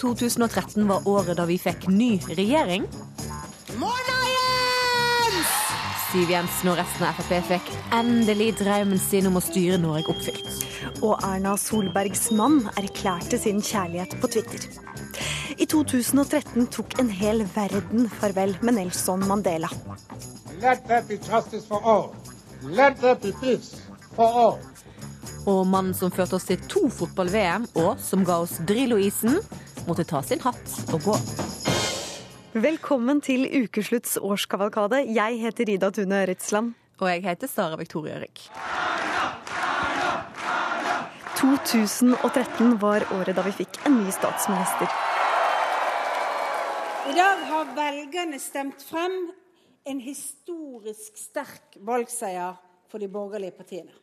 2013 0.00 0.88
var 0.88 1.08
året 1.08 1.36
da 1.36 1.44
vi 1.48 1.58
fikk 1.60 1.88
ny 1.92 2.14
regjering. 2.32 2.86
Siv 6.10 6.30
Jensen 6.32 6.72
og 6.72 6.78
resten 6.80 7.04
av 7.06 7.18
Frp 7.20 7.36
fikk 7.46 7.68
endelig 7.94 8.48
drømmen 8.58 8.98
sin 8.98 9.28
om 9.28 9.38
å 9.38 9.42
styre 9.44 9.76
Norge 9.78 10.10
oppfylt. 10.10 10.64
Og 11.06 11.20
Erna 11.22 11.52
Solbergs 11.60 12.30
mann 12.34 12.64
erklærte 12.80 13.38
sin 13.38 13.60
kjærlighet 13.62 14.16
på 14.22 14.32
Twitter. 14.34 14.64
I 15.60 15.68
2013 15.70 16.66
tok 16.72 16.96
en 16.98 17.12
hel 17.12 17.44
verden 17.54 18.08
farvel 18.18 18.56
med 18.64 18.80
Nelson 18.80 19.22
Mandela. 19.28 19.70
Let 20.60 20.82
there 20.88 21.04
be 21.06 21.20
justice 21.20 21.66
for 21.68 21.84
all. 21.84 22.10
Let 22.64 22.98
there 23.00 23.14
be 23.14 23.32
peace 23.40 23.78
for 24.16 24.26
all. 24.26 24.58
Og 25.48 25.62
mannen 25.68 25.94
som 25.96 26.10
førte 26.12 26.36
oss 26.36 26.48
til 26.48 26.60
to 26.68 26.88
fotball-VM, 26.92 27.70
og 27.80 28.00
som 28.02 28.26
ga 28.26 28.42
oss 28.42 28.58
Drillo-isen, 28.68 29.38
måtte 29.86 30.04
ta 30.04 30.22
sin 30.22 30.40
hatt 30.44 30.76
og 30.94 31.00
gå. 31.04 31.16
Velkommen 32.60 33.20
til 33.22 33.46
ukeslutts 33.46 34.16
årskavalkade. 34.18 35.04
Jeg 35.14 35.38
heter 35.42 35.70
Ida 35.70 35.90
Tune 35.94 36.24
Ritsland. 36.26 36.74
Og 37.00 37.08
jeg 37.08 37.22
heter 37.24 37.48
Sara 37.48 37.76
Victoria 37.80 38.18
Rygg. 38.20 38.42
2013 41.40 42.74
var 42.82 43.06
året 43.16 43.38
da 43.38 43.44
vi 43.46 43.54
fikk 43.62 43.78
en 43.88 44.02
ny 44.02 44.12
statsminister. 44.12 44.90
I 47.08 47.14
dag 47.16 47.46
har 47.48 47.72
velgerne 47.78 48.42
stemt 48.42 48.84
frem 48.84 49.16
en 49.88 50.02
historisk 50.04 51.16
sterk 51.16 51.80
valgseier 51.80 52.58
for 52.90 53.00
de 53.00 53.08
borgerlige 53.08 53.56
partiene. 53.56 53.94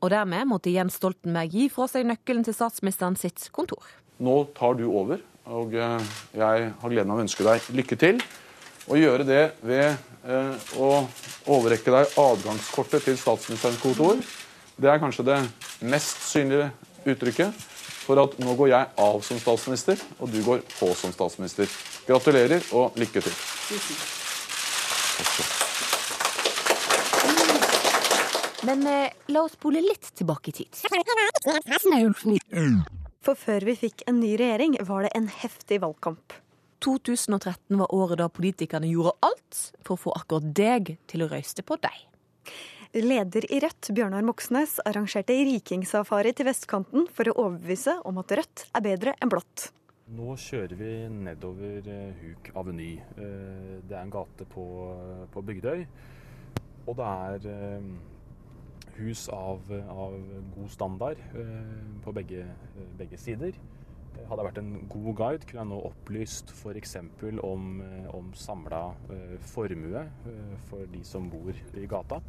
Og 0.00 0.10
dermed 0.12 0.48
måtte 0.48 0.72
Jens 0.72 0.96
Stoltenberg 0.96 1.52
gi 1.52 1.68
fra 1.72 1.86
seg 1.90 2.08
nøkkelen 2.08 2.44
til 2.46 2.56
statsministeren 2.56 3.16
sitt 3.20 3.50
kontor. 3.52 3.84
Nå 4.18 4.36
tar 4.56 4.78
du 4.78 4.86
over, 4.88 5.20
og 5.52 5.74
eh, 5.76 6.10
jeg 6.32 6.68
har 6.80 6.92
gleden 6.92 7.12
av 7.12 7.18
å 7.20 7.24
ønske 7.26 7.44
deg 7.44 7.70
lykke 7.76 7.98
til. 8.00 8.20
Og 8.86 9.00
gjøre 9.00 9.26
det 9.28 9.42
ved 9.66 9.88
eh, 9.90 10.68
å 10.80 10.90
overrekke 11.52 11.92
deg 11.92 12.18
adgangskortet 12.22 13.04
til 13.04 13.18
statsministerens 13.20 13.82
kontor. 13.82 14.20
Det 14.76 14.88
er 14.92 15.00
kanskje 15.02 15.26
det 15.26 15.38
mest 15.84 16.24
synlige 16.30 16.70
uttrykket 17.06 17.64
for 18.06 18.22
at 18.22 18.36
nå 18.40 18.54
går 18.56 18.70
jeg 18.70 18.90
av 19.02 19.20
som 19.26 19.38
statsminister, 19.42 20.00
og 20.22 20.30
du 20.32 20.40
går 20.46 20.62
på 20.78 20.92
som 20.96 21.12
statsminister. 21.12 21.68
Gratulerer 22.06 22.62
og 22.78 22.96
lykke 22.96 23.20
til. 23.26 23.34
Men 28.66 28.86
eh, 28.90 29.10
la 29.34 29.44
oss 29.44 29.54
spole 29.58 29.82
litt 29.84 30.14
tilbake 30.16 30.50
i 30.50 30.62
tid. 30.62 30.72
For 33.26 33.34
før 33.34 33.64
vi 33.66 33.72
fikk 33.74 34.04
en 34.06 34.20
ny 34.22 34.36
regjering, 34.38 34.76
var 34.86 35.02
det 35.02 35.08
en 35.18 35.24
heftig 35.26 35.80
valgkamp. 35.82 36.36
2013 36.84 37.74
var 37.80 37.90
året 37.90 38.20
da 38.20 38.28
politikerne 38.30 38.86
gjorde 38.86 39.16
alt 39.26 39.62
for 39.82 39.96
å 39.96 40.02
få 40.04 40.12
akkurat 40.14 40.46
deg 40.54 40.92
til 41.10 41.24
å 41.24 41.28
røyste 41.32 41.64
på 41.66 41.74
deg. 41.82 41.96
Leder 42.94 43.48
i 43.50 43.58
Rødt, 43.64 43.90
Bjørnar 43.96 44.22
Moxnes, 44.22 44.76
arrangerte 44.86 45.34
rikingsafari 45.48 46.36
til 46.38 46.46
vestkanten 46.46 47.08
for 47.12 47.26
å 47.26 47.34
overbevise 47.48 47.98
om 48.06 48.22
at 48.22 48.36
rødt 48.38 48.68
er 48.70 48.86
bedre 48.86 49.16
enn 49.18 49.32
blått. 49.32 49.72
Nå 50.14 50.36
kjører 50.38 50.78
vi 50.78 50.94
nedover 51.10 51.90
eh, 51.90 52.20
Huk 52.22 52.52
Aveny. 52.54 52.92
Eh, 53.18 53.72
Det 53.82 53.96
er 53.96 54.04
en 54.04 54.14
gate 54.14 54.46
på, 54.54 54.68
på 55.34 55.42
Bygdøy. 55.50 55.82
Og 56.86 56.94
det 56.94 57.10
er 57.10 57.50
eh, 57.50 57.90
hus 58.98 59.28
av, 59.28 59.62
av 59.90 60.14
god 60.56 60.70
standard 60.70 61.20
eh, 61.34 62.02
på 62.04 62.12
begge, 62.16 62.46
eh, 62.46 62.92
begge 62.98 63.18
sider. 63.20 63.56
Eh, 63.56 64.24
Hadde 64.28 64.42
jeg 64.42 64.48
vært 64.48 64.60
en 64.62 64.72
god 64.92 65.10
guide, 65.20 65.46
kunne 65.46 65.64
jeg 65.64 65.72
nå 65.72 65.80
opplyst 65.90 66.52
f.eks. 66.56 66.96
om, 67.44 67.82
om 68.16 68.32
samla 68.34 68.82
formue 69.52 70.06
for 70.70 70.88
de 70.92 71.04
som 71.04 71.28
bor 71.30 71.52
i 71.76 71.86
gata. 71.90 72.22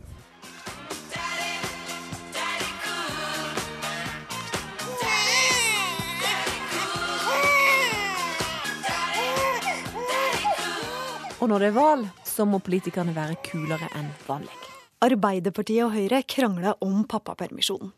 Og 11.37 11.51
når 11.51 11.59
det 11.59 11.67
er 11.69 11.77
valg, 11.77 12.07
så 12.25 12.45
må 12.49 12.59
politikerne 12.59 13.13
være 13.15 13.37
kulere 13.45 13.87
enn 13.95 14.09
vanlig. 14.27 14.66
Arbeiderpartiet 14.97 15.83
og 15.85 15.91
Høyre 15.93 16.23
krangla 16.25 16.71
om 16.81 17.03
pappapermisjonen. 17.05 17.91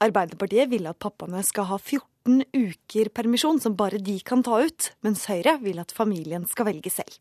Arbeiderpartiet 0.00 0.70
ville 0.70 0.88
at 0.88 1.00
pappaene 1.02 1.42
skal 1.44 1.66
ha 1.68 1.76
14 1.76 2.46
uker 2.56 3.10
permisjon 3.12 3.58
som 3.60 3.74
bare 3.76 4.00
de 4.00 4.14
kan 4.24 4.40
ta 4.46 4.62
ut, 4.64 4.86
mens 5.04 5.26
Høyre 5.28 5.58
vil 5.60 5.80
at 5.82 5.92
familien 5.92 6.46
skal 6.48 6.70
velge 6.70 6.92
selv. 6.94 7.18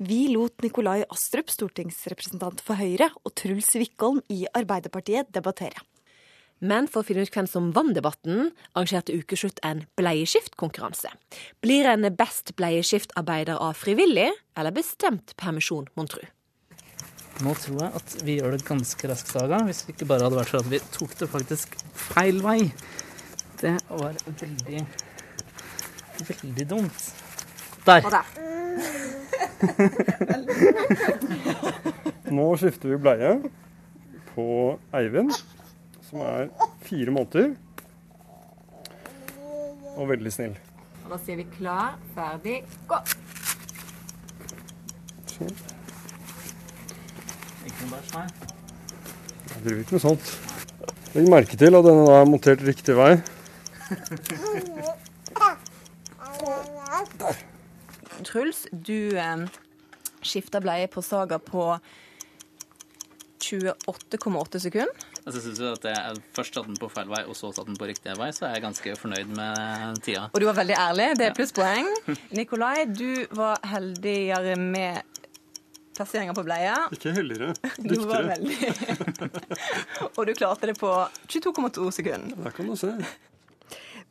Vi 0.00 0.30
lot 0.32 0.64
Nikolai 0.64 1.02
Astrup, 1.12 1.52
stortingsrepresentant 1.52 2.62
for 2.64 2.80
Høyre, 2.80 3.10
og 3.20 3.34
Truls 3.36 3.68
Wickholm 3.76 4.22
i 4.32 4.46
Arbeiderpartiet 4.56 5.28
debattere. 5.36 5.84
Men 6.64 6.88
for 6.88 7.02
å 7.02 7.06
finne 7.06 7.26
ut 7.26 7.34
hvem 7.34 7.48
som 7.50 7.68
vant 7.76 7.92
debatten, 7.92 8.48
arrangerte 8.72 9.12
Ukeslutt 9.12 9.60
en 9.66 9.82
bleieskiftkonkurranse. 10.00 11.12
Blir 11.60 11.90
en 11.90 12.08
best 12.16 12.54
bleieskiftarbeida 12.56 13.58
av 13.60 13.76
frivillig 13.76 14.30
eller 14.56 14.72
bestemt 14.72 15.36
permisjon, 15.36 15.90
mon 16.00 16.08
tru? 16.08 16.24
Nå 17.42 17.50
tror 17.58 17.80
jeg 17.82 17.90
at 17.98 18.12
vi 18.22 18.36
gjør 18.38 18.52
det 18.54 18.62
ganske 18.68 19.08
raskt, 19.10 19.32
Saga. 19.34 19.58
Hvis 19.66 19.80
det 19.82 19.90
ikke 19.96 20.06
bare 20.12 20.22
hadde 20.28 20.38
vært 20.38 20.52
for 20.52 20.60
at 20.62 20.68
vi 20.70 20.78
tok 20.94 21.12
det 21.18 21.26
faktisk 21.32 21.68
feil 21.98 22.38
vei. 22.44 22.60
Det 23.60 23.74
var 23.90 24.14
veldig 24.28 24.84
Veldig 26.14 26.64
dumt. 26.70 27.00
Der. 27.84 28.04
Nå 32.36 32.44
skifter 32.56 32.88
vi 32.92 32.96
bleie 33.02 33.32
på 34.34 34.44
Eivind, 34.94 35.32
som 36.06 36.18
er 36.22 36.48
fire 36.86 37.10
måneder. 37.14 37.46
Og 39.98 40.08
veldig 40.10 40.32
snill. 40.34 40.54
Og 41.04 41.08
da 41.12 41.16
sier 41.26 41.36
vi 41.42 41.46
klar, 41.58 41.88
ferdig, 42.14 42.56
gå! 42.88 42.96
Sånn. 45.34 45.54
Ikke 45.54 45.74
noe 45.74 46.94
bæsj, 47.54 47.64
nei. 47.64 47.73
Jeg 47.92 49.60
driver 49.64 49.80
ikke 49.82 49.96
med 49.96 50.02
sånt. 50.02 50.30
Legg 51.14 51.28
merke 51.30 51.58
til 51.60 51.76
at 51.76 51.86
denne 51.86 52.06
da 52.08 52.20
er 52.20 52.30
montert 52.30 52.62
riktig 52.66 52.96
vei. 52.98 53.12
Truls, 58.24 58.64
du 58.72 59.14
eh, 59.20 59.44
skifta 60.24 60.62
bleie 60.64 60.88
på 60.90 61.04
Saga 61.04 61.38
på 61.38 61.74
28,8 63.44 64.58
sekunder. 64.64 65.10
Altså, 65.24 65.38
jeg 65.38 65.44
synes 65.44 65.60
at 65.78 65.86
jeg 65.88 66.18
først 66.36 66.54
satte 66.54 66.68
den 66.68 66.76
på 66.80 66.88
feil 66.92 67.08
vei, 67.08 67.22
og 67.24 67.36
så 67.36 67.48
satte 67.48 67.70
den 67.70 67.78
på 67.80 67.88
riktig 67.88 68.12
vei, 68.18 68.28
så 68.36 68.48
er 68.48 68.58
jeg 68.58 68.64
ganske 68.64 68.96
fornøyd 69.00 69.30
med 69.36 70.02
tida. 70.04 70.26
Og 70.32 70.40
du 70.40 70.48
var 70.50 70.58
veldig 70.58 70.76
ærlig, 70.76 71.06
det 71.20 71.28
er 71.30 71.36
plusspoeng. 71.36 71.88
Nikolai, 72.38 72.84
du 72.92 73.24
var 73.36 73.62
heldigere 73.70 74.56
med 74.60 75.13
plasseringa 75.96 76.34
på 76.36 76.44
bleia. 76.46 76.76
Ikke 76.94 77.14
heldigere. 77.16 77.54
Du 77.90 77.96
var 78.08 78.26
veldig 78.28 78.56
Og 80.16 80.26
du 80.28 80.34
klarte 80.36 80.70
det 80.70 80.76
på 80.80 80.90
22,2 81.30 81.90
sekunder. 81.94 82.36
Der 82.44 82.54
kan 82.56 82.68
du 82.70 82.76
se. 82.78 82.92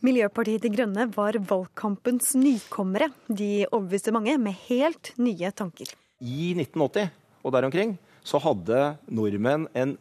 Miljøpartiet 0.04 0.64
De 0.66 0.72
Grønne 0.74 1.08
var 1.16 1.38
valgkampens 1.48 2.34
nykommere. 2.36 3.08
De 3.28 3.66
overbeviste 3.70 4.12
mange 4.16 4.36
med 4.42 4.58
helt 4.68 5.14
nye 5.22 5.52
tanker. 5.56 5.94
I 6.20 6.54
1980 6.58 7.12
og 7.44 7.56
der 7.56 7.68
omkring 7.68 7.98
så 8.24 8.40
hadde 8.44 8.96
nordmenn 9.12 9.68
en 9.76 9.98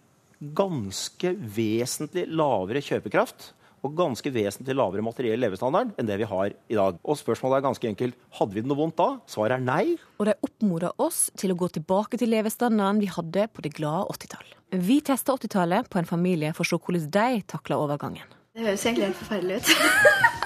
ganske 0.59 1.35
vesentlig 1.55 2.27
lavere 2.31 2.83
kjøpekraft 2.83 3.53
og 3.82 3.96
ganske 3.99 4.32
vesentlig 4.32 4.76
lavere 4.79 5.05
materiell 5.05 5.40
levestandard 5.43 5.93
enn 5.99 6.08
det 6.08 6.19
vi 6.20 6.29
har 6.31 6.52
i 6.52 6.79
dag. 6.79 6.99
Og 7.02 7.19
spørsmålet 7.19 7.58
er 7.58 7.67
ganske 7.67 7.90
enkelt 7.90 8.19
hadde 8.38 8.56
vi 8.56 8.62
det 8.62 8.70
noe 8.70 8.79
vondt 8.79 8.99
da? 9.00 9.08
Svaret 9.31 9.58
er 9.58 9.64
nei. 9.64 9.96
Og 10.23 10.29
de 10.31 10.37
oppmoda 10.46 10.93
oss 11.02 11.25
til 11.38 11.55
å 11.55 11.58
gå 11.58 11.70
tilbake 11.76 12.20
til 12.20 12.32
levestandarden 12.32 13.02
vi 13.02 13.11
hadde 13.11 13.49
på 13.50 13.64
det 13.67 13.75
glade 13.79 14.06
80-tall. 14.14 14.55
Vi 14.82 15.00
testa 15.05 15.34
80-tallet 15.37 15.90
på 15.93 16.00
en 16.00 16.08
familie 16.08 16.55
for 16.56 16.64
å 16.64 16.70
se 16.70 16.79
hvordan 16.79 17.11
de 17.12 17.43
takla 17.50 17.81
overgangen. 17.82 18.38
Det 18.52 18.67
høres 18.67 18.87
egentlig 18.87 19.11
helt 19.11 19.20
forferdelig 19.20 19.61
ut. 19.62 19.75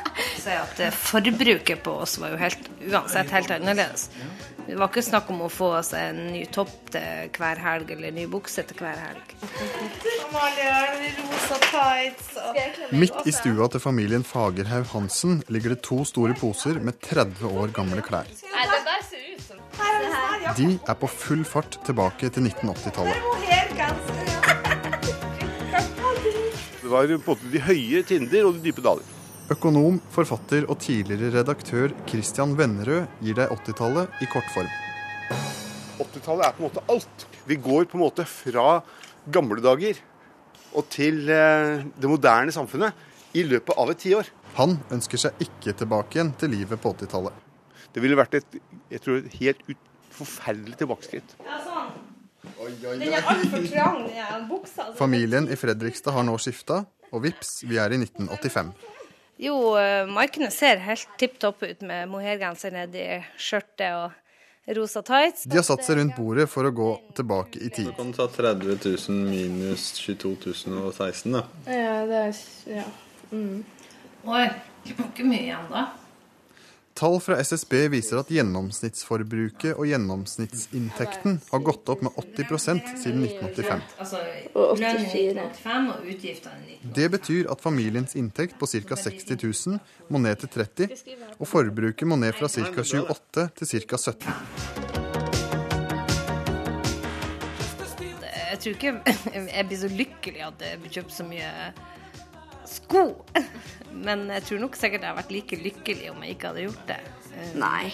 Si 0.46 0.52
at 0.54 0.78
eh, 0.80 0.94
Forbruket 0.94 1.80
på 1.82 1.92
oss 2.04 2.16
var 2.22 2.30
jo 2.32 2.36
helt, 2.38 2.68
uansett 2.86 3.32
helt 3.34 3.50
annerledes. 3.50 4.06
Det 4.66 4.74
var 4.74 4.88
ikke 4.90 5.02
snakk 5.06 5.28
om 5.30 5.44
å 5.46 5.48
få 5.52 5.68
seg 5.86 6.10
en 6.10 6.32
ny 6.34 6.40
topp 6.50 6.72
til 6.90 7.30
hver 7.38 7.60
helg 7.62 7.92
eller 7.94 8.08
en 8.10 8.16
ny 8.18 8.24
bukse 8.30 8.64
til 8.66 8.80
hver 8.82 8.98
helg. 8.98 9.34
Midt 12.90 13.30
i 13.30 13.34
stua 13.34 13.68
til 13.70 13.82
familien 13.82 14.26
Fagerhaug 14.26 14.90
Hansen 14.90 15.38
ligger 15.54 15.76
det 15.76 15.80
to 15.86 16.02
store 16.08 16.34
poser 16.38 16.80
med 16.82 16.98
30 17.06 17.46
år 17.46 17.74
gamle 17.76 18.02
klær. 18.06 18.26
De 20.56 20.69
er 20.74 20.98
på 20.98 21.10
full 21.10 21.44
fart 21.46 21.78
tilbake 21.86 22.30
til 22.34 22.50
1980-tallet. 22.50 23.19
Det 26.82 26.90
var 26.90 27.06
på 27.06 27.14
en 27.19 27.26
måte 27.26 27.52
de 27.52 27.62
høye 27.66 28.02
tinder 28.06 28.48
og 28.48 28.58
de 28.58 28.66
dype 28.66 28.82
daler. 28.82 29.15
Økonom, 29.46 30.00
forfatter 30.10 30.64
og 30.66 30.81
tidligere 30.82 31.28
redaktør 31.37 31.93
Christian 32.10 32.56
Vennerød 32.58 33.04
gir 33.22 33.37
deg 33.38 33.52
80-tallet 33.54 34.22
i 34.25 34.26
kortform. 34.32 34.72
80-tallet 36.02 36.48
er 36.48 36.56
på 36.56 36.64
en 36.64 36.66
måte 36.66 36.82
alt. 36.90 37.26
Vi 37.46 37.58
går 37.62 37.87
på 37.87 37.94
en 37.94 38.02
måte 38.02 38.26
fra 38.26 38.81
gamle 39.31 39.62
dager 39.62 40.00
og 40.76 40.88
til 40.90 41.31
eh, 41.31 41.84
det 41.94 42.10
moderne 42.10 42.50
samfunnet 42.54 43.38
i 43.38 43.44
løpet 43.46 43.78
av 43.78 43.93
et 43.94 44.02
tiår. 44.02 44.32
Han 44.56 44.81
ønsker 44.90 45.22
seg 45.28 45.46
ikke 45.46 45.76
tilbake 45.78 46.19
igjen 46.19 46.34
til 46.43 46.50
livet 46.56 46.82
på 46.82 46.96
80-tallet. 46.96 47.38
Det 47.94 48.02
ville 48.02 48.19
vært 48.19 48.34
et, 48.40 48.58
jeg 48.90 49.04
tror, 49.04 49.22
et 49.22 49.38
helt 49.44 49.62
ut, 49.70 49.87
forferdelig 50.16 50.81
tilbakeskritt. 50.82 51.38
Ja, 51.46 51.62
sånn. 51.62 51.94
Den 52.82 53.06
er 53.12 53.22
altfor 53.22 53.62
trang, 53.70 54.02
den 54.10 54.50
buksa. 54.50 54.88
altså. 54.88 54.98
Familien 54.98 55.46
i 55.46 55.58
Fredrikstad 55.60 56.19
har 56.19 56.26
nå 56.26 56.34
skifta, 56.43 56.82
og 57.14 57.22
vips, 57.22 57.60
vi 57.62 57.78
er 57.78 57.94
i 57.94 58.02
1985. 58.02 58.75
Jo, 59.36 59.76
eh, 59.76 60.06
markene 60.08 60.50
ser 60.50 60.80
helt 60.80 61.08
tipp 61.20 61.38
topp 61.38 61.62
ut 61.66 61.82
med 61.84 62.08
mohairgenser 62.08 62.72
nedi 62.72 63.04
skjørtet 63.36 63.92
og 63.92 64.76
rosa 64.76 65.02
tights. 65.04 65.44
De 65.44 65.58
har 65.60 65.66
satt 65.66 65.84
seg 65.84 66.00
rundt 66.00 66.16
bordet 66.16 66.48
for 66.50 66.66
å 66.66 66.72
gå 66.74 66.88
tilbake 67.18 67.60
i 67.60 67.68
tid. 67.68 67.90
Du 67.92 67.98
kan 67.98 68.14
ta 68.16 68.26
30 68.32 68.80
000 68.80 69.28
minus 69.28 69.90
22 70.00 70.54
016, 70.56 71.36
da. 71.36 71.44
Ja, 71.68 72.00
det 72.08 72.22
er 72.24 72.40
Ja. 72.78 72.88
Mm. 73.30 73.64
Oi, 74.26 74.46
det 74.86 74.94
var 74.96 75.06
ikke 75.10 75.26
mye 75.26 75.44
igjen 75.44 75.70
da. 75.70 75.84
Tall 76.96 77.19
fra 77.20 77.37
SSB 77.37 77.75
viser 77.93 78.22
at 78.22 78.31
gjennomsnittsforbruket 78.32 79.75
og 79.76 79.84
gjennomsnittsinntekten 79.90 81.34
har 81.50 81.60
gått 81.60 81.90
opp 81.93 82.00
med 82.06 82.14
80% 82.16 82.87
siden 83.02 83.26
1985. 83.26 83.82
Altså, 84.00 84.20
Og 84.54 84.78
84. 84.81 85.12
i 85.12 85.26
1985 85.34 85.90
og 85.93 86.06
utgiftene 86.14 86.56
i 86.56 86.78
1985. 86.78 86.94
Det 86.96 87.08
betyr 87.12 87.50
at 87.52 87.60
familiens 87.60 88.16
inntekt 88.16 88.56
på 88.56 88.64
ca. 88.72 88.96
60 88.96 89.37
000 89.44 90.08
må 90.08 90.22
ned 90.25 90.40
til 90.40 90.48
30 90.56 90.88
og 91.37 91.44
forbruket 91.50 92.08
må 92.08 92.16
ned 92.16 92.32
fra 92.38 92.48
ca. 92.48 92.64
28 92.64 93.48
til 93.60 93.66
ca. 93.84 94.00
17 94.00 94.32
Jeg 98.46 98.58
tror 98.62 98.72
ikke 98.72 98.94
jeg 99.58 99.69
blir 99.69 99.81
så 99.84 99.93
lykkelig 99.93 100.43
at 100.48 100.64
jeg 100.64 100.81
blir 100.81 100.96
kjøpt 100.96 101.12
så 101.12 101.28
mye 101.28 101.52
sko. 102.70 103.04
Men 104.06 104.26
jeg 104.34 104.44
tror 104.48 104.62
nok 104.66 104.76
sikkert 104.76 105.02
jeg 105.02 105.10
hadde 105.10 105.20
vært 105.22 105.34
like 105.34 105.60
lykkelig 105.62 106.10
om 106.12 106.24
jeg 106.24 106.36
ikke 106.36 106.50
hadde 106.52 106.66
gjort 106.66 106.90
det. 106.90 106.98
Eh, 107.32 107.52
Nei, 107.60 107.92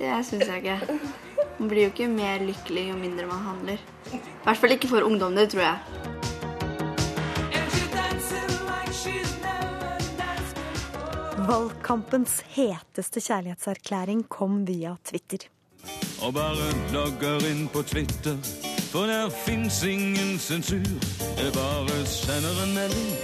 det 0.00 0.14
syns 0.26 0.46
jeg 0.48 0.64
ikke. 0.64 0.98
Man 1.60 1.68
blir 1.70 1.86
jo 1.86 1.92
ikke 1.92 2.08
mer 2.10 2.42
lykkelig 2.44 2.88
jo 2.90 2.98
mindre 2.98 3.28
man 3.30 3.44
handler. 3.44 3.82
I 4.10 4.20
hvert 4.46 4.60
fall 4.62 4.76
ikke 4.76 4.90
for 4.90 5.06
ungdom, 5.06 5.36
det 5.36 5.50
tror 5.52 5.66
jeg. 5.68 6.20
Valgkampens 11.50 12.40
heteste 12.54 13.20
kjærlighetserklæring 13.24 14.24
kom 14.28 14.64
via 14.68 14.94
Twitter. 15.04 15.46
Og 16.22 16.34
bare 16.36 16.68
logger 16.92 17.46
inn 17.48 17.64
på 17.72 17.82
Twitter, 17.82 18.36
for 18.92 19.08
der 19.08 19.30
fins 19.32 19.80
ingen 19.88 20.38
sensur. 20.38 20.84
Jeg 21.40 21.52
bare 21.56 22.00
sender 22.06 22.64
en 22.64 22.74
melding. 22.76 23.14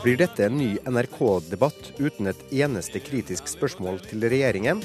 Blir 0.00 0.16
dette 0.16 0.46
en 0.46 0.54
ny 0.56 0.78
NRK-debatt 0.88 1.90
uten 2.00 2.30
et 2.30 2.38
eneste 2.62 3.02
kritisk 3.04 3.50
spørsmål 3.52 3.98
til 4.06 4.24
regjeringen? 4.32 4.80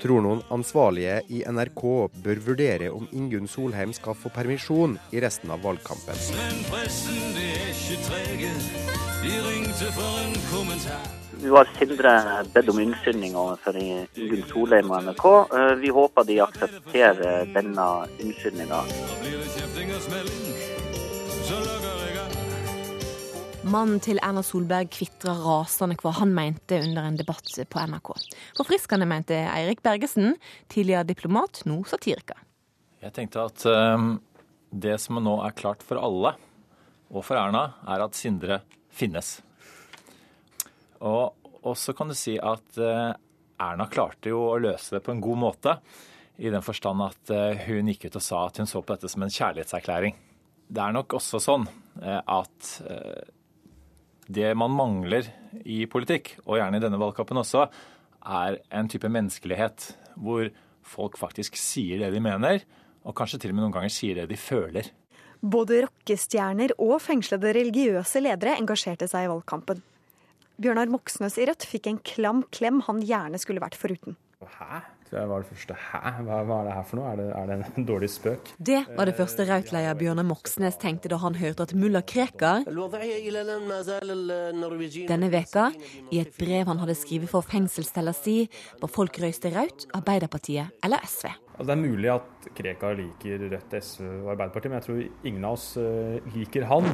Tror 0.00 0.24
noen 0.24 0.40
ansvarlige 0.48 1.18
i 1.28 1.42
NRK 1.44 1.84
bør 2.24 2.40
vurdere 2.46 2.88
om 2.96 3.04
Ingunn 3.12 3.50
Solheim 3.52 3.92
skal 3.92 4.16
få 4.16 4.32
permisjon 4.32 4.96
i 5.12 5.20
resten 5.20 5.52
av 5.52 5.60
valgkampen? 5.66 6.16
Men 6.38 6.64
pressen, 6.70 7.20
de 7.36 7.44
er 7.52 7.68
ikke 7.74 8.00
trege. 8.08 8.54
De 9.20 9.36
ringte 9.50 9.92
for 9.98 10.24
en 10.24 10.36
kommentar. 10.48 11.04
Nå 11.40 11.54
har 11.56 11.68
Sindre 11.76 12.14
bedt 12.54 12.72
om 12.72 12.80
unnskyldning 12.86 13.36
overfor 13.36 13.76
Ingunn 13.76 14.48
Solheim 14.48 14.88
og 14.96 15.04
NRK. 15.10 15.28
Eh, 15.60 15.74
Vi 15.84 15.92
håper 16.00 16.24
de 16.32 16.40
aksepterer 16.48 17.52
denne 17.52 17.86
unnskyldninga. 18.16 18.80
Så 21.50 21.60
jeg. 22.14 22.20
Mannen 23.70 24.00
til 24.02 24.18
Erna 24.24 24.40
Solberg 24.46 24.88
kvitra 24.94 25.34
rasende 25.36 25.98
hva 26.00 26.14
han 26.16 26.32
mente 26.34 26.78
under 26.80 27.04
en 27.06 27.18
debatt 27.18 27.50
på 27.68 27.82
NRK. 27.92 28.14
Forfriskende, 28.56 29.08
mente 29.08 29.36
Eirik 29.44 29.82
Bergesen, 29.84 30.38
tidligere 30.72 31.04
diplomat, 31.10 31.60
nå 31.68 31.82
satiriker. 31.90 32.40
Jeg 33.04 33.12
tenkte 33.16 33.44
at 33.50 33.64
eh, 33.68 34.06
det 34.70 34.96
som 35.02 35.20
nå 35.20 35.36
er 35.44 35.56
klart 35.58 35.84
for 35.84 36.00
alle, 36.00 36.34
og 37.10 37.26
for 37.26 37.36
Erna, 37.36 37.66
er 37.90 38.04
at 38.04 38.16
Sindre 38.16 38.62
finnes. 38.94 39.40
Og 41.00 41.76
så 41.76 41.92
kan 41.96 42.08
du 42.08 42.16
si 42.16 42.36
at 42.38 42.78
uh, 42.78 43.10
Erna 43.60 43.86
klarte 43.90 44.30
jo 44.30 44.44
å 44.52 44.58
løse 44.62 44.96
det 44.96 45.02
på 45.04 45.14
en 45.14 45.22
god 45.24 45.40
måte. 45.42 45.74
I 46.40 46.52
den 46.52 46.64
forstand 46.64 47.02
at 47.04 47.32
uh, 47.34 47.64
hun 47.66 47.90
gikk 47.90 48.06
ut 48.08 48.18
og 48.20 48.24
sa 48.24 48.44
at 48.46 48.60
hun 48.62 48.68
så 48.70 48.82
på 48.84 48.94
dette 48.94 49.10
som 49.10 49.24
en 49.26 49.32
kjærlighetserklæring. 49.32 50.14
Det 50.70 50.82
er 50.82 50.94
nok 50.94 51.16
også 51.18 51.40
sånn 51.42 51.66
eh, 52.02 52.20
at 52.20 52.72
eh, 52.86 53.30
det 54.30 54.52
man 54.58 54.70
mangler 54.70 55.26
i 55.66 55.82
politikk, 55.90 56.36
og 56.46 56.60
gjerne 56.60 56.78
i 56.78 56.84
denne 56.84 57.00
valgkampen 57.00 57.40
også, 57.42 57.66
er 58.20 58.60
en 58.76 58.90
type 58.90 59.08
menneskelighet 59.10 59.90
hvor 60.20 60.46
folk 60.86 61.18
faktisk 61.18 61.56
sier 61.58 62.02
det 62.02 62.12
de 62.14 62.22
mener, 62.22 62.62
og 63.02 63.16
kanskje 63.16 63.40
til 63.42 63.52
og 63.52 63.58
med 63.58 63.66
noen 63.66 63.76
ganger 63.78 63.92
sier 63.94 64.20
det 64.20 64.28
de 64.30 64.38
føler. 64.38 64.90
Både 65.40 65.80
rockestjerner 65.86 66.74
og 66.76 66.98
fengslede 67.00 67.54
religiøse 67.56 68.20
ledere 68.20 68.58
engasjerte 68.60 69.08
seg 69.08 69.26
i 69.26 69.30
valgkampen. 69.32 69.80
Bjørnar 70.60 70.90
Moxnes 70.92 71.38
i 71.40 71.46
Rødt 71.48 71.64
fikk 71.64 71.88
en 71.88 72.00
klam 72.04 72.42
klem 72.52 72.82
han 72.84 73.00
gjerne 73.00 73.40
skulle 73.40 73.62
vært 73.64 73.78
foruten. 73.80 74.18
Hæ? 74.58 74.82
Jeg 75.10 75.26
var 75.26 75.42
det 75.42 75.48
første. 75.50 75.74
Hæ? 75.74 76.00
Hva, 76.22 76.36
hva 76.46 76.56
er 76.60 76.68
det 76.68 76.74
her 76.76 76.84
for 76.86 77.00
noe? 77.00 77.10
Er 77.10 77.18
det, 77.18 77.26
er 77.34 77.48
det 77.50 77.54
en 77.80 77.86
dårlig 77.88 78.10
spøk? 78.12 78.52
Det 78.62 78.78
var 78.94 79.10
det 79.10 79.16
første 79.18 79.46
rautleier 79.48 79.96
Bjørne 79.98 80.20
Bjørnar 80.20 80.26
Moxnes 80.26 80.78
tenkte 80.78 81.10
da 81.10 81.18
han 81.22 81.34
hørte 81.38 81.66
at 81.66 81.74
mulla 81.74 82.02
Krekar 82.02 82.62
denne 85.10 85.30
veka, 85.32 85.66
i 86.10 86.20
et 86.22 86.32
brev 86.38 86.70
han 86.70 86.82
hadde 86.82 86.96
skrevet 86.98 87.30
for 87.30 87.46
fengselscella 87.46 88.14
si, 88.14 88.36
ba 88.80 88.90
folk 88.90 89.18
røyste 89.22 89.50
Raut, 89.54 89.86
Arbeiderpartiet 89.98 90.78
eller 90.84 91.02
SV. 91.06 91.30
Altså, 91.30 91.66
det 91.66 91.74
er 91.74 91.82
mulig 91.82 92.10
at 92.14 92.48
Krekar 92.56 92.96
liker 92.98 93.46
Rødt, 93.50 93.76
SV 93.82 94.06
og 94.06 94.32
Arbeiderpartiet, 94.36 94.70
men 94.70 94.78
jeg 94.80 94.86
tror 94.88 95.28
ingen 95.28 95.44
av 95.44 95.58
oss 95.58 95.68
eh, 95.80 96.32
liker 96.38 96.70
han. 96.70 96.90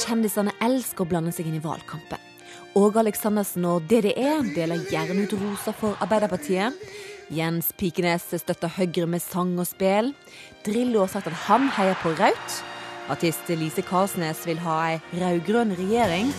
Kjendisene 0.00 0.54
elsker 0.64 1.06
å 1.06 1.10
blande 1.10 1.34
seg 1.34 1.50
inn 1.50 1.60
i 1.60 1.62
valgkampen. 1.62 2.29
Åge 2.78 3.00
Aleksandersen 3.00 3.64
og 3.66 3.86
DDE 3.90 4.36
deler 4.54 4.84
gjerne 4.86 5.24
ut 5.24 5.32
roser 5.40 5.74
for 5.74 5.98
Arbeiderpartiet. 6.04 6.76
Jens 7.34 7.72
Pikenes 7.74 8.28
støtter 8.30 8.70
Høyre 8.76 9.08
med 9.10 9.22
sang 9.24 9.56
og 9.58 9.66
spel. 9.66 10.12
Drillo 10.66 11.02
har 11.02 11.10
sagt 11.10 11.26
at 11.26 11.40
han 11.48 11.66
heier 11.74 11.98
på 11.98 12.14
Raut. 12.14 12.60
Artist 13.10 13.50
Lise 13.58 13.82
Karlsnes 13.82 14.44
vil 14.46 14.62
ha 14.62 14.76
ei 14.92 15.00
rød-grønn 15.18 15.74
regjering. 15.80 16.30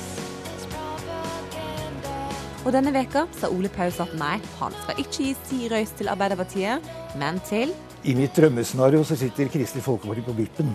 Og 2.64 2.72
denne 2.78 2.94
veka 2.96 3.26
sa 3.36 3.52
Ole 3.52 3.68
Paus 3.74 4.00
at 4.00 4.16
nei, 4.16 4.38
han 4.62 4.76
skal 4.86 5.04
ikke 5.04 5.16
gi 5.18 5.32
si 5.50 5.64
røys 5.72 5.92
til 6.00 6.12
Arbeiderpartiet, 6.14 6.92
men 7.20 7.44
til 7.50 7.76
I 8.04 8.16
mitt 8.18 8.34
drømmescenario 8.34 9.04
så 9.06 9.14
sitter 9.16 9.50
Kristelig 9.54 9.84
Folkeparti 9.86 10.24
på 10.26 10.34
vippen. 10.34 10.72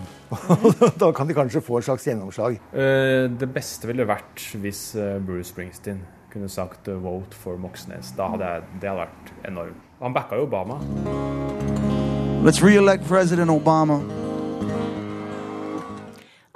da 1.01 1.09
kan 1.15 1.27
de 1.27 1.35
kanskje 1.35 1.63
få 1.65 1.81
et 1.81 1.87
slags 1.89 2.07
gjennomslag. 2.07 2.59
Eh, 2.71 3.27
Det 3.41 3.49
beste 3.51 3.89
ville 3.91 4.07
vært 4.07 4.45
hvis 4.63 4.93
eh, 4.95 5.17
Bruce 5.27 5.51
Springsteen 5.51 6.05
kunne 6.33 6.49
sagt 6.49 6.87
eh, 6.89 6.95
'vote 7.03 7.35
for 7.35 7.59
Moxnes'. 7.59 8.15
Da 8.17 8.29
hadde 8.31 8.53
jeg, 8.53 8.63
det 8.81 8.91
hadde 8.91 9.01
vært 9.09 9.33
enormt. 9.49 9.83
Han 10.03 10.15
backa 10.15 10.37
jo 10.39 10.47
Obama. 10.47 10.79
Let's 12.47 12.63
re-elect 12.63 13.09
President 13.09 13.51
Obama. 13.51 13.99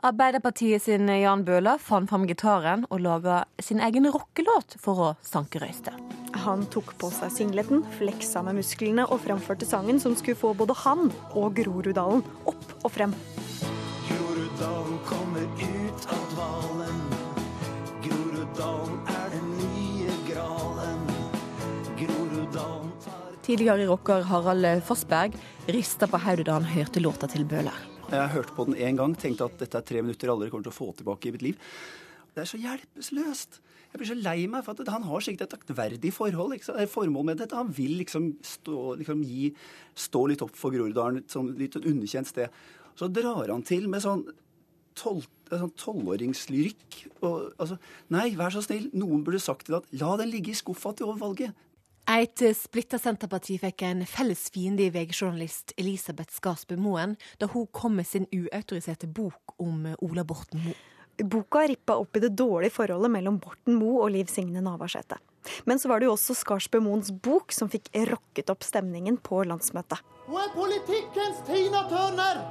Arbeiderpartiet 0.01 0.81
sin 0.81 1.11
Jan 1.13 1.43
Bøhler 1.45 1.77
fant 1.77 2.09
fram 2.09 2.23
gitaren 2.25 2.87
og 2.89 3.03
laga 3.05 3.43
sin 3.61 3.83
egen 3.85 4.07
rockelåt 4.09 4.79
for 4.81 5.03
å 5.05 5.09
sanke 5.21 5.61
røyste. 5.61 5.93
Han 6.41 6.63
tok 6.73 6.95
på 6.97 7.11
seg 7.13 7.29
singleten, 7.35 7.83
fleksa 7.99 8.41
med 8.47 8.57
musklene 8.57 9.05
og 9.13 9.21
framførte 9.27 9.69
sangen 9.69 10.01
som 10.01 10.17
skulle 10.17 10.41
få 10.41 10.55
både 10.57 10.79
han 10.87 11.11
og 11.37 11.53
Groruddalen 11.59 12.25
opp 12.49 12.73
og 12.81 12.89
frem. 12.95 13.13
Groruddalen 14.09 14.97
kommer 15.05 15.45
ut 15.61 16.09
av 16.17 16.25
dvalen. 16.33 17.05
Groruddalen 18.09 18.99
er 19.19 19.31
den 19.37 19.55
nye 19.61 20.19
gralen. 20.33 21.07
Groruddalen 22.01 22.93
Tidligere 23.45 23.93
rocker 23.93 24.25
Harald 24.33 24.85
Fossberg 24.89 25.37
rista 25.69 26.09
på 26.09 26.25
hodet 26.25 26.49
da 26.49 26.57
han 26.57 26.73
hørte 26.73 27.05
låta 27.05 27.29
til 27.29 27.45
Bøhler. 27.45 28.00
Jeg 28.11 28.31
hørte 28.33 28.55
på 28.57 28.65
den 28.67 28.75
én 28.75 28.97
gang, 28.99 29.13
tenkte 29.15 29.47
at 29.47 29.61
dette 29.61 29.79
er 29.79 29.85
tre 29.87 30.01
minutter 30.03 30.27
jeg 30.27 30.35
aldri 30.35 30.51
kommer 30.51 30.65
til 30.67 30.73
å 30.73 30.81
få 30.81 30.89
tilbake 30.99 31.29
i 31.29 31.33
mitt 31.37 31.45
liv. 31.47 31.57
Det 32.35 32.41
er 32.43 32.49
så 32.51 32.59
hjelpeløst. 32.59 33.61
Jeg 33.91 33.99
blir 34.01 34.09
så 34.09 34.17
lei 34.19 34.47
meg, 34.51 34.65
for 34.67 34.75
at 34.75 34.91
han 34.91 35.07
har 35.07 35.21
sikkert 35.23 35.47
et 35.47 35.55
aktverdig 35.61 36.11
forhold, 36.15 36.59
formål 36.91 37.25
med 37.29 37.37
dette. 37.43 37.59
Han 37.59 37.71
vil 37.75 37.99
liksom 38.01 38.33
stå, 38.47 38.95
liksom 38.99 39.23
gi, 39.27 39.55
stå 39.95 40.27
litt 40.31 40.43
opp 40.43 40.57
for 40.59 40.71
Groruddalen, 40.75 41.19
et 41.23 41.31
sånn 41.31 41.55
litt 41.59 41.77
underkjent 41.79 42.29
sted. 42.31 42.49
Så 42.99 43.07
drar 43.15 43.51
han 43.51 43.63
til 43.67 43.89
med 43.91 44.03
sånn 44.03 44.27
tolvåringslyrikk. 44.99 47.07
sånn 47.23 47.47
altså, 47.63 47.79
nei, 48.11 48.35
vær 48.39 48.51
så 48.55 48.63
snill, 48.67 48.91
noen 48.91 49.23
burde 49.27 49.39
sagt 49.43 49.67
til 49.69 49.79
deg 49.79 49.87
at 49.87 49.91
la 50.03 50.17
den 50.19 50.35
ligge 50.35 50.51
i 50.51 50.59
skuffa 50.59 50.91
til 50.99 51.07
over 51.13 51.23
valget. 51.29 51.55
Et 52.11 52.43
splitta 52.59 52.99
Senterparti 52.99 53.55
fikk 53.63 53.85
en 53.87 54.01
felles 54.09 54.41
fiende 54.51 54.83
i 54.83 54.91
VG-journalist 54.91 55.77
Elisabeth 55.79 56.35
Skarsbø 56.35 56.75
Moen 56.81 57.13
da 57.39 57.47
hun 57.53 57.69
kom 57.71 57.95
med 58.01 58.09
sin 58.09 58.27
uautoriserte 58.35 59.07
bok 59.07 59.55
om 59.63 59.85
Ola 60.03 60.25
Borten 60.27 60.65
Moe. 60.65 60.75
Boka 61.23 61.63
rippa 61.69 61.95
opp 62.01 62.17
i 62.19 62.23
det 62.25 62.33
dårlige 62.35 62.75
forholdet 62.75 63.13
mellom 63.15 63.39
Borten 63.39 63.77
Moe 63.79 64.01
og 64.09 64.11
Liv 64.17 64.33
Signe 64.33 64.63
Navarsete. 64.65 65.21
Men 65.71 65.79
så 65.79 65.93
var 65.93 66.01
det 66.01 66.09
jo 66.09 66.17
også 66.17 66.35
Skarsbø 66.41 66.81
Moens 66.83 67.13
bok 67.13 67.55
som 67.55 67.71
fikk 67.71 67.93
rokket 68.11 68.51
opp 68.51 68.67
stemningen 68.67 69.21
på 69.23 69.45
landsmøtet. 69.47 70.03
Hun 70.27 70.41
er 70.43 70.51
politikkens 70.57 71.45
Tina 71.47 71.85
Turner. 71.93 72.43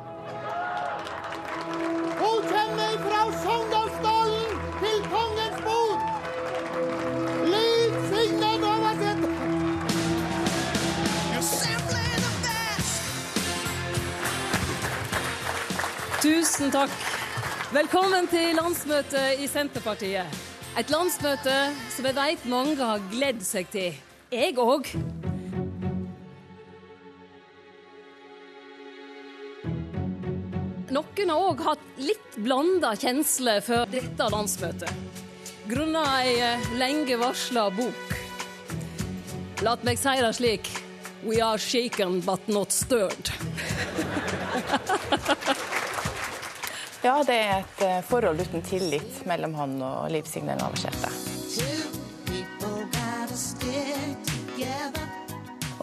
Hun 2.22 2.48
kommer 2.48 2.96
fra 3.04 3.28
Sogndalsdalen 3.44 4.19
Tusen 16.30 16.70
takk. 16.70 16.92
Velkommen 17.74 18.28
til 18.30 18.52
landsmøtet 18.54 19.40
i 19.42 19.48
Senterpartiet. 19.50 20.30
Et 20.78 20.92
landsmøte 20.94 21.56
som 21.90 22.06
jeg 22.06 22.14
veit 22.14 22.44
mange 22.46 22.76
har 22.78 23.02
gledd 23.10 23.40
seg 23.42 23.66
til. 23.74 23.96
Jeg 24.30 24.54
òg. 24.62 24.92
Noen 30.94 31.34
har 31.34 31.48
òg 31.48 31.64
hatt 31.66 31.88
litt 31.98 32.38
blanda 32.38 32.94
kjensler 32.94 33.66
for 33.66 33.90
dette 33.90 34.30
landsmøtet. 34.30 34.94
Grunna 35.72 36.04
ei 36.20 36.36
eh, 36.52 36.70
lenge 36.78 37.18
varsla 37.24 37.72
bok. 37.74 38.14
La 39.66 39.74
meg 39.82 39.98
si 39.98 40.14
det 40.22 40.36
slik. 40.38 40.70
We 41.26 41.42
are 41.42 41.58
shaken 41.58 42.22
but 42.22 42.46
not 42.48 42.70
stirred. 42.72 43.34
Ja, 47.00 47.22
det 47.24 47.36
er 47.40 47.62
et 47.62 47.82
eh, 47.86 48.00
forhold 48.04 48.42
uten 48.44 48.64
tillit 48.66 49.22
mellom 49.28 49.54
han 49.56 49.78
og 49.80 50.10
Liv 50.12 50.28
Signe 50.28 50.58
Navarsete. 50.60 51.08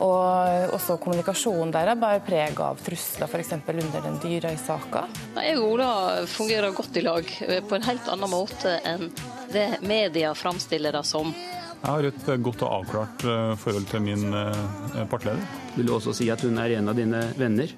Og 0.05 0.75
også 0.77 0.99
kommunikasjonen 1.01 1.73
deres 1.73 1.97
bærer 1.97 2.21
preg 2.21 2.61
av 2.61 2.83
trusler, 2.85 3.33
f.eks. 3.33 3.55
under 3.57 4.05
den 4.05 4.21
Dyrøy-saka. 4.21 5.07
Jeg 5.41 5.57
og 5.57 5.71
Ola 5.71 5.91
fungerer 6.29 6.77
godt 6.77 7.01
i 7.01 7.07
lag, 7.09 7.33
eh, 7.49 7.65
på 7.65 7.79
en 7.79 7.89
helt 7.89 8.13
annen 8.13 8.35
måte 8.37 8.77
enn 8.85 9.09
det 9.55 9.71
media 9.89 10.37
framstiller 10.37 11.01
det 11.01 11.07
som. 11.09 11.33
Jeg 11.81 11.89
har 11.89 12.11
et 12.11 12.33
godt 12.45 12.69
og 12.69 12.83
avklart 12.83 13.25
eh, 13.25 13.57
forhold 13.65 13.89
til 13.89 14.05
min 14.05 14.29
partleder. 14.29 15.09
partileder. 15.09 15.53
Vil 15.81 15.89
du 15.89 15.97
også 15.97 16.13
si 16.21 16.29
at 16.29 16.45
hun 16.45 16.61
er 16.61 16.77
en 16.77 16.93
av 16.93 17.01
dine 17.01 17.31
venner? 17.41 17.73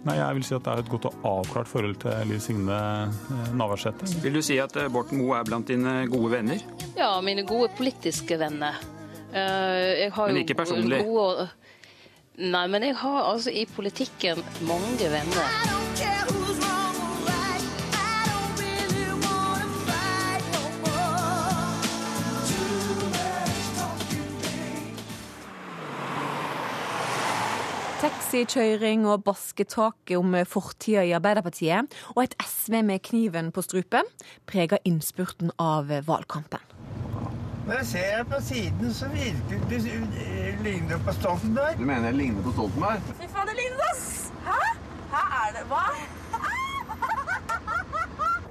Nei, 0.00 0.14
jeg 0.16 0.36
vil 0.38 0.44
si 0.46 0.54
at 0.56 0.64
det 0.64 0.72
er 0.72 0.80
et 0.80 0.88
godt 0.88 1.08
og 1.10 1.24
avklart 1.28 1.68
forhold 1.68 1.98
til 2.00 2.30
Liv 2.30 2.40
Signe 2.40 2.76
eh, 2.76 3.50
Navarsete. 3.56 4.08
Vil 4.24 4.38
du 4.38 4.42
si 4.44 4.56
at 4.62 4.76
eh, 4.80 4.88
Borten 4.92 5.20
Moe 5.20 5.36
er 5.36 5.44
blant 5.48 5.68
dine 5.68 6.06
gode 6.08 6.30
venner? 6.38 6.62
Ja, 6.96 7.10
mine 7.24 7.44
gode 7.48 7.68
politiske 7.76 8.38
venner. 8.40 8.80
Eh, 9.32 10.06
Jeg 10.06 10.14
har 10.16 10.32
Men 10.32 10.40
ikke 10.44 10.56
personlig? 10.62 11.02
Gode... 11.04 11.50
Nei, 12.40 12.64
men 12.72 12.86
jeg 12.88 12.96
har 12.96 13.20
altså 13.34 13.52
i 13.52 13.66
politikken 13.68 14.40
mange 14.64 15.12
venner. 15.12 15.79
Taxikjøring 28.00 29.02
og 29.04 29.26
basketaket 29.26 30.16
om 30.16 30.32
fortida 30.48 31.02
i 31.04 31.10
Arbeiderpartiet 31.12 31.92
og 32.14 32.22
et 32.22 32.36
SV 32.40 32.78
med 32.88 33.02
kniven 33.04 33.50
på 33.52 33.60
strupen 33.66 34.08
preger 34.48 34.80
innspurten 34.88 35.52
av 35.60 35.92
valgkampen. 36.06 36.64
Når 37.66 37.82
jeg 37.82 37.90
ser 37.90 38.24
på 38.30 38.40
siden, 38.46 38.94
så 38.96 39.10
virker 39.12 39.60
det 39.68 39.82
det 39.84 40.54
ligner 40.64 41.04
på 41.04 41.12
Stoltenberg. 41.18 41.76
Du 41.76 41.84
mener 41.84 42.08
jeg 42.08 42.18
ligner 42.22 42.42
på 42.48 42.56
Stoltenberg? 42.56 43.12
Fy 43.20 43.28
faen, 43.28 43.52
det 43.52 43.60
ligner 43.60 43.84
oss! 43.92 44.08
Hæ? 44.48 44.58
Hæ 45.12 45.22
er 45.42 45.54
det 45.58 45.68
Hva? 45.68 45.84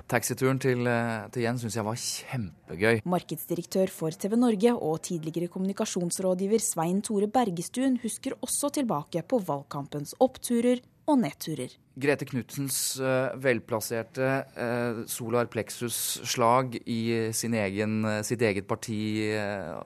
Taxituren 0.10 0.58
til, 0.58 0.88
eh, 0.90 1.28
til 1.30 1.44
Jens 1.44 1.62
syns 1.62 1.76
jeg 1.78 1.86
var 1.86 1.98
kjempegøy. 2.02 3.02
Markedsdirektør 3.06 3.92
for 3.94 4.10
TV 4.10 4.36
Norge 4.42 4.72
og 4.74 5.04
tidligere 5.06 5.48
kommunikasjonsrådgiver 5.54 6.64
Svein 6.66 7.04
Tore 7.06 7.28
Bergestuen 7.28 8.00
husker 8.02 8.34
også 8.42 8.72
tilbake 8.74 9.22
på 9.22 9.38
valgkampens 9.46 10.16
oppturer 10.20 10.82
og 11.06 11.20
nedturer. 11.22 11.76
Grete 11.94 12.26
Knutsens 12.26 12.98
eh, 13.00 13.38
velplasserte 13.38 14.30
eh, 14.58 15.04
solar 15.06 15.46
plexus-slag 15.46 16.80
i 16.88 17.30
sin 17.32 17.54
egen, 17.54 18.02
sitt 18.26 18.42
eget 18.42 18.66
parti 18.66 19.30
uh, 19.38 19.78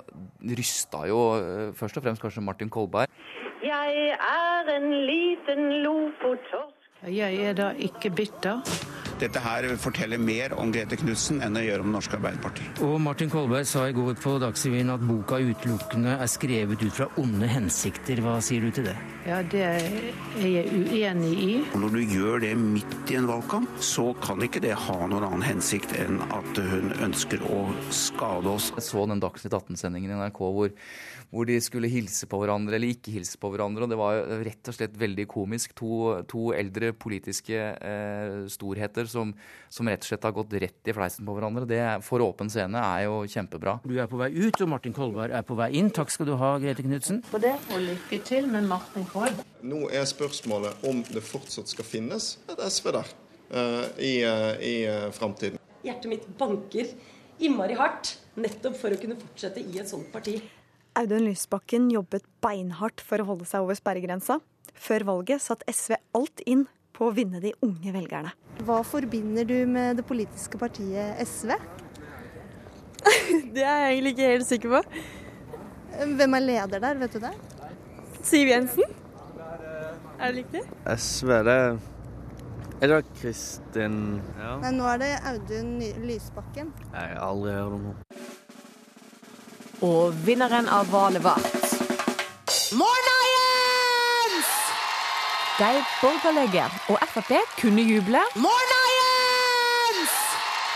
rysta 0.56 1.04
jo 1.10 1.20
først 1.76 2.00
og 2.00 2.04
fremst 2.08 2.24
kanskje 2.24 2.46
Martin 2.46 2.72
Kolberg. 2.72 3.12
Jeg 3.60 4.16
er 4.16 4.72
en 4.78 4.88
liten 5.10 5.84
lofottorsk. 5.84 6.73
Jeg 7.12 7.36
er 7.36 7.56
da 7.58 7.74
ikke 7.76 8.14
bitter. 8.16 8.62
Dette 9.20 9.40
her 9.44 9.66
forteller 9.80 10.20
mer 10.20 10.54
om 10.60 10.72
Grete 10.74 10.96
Knudsen 11.00 11.42
enn 11.44 11.56
det 11.56 11.66
gjør 11.66 11.84
om 11.84 11.92
Norsk 11.92 12.14
norske 12.14 12.18
Arbeiderparti. 12.18 12.66
Og 12.86 12.96
Martin 13.04 13.30
Kolberg 13.32 13.68
sa 13.68 13.86
i 13.88 13.96
går 13.96 14.16
på 14.20 14.38
Dagsrevyen 14.42 14.92
at 14.94 15.04
boka 15.04 15.38
utelukkende 15.44 16.16
er 16.16 16.32
skrevet 16.32 16.82
ut 16.82 16.96
fra 16.96 17.08
onde 17.20 17.48
hensikter. 17.52 18.20
Hva 18.24 18.38
sier 18.44 18.64
du 18.64 18.72
til 18.72 18.88
det? 18.88 18.96
Ja, 19.28 19.42
det 19.44 19.62
er 19.68 19.86
jeg 20.44 20.72
uenig 20.72 21.34
i. 21.44 21.52
Og 21.74 21.84
Når 21.84 21.96
du 21.96 22.02
gjør 22.16 22.44
det 22.44 22.54
midt 22.60 23.12
i 23.12 23.20
en 23.20 23.30
valgkamp, 23.30 23.78
så 23.84 24.10
kan 24.24 24.44
ikke 24.44 24.64
det 24.64 24.74
ha 24.88 24.98
noen 25.04 25.28
annen 25.28 25.46
hensikt 25.46 25.96
enn 26.00 26.24
at 26.32 26.64
hun 26.72 26.96
ønsker 27.04 27.44
å 27.48 27.66
skade 27.92 28.48
oss. 28.52 28.72
Jeg 28.80 28.88
så 28.88 29.06
den 29.12 29.24
Dagsnytt 29.24 29.60
18-sendingen 29.60 30.16
i 30.16 30.22
NRK 30.24 30.44
hvor, 30.44 30.72
hvor 31.34 31.48
de 31.50 31.56
skulle 31.64 31.90
hilse 31.90 32.28
på 32.30 32.38
hverandre 32.42 32.78
eller 32.78 32.94
ikke 32.94 33.14
hilse 33.16 33.40
på 33.42 33.50
hverandre. 33.50 33.86
og 33.86 33.92
Det 33.92 33.98
var 33.98 34.20
rett 34.46 34.70
og 34.70 34.76
slett 34.78 34.98
veldig 35.02 35.26
komisk. 35.32 35.74
To, 35.80 36.22
to 36.30 36.52
eldre 36.54 36.92
politiske 36.94 37.58
eh, 37.74 38.44
storheter 38.54 39.10
som, 39.10 39.34
som 39.74 39.90
rett 39.90 40.06
og 40.06 40.12
slett 40.12 40.28
har 40.28 40.36
gått 40.36 40.54
rett 40.62 40.92
i 40.92 40.96
fleisen 40.96 41.26
på 41.26 41.36
hverandre. 41.38 41.66
Det 41.70 41.82
for 42.06 42.22
åpen 42.26 42.52
scene 42.54 42.78
er 42.78 43.08
jo 43.08 43.24
kjempebra. 43.26 43.80
Du 43.82 43.96
er 43.98 44.10
på 44.12 44.22
vei 44.22 44.30
ut, 44.36 44.62
og 44.62 44.70
Martin 44.76 44.96
Kolberg 44.96 45.34
er 45.34 45.48
på 45.48 45.58
vei 45.58 45.72
inn. 45.80 45.90
Takk 45.94 46.14
skal 46.14 46.30
du 46.30 46.36
ha, 46.38 46.54
Grete 46.62 46.86
Knudsen. 46.86 47.24
På 47.32 47.42
det, 47.42 47.56
og 47.74 47.82
lykke 47.82 48.22
til 48.28 48.50
med 48.54 48.70
Martin 48.70 49.10
Kolberg. 49.10 49.42
Nå 49.66 49.88
er 49.90 50.06
spørsmålet 50.10 50.86
om 50.90 51.02
det 51.10 51.26
fortsatt 51.26 51.72
skal 51.72 51.88
finnes 51.88 52.36
et 52.52 52.62
SV 52.62 52.94
der 52.94 53.14
uh, 53.56 53.86
i, 53.98 54.16
uh, 54.22 54.52
i 54.62 54.76
uh, 54.86 55.10
framtiden. 55.16 55.62
Hjertet 55.84 56.12
mitt 56.12 56.28
banker 56.40 56.94
innmari 57.44 57.76
hardt, 57.80 58.20
nettopp 58.40 58.78
for 58.78 58.94
å 58.94 59.00
kunne 59.00 59.18
fortsette 59.20 59.64
i 59.64 59.80
et 59.82 59.90
sånt 59.90 60.12
parti. 60.14 60.38
Audun 60.94 61.26
Lysbakken 61.26 61.88
jobbet 61.90 62.26
beinhardt 62.44 63.02
for 63.02 63.22
å 63.22 63.26
holde 63.32 63.48
seg 63.50 63.66
over 63.66 63.78
sperregrensa. 63.78 64.38
Før 64.78 65.06
valget 65.08 65.42
satt 65.42 65.64
SV 65.70 65.96
alt 66.18 66.44
inn 66.46 66.68
på 66.94 67.08
å 67.08 67.14
vinne 67.16 67.42
de 67.42 67.54
unge 67.66 67.94
velgerne. 67.96 68.34
Hva 68.68 68.84
forbinder 68.86 69.48
du 69.50 69.56
med 69.70 69.98
det 69.98 70.06
politiske 70.06 70.60
partiet 70.62 71.18
SV? 71.26 71.56
Det 73.56 73.64
er 73.66 73.88
jeg 73.88 73.96
egentlig 73.96 74.14
ikke 74.14 74.30
helt 74.36 74.48
sikker 74.48 74.76
på. 74.76 74.84
Hvem 76.14 76.38
er 76.38 76.46
leder 76.46 76.84
der, 76.86 77.02
vet 77.02 77.18
du 77.18 77.24
det? 77.24 77.34
Siv 78.24 78.54
Jensen? 78.54 78.94
Er 80.20 80.30
det 80.30 80.44
riktig? 80.44 80.62
SV, 80.94 81.34
det 81.50 81.58
Er 82.84 82.92
det 82.92 83.02
Kristin 83.18 83.98
ja. 84.38 84.54
Nei, 84.62 84.72
nå 84.78 84.88
er 84.94 85.02
det 85.02 85.12
Audun 85.32 85.76
Lysbakken. 86.06 86.72
Jeg 86.94 87.18
har 87.18 87.20
aldri 87.26 87.58
hørt 87.58 87.78
om 87.80 87.90
henne. 87.90 88.34
Og 89.84 90.14
vinneren 90.26 90.70
av 90.72 90.88
valget 90.92 91.24
var 91.24 91.40
Morna, 92.80 93.16
De 95.60 95.72
borgerlige 96.02 96.64
og 96.90 96.98
Frp 97.14 97.34
kunne 97.60 97.84
juble. 97.84 98.22
Morna, 98.36 98.80
Jens! 98.98 100.16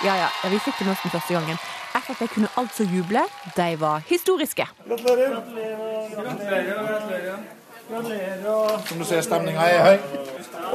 Ja, 0.04 0.14
ja, 0.14 0.28
ja, 0.44 0.50
vi 0.52 0.60
fikk 0.60 0.80
det 0.80 0.90
nesten 0.92 1.14
første 1.16 1.34
gangen. 1.34 1.62
Frp 1.96 2.28
kunne 2.34 2.52
altså 2.60 2.84
juble. 2.84 3.24
De 3.56 3.70
var 3.80 4.04
historiske. 4.10 4.68
Gratulerer. 4.88 5.40
Gratulerer. 6.16 6.84
Gratulerer. 6.92 7.57
Som 7.88 9.00
du 9.00 9.06
ser, 9.08 9.22
stemninga 9.24 9.64
er 9.72 9.86
høy. 9.86 10.26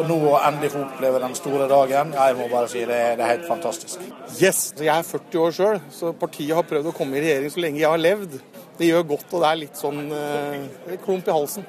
Og 0.00 0.06
nå 0.08 0.16
å 0.30 0.38
endelig 0.40 0.70
få 0.72 0.86
oppleve 0.86 1.20
den 1.20 1.34
store 1.36 1.66
dagen, 1.68 2.14
jeg 2.16 2.36
må 2.38 2.46
bare 2.48 2.70
si 2.72 2.86
det, 2.88 3.00
det 3.18 3.26
er 3.26 3.32
helt 3.34 3.44
fantastisk. 3.44 4.00
Yes! 4.38 4.70
Jeg 4.80 4.88
er 4.94 5.04
40 5.04 5.42
år 5.42 5.52
sjøl, 5.58 5.82
så 5.92 6.14
partiet 6.16 6.56
har 6.56 6.64
prøvd 6.68 6.88
å 6.88 6.94
komme 6.96 7.18
i 7.18 7.24
regjering 7.26 7.52
så 7.52 7.60
lenge 7.60 7.82
jeg 7.82 7.92
har 7.92 8.00
levd. 8.00 8.38
Det 8.78 8.88
gjør 8.88 9.04
godt, 9.12 9.28
og 9.28 9.44
det 9.44 9.50
er 9.50 9.60
litt 9.60 9.78
sånn 9.82 10.00
eh, 10.16 10.96
klump 11.04 11.28
i 11.28 11.36
halsen. 11.36 11.68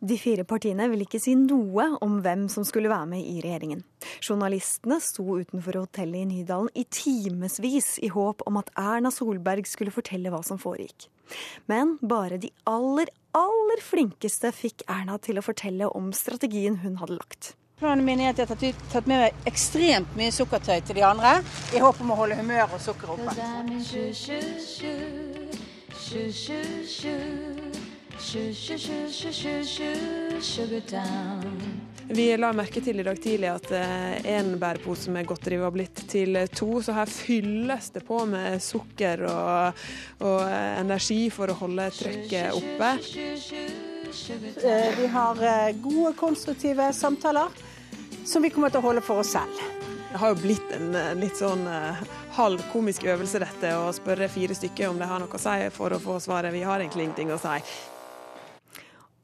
De 0.00 0.16
fire 0.16 0.46
partiene 0.48 0.86
vil 0.88 1.04
ikke 1.04 1.20
si 1.20 1.34
noe 1.36 1.90
om 2.00 2.16
hvem 2.24 2.46
som 2.48 2.64
skulle 2.64 2.88
være 2.88 3.10
med 3.12 3.20
i 3.20 3.42
regjeringen. 3.44 3.82
Journalistene 4.24 4.96
sto 5.04 5.26
utenfor 5.36 5.82
hotellet 5.82 6.24
i 6.24 6.28
Nydalen 6.30 6.72
i 6.72 6.86
timevis 6.88 7.98
i 8.00 8.08
håp 8.08 8.46
om 8.48 8.56
at 8.62 8.72
Erna 8.80 9.12
Solberg 9.12 9.68
skulle 9.68 9.92
fortelle 9.92 10.32
hva 10.32 10.40
som 10.46 10.60
foregikk. 10.62 11.10
Men 11.70 11.98
bare 12.02 12.38
de 12.42 12.50
aller, 12.70 13.08
aller 13.36 13.80
flinkeste 13.84 14.52
fikk 14.54 14.82
Erna 14.88 15.18
til 15.22 15.38
å 15.40 15.44
fortelle 15.44 15.88
om 15.88 16.12
strategien 16.16 16.76
hun 16.84 16.96
hadde 17.02 17.18
lagt. 17.18 17.54
Planen 17.80 18.04
min 18.04 18.20
er 18.20 18.34
at 18.34 18.38
jeg 18.38 18.46
har 18.50 18.58
tatt, 18.92 19.06
med 19.08 19.22
meg 19.22 19.32
ekstremt 19.48 20.16
mye 20.18 20.32
sukkertøy 20.36 20.82
til 20.84 20.98
de 20.98 21.04
andre, 21.06 21.40
i 21.72 21.80
håp 21.80 21.96
om 22.04 22.12
å 22.12 22.18
holde 22.18 22.36
humøret 22.36 22.74
og 22.76 22.82
sukkeret 22.84 23.16
oppe. 23.16 23.32
Vi 32.10 32.24
la 32.36 32.50
merke 32.52 32.82
til 32.82 32.98
i 32.98 33.04
dag 33.06 33.18
tidlig 33.22 33.48
at 33.52 33.68
én 34.26 34.56
bærepose 34.58 35.12
med 35.14 35.28
godteri 35.30 35.60
var 35.62 35.70
blitt 35.74 36.02
til 36.10 36.34
to, 36.50 36.80
så 36.82 36.96
her 36.96 37.06
fylles 37.10 37.92
det 37.94 38.02
på 38.06 38.24
med 38.26 38.58
sukker 38.62 39.22
og, 39.30 39.84
og 40.26 40.42
energi 40.50 41.22
for 41.30 41.52
å 41.52 41.58
holde 41.62 41.86
trykket 41.94 42.58
oppe. 42.58 42.90
Eh, 44.10 45.00
Vi 45.00 45.06
har 45.06 45.42
eh, 45.42 45.76
gode, 45.76 46.12
konstruktive 46.16 46.92
samtaler 46.92 47.48
som 48.24 48.42
vi 48.42 48.50
kommer 48.50 48.70
til 48.70 48.82
å 48.82 48.88
holde 48.88 49.02
for 49.06 49.22
oss 49.22 49.32
selv. 49.36 49.60
Det 50.10 50.18
har 50.18 50.32
jo 50.32 50.40
blitt 50.42 50.72
en 50.74 50.94
eh, 50.98 51.12
litt 51.20 51.38
sånn 51.38 51.62
halvkomisk 51.66 52.34
halv 52.40 52.64
komisk 52.72 53.06
øvelse 53.06 53.40
dette, 53.42 53.72
å 53.76 53.92
spørre 53.94 54.30
fire 54.30 54.54
stykker 54.54 54.90
om 54.90 54.98
de 54.98 55.06
har 55.06 55.22
noe 55.22 55.38
å 55.38 55.42
si 55.42 55.70
for 55.74 55.94
å 55.94 56.02
få 56.02 56.18
svaret. 56.22 56.54
Vi 56.54 56.62
har 56.66 56.82
egentlig 56.82 57.06
ingenting 57.06 57.30
å 57.34 57.38
si. 57.42 57.58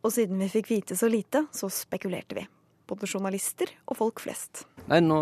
Og 0.06 0.12
siden 0.14 0.38
vi 0.38 0.50
fikk 0.52 0.70
vite 0.70 0.98
så 0.98 1.10
lite, 1.10 1.46
så 1.54 1.70
spekulerte 1.72 2.38
vi. 2.38 2.46
Både 2.86 3.06
journalister 3.10 3.70
og 3.90 3.96
folk 3.98 4.20
flest. 4.22 4.64
Nei, 4.86 5.00
nå 5.02 5.16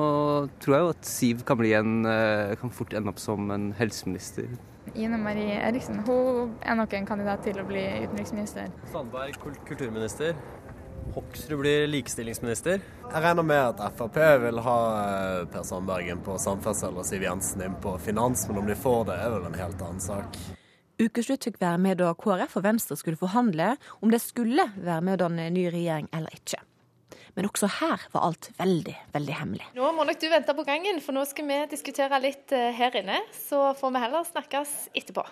tror 0.60 0.74
jeg 0.76 0.84
jo 0.84 0.88
at 0.92 1.04
Siv 1.08 1.44
kan, 1.48 1.56
bli 1.56 1.72
en, 1.72 2.04
eh, 2.04 2.54
kan 2.60 2.70
fort 2.70 2.92
ende 2.92 3.08
opp 3.08 3.18
som 3.22 3.50
en 3.50 3.70
helseminister. 3.78 4.50
Ine 4.94 5.16
Marie 5.18 5.56
Eriksen 5.64 6.02
hun 6.04 6.52
er 6.60 6.76
nok 6.76 6.92
en 6.92 7.06
kandidat 7.08 7.42
til 7.42 7.56
å 7.56 7.64
bli 7.66 7.80
utenriksminister. 8.04 8.68
Sandberg 8.92 9.38
kul- 9.40 9.56
kulturminister. 9.64 10.36
Hoksrud 11.14 11.60
blir 11.60 11.86
likestillingsminister. 11.88 12.80
Jeg 13.12 13.22
regner 13.22 13.44
med 13.44 13.80
at 13.80 13.96
Frp 13.96 14.16
vil 14.42 14.58
ha 14.64 14.76
Per 15.52 15.62
Sandberg 15.62 16.08
inn 16.10 16.20
på 16.24 16.36
samferdsel 16.40 16.96
og 16.96 17.04
Siv 17.06 17.22
Jensen 17.22 17.62
inn 17.62 17.76
på 17.80 17.96
finans, 18.00 18.46
men 18.48 18.58
om 18.58 18.66
de 18.66 18.74
får 18.74 19.06
det, 19.06 19.18
er 19.20 19.30
vel 19.30 19.46
en 19.46 19.58
helt 19.58 19.80
annen 19.84 20.00
sak. 20.00 20.36
Ukeslutt 21.00 21.44
fikk 21.48 21.58
være 21.60 21.78
med 21.82 21.98
da 21.98 22.12
KrF 22.14 22.56
og 22.60 22.62
Venstre 22.62 22.96
skulle 22.96 23.18
forhandle 23.18 23.72
om 24.00 24.10
det 24.10 24.20
skulle 24.22 24.68
være 24.76 25.00
med 25.02 25.16
å 25.18 25.24
danne 25.24 25.48
ny 25.50 25.66
regjering 25.74 26.08
eller 26.12 26.30
ikke. 26.36 26.60
Men 27.34 27.48
også 27.48 27.68
her 27.80 28.02
var 28.12 28.28
alt 28.28 28.50
veldig, 28.58 28.94
veldig 29.14 29.36
hemmelig. 29.40 29.66
Nå 29.74 29.90
må 29.96 30.06
nok 30.06 30.20
du 30.22 30.28
vente 30.30 30.54
på 30.54 30.66
gangen, 30.66 31.00
for 31.02 31.16
nå 31.16 31.24
skal 31.26 31.48
vi 31.48 31.58
diskutere 31.72 32.20
litt 32.22 32.54
eh, 32.54 32.70
her 32.76 32.94
inne. 33.00 33.18
Så 33.34 33.72
får 33.78 33.94
vi 33.96 34.02
heller 34.04 34.28
snakkes 34.28 34.74
etterpå. 34.94 35.26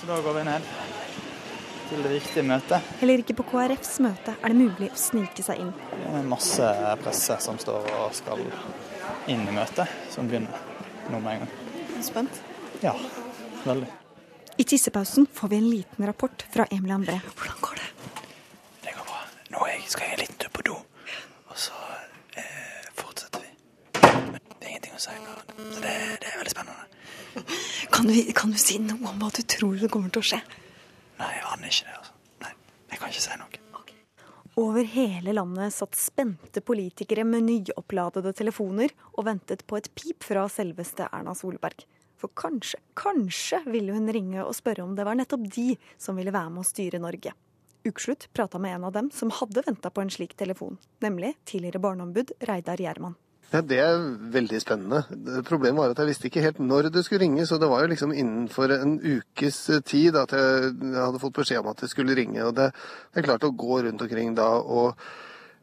Så 0.00 0.08
da 0.08 0.16
går 0.24 0.38
vi 0.40 0.44
ned 0.48 0.70
til 1.90 2.02
det 2.06 2.14
viktige 2.14 2.46
møtet. 2.48 2.92
Heller 3.02 3.20
ikke 3.20 3.36
på 3.42 3.44
KrFs 3.52 3.98
møte 4.02 4.32
er 4.38 4.54
det 4.54 4.56
mulig 4.56 4.88
å 4.88 4.98
snike 4.98 5.44
seg 5.44 5.60
inn. 5.62 5.72
Det 5.92 6.14
er 6.16 6.28
masse 6.30 6.70
presse 7.04 7.36
som 7.44 7.60
står 7.60 7.90
og 8.00 8.16
skal 8.16 8.40
inn 9.30 9.44
i 9.44 9.54
møtet, 9.54 9.92
som 10.10 10.30
begynner 10.30 10.64
nå 11.12 11.20
med 11.20 11.34
en 11.34 11.44
gang. 11.44 12.00
Spent? 12.02 12.40
Ja, 12.82 12.96
veldig. 13.66 13.90
I 14.56 14.64
tissepausen 14.68 15.28
får 15.32 15.52
vi 15.52 15.60
en 15.60 15.68
liten 15.70 16.08
rapport 16.08 16.44
fra 16.52 16.66
Emil 16.72 16.96
André. 16.96 17.20
Hvordan 17.36 17.60
går 17.68 17.82
det? 17.82 18.21
Nå 19.52 19.66
jeg 19.68 19.84
skal 19.92 20.12
jeg 20.12 20.22
litt 20.24 20.46
på 20.52 20.64
do, 20.66 20.78
og 21.52 21.58
så 21.60 21.76
eh, 22.40 22.88
fortsetter 22.98 23.44
vi. 23.44 23.52
Men 24.00 24.40
det 24.40 24.66
er 24.66 24.70
ingenting 24.72 24.96
å 24.96 25.02
si 25.02 25.16
nå, 25.18 25.36
så 25.58 25.84
det, 25.84 25.94
det 26.22 26.30
er 26.30 26.38
veldig 26.40 26.54
spennende. 26.54 26.88
Kan 27.92 28.08
du, 28.08 28.16
kan 28.36 28.52
du 28.52 28.58
si 28.60 28.78
noe 28.80 29.08
om 29.08 29.20
hva 29.20 29.28
du 29.32 29.42
tror 29.48 29.76
det 29.80 29.88
kommer 29.92 30.12
til 30.12 30.22
å 30.22 30.28
skje? 30.32 30.38
Nei, 31.18 31.28
jeg 31.36 31.44
aner 31.52 31.68
ikke 31.68 31.88
det. 31.88 31.98
altså. 31.98 32.14
Nei, 32.42 32.52
Jeg 32.92 33.00
kan 33.00 33.12
ikke 33.12 33.24
si 33.24 33.36
noe. 33.40 33.58
Over 34.60 34.84
hele 34.84 35.32
landet 35.32 35.72
satt 35.72 35.96
spente 35.96 36.60
politikere 36.60 37.24
med 37.24 37.46
nyoppladede 37.46 38.34
telefoner 38.36 38.92
og 39.14 39.24
ventet 39.24 39.62
på 39.64 39.78
et 39.78 39.88
pip 39.96 40.26
fra 40.28 40.44
selveste 40.52 41.06
Erna 41.08 41.32
Solberg. 41.36 41.86
For 42.20 42.28
kanskje, 42.36 42.82
kanskje 42.92 43.62
ville 43.72 43.96
hun 43.96 44.12
ringe 44.12 44.44
og 44.44 44.52
spørre 44.58 44.84
om 44.84 44.92
det 44.98 45.06
var 45.08 45.16
nettopp 45.16 45.46
de 45.56 45.70
som 45.96 46.20
ville 46.20 46.34
være 46.34 46.52
med 46.52 46.66
å 46.66 46.68
styre 46.68 47.00
Norge. 47.00 47.32
Ukeslutt 47.84 48.28
prata 48.32 48.60
med 48.62 48.76
en 48.76 48.84
av 48.84 48.92
dem 48.94 49.10
som 49.10 49.32
hadde 49.34 49.64
venta 49.66 49.90
på 49.90 50.04
en 50.04 50.10
slik 50.10 50.36
telefon, 50.38 50.78
nemlig 51.02 51.34
tidligere 51.44 51.82
barneombud 51.82 52.30
Reidar 52.46 52.80
Gjerman. 52.80 53.16
Ja, 53.52 53.60
Det 53.60 53.78
er 53.84 53.98
veldig 54.32 54.60
spennende. 54.62 55.02
Problemet 55.44 55.82
var 55.82 55.92
at 55.92 55.98
jeg 56.00 56.08
visste 56.08 56.28
ikke 56.30 56.44
helt 56.44 56.60
når 56.62 56.88
det 56.94 57.02
skulle 57.04 57.20
ringe, 57.20 57.44
så 57.46 57.58
det 57.60 57.68
var 57.68 57.82
jo 57.82 57.90
liksom 57.90 58.14
innenfor 58.14 58.72
en 58.72 58.94
ukes 58.96 59.58
tid 59.84 60.16
at 60.16 60.32
jeg 60.32 60.72
hadde 60.96 61.20
fått 61.20 61.36
beskjed 61.36 61.60
om 61.60 61.68
at 61.74 61.82
det 61.84 61.90
skulle 61.92 62.16
ringe. 62.16 62.40
Og 62.46 62.54
det, 62.56 62.70
er 63.12 63.26
klart 63.26 63.44
å 63.44 63.52
gå 63.52 63.82
rundt 63.84 64.06
omkring 64.06 64.32
da 64.38 64.48
og 64.56 64.96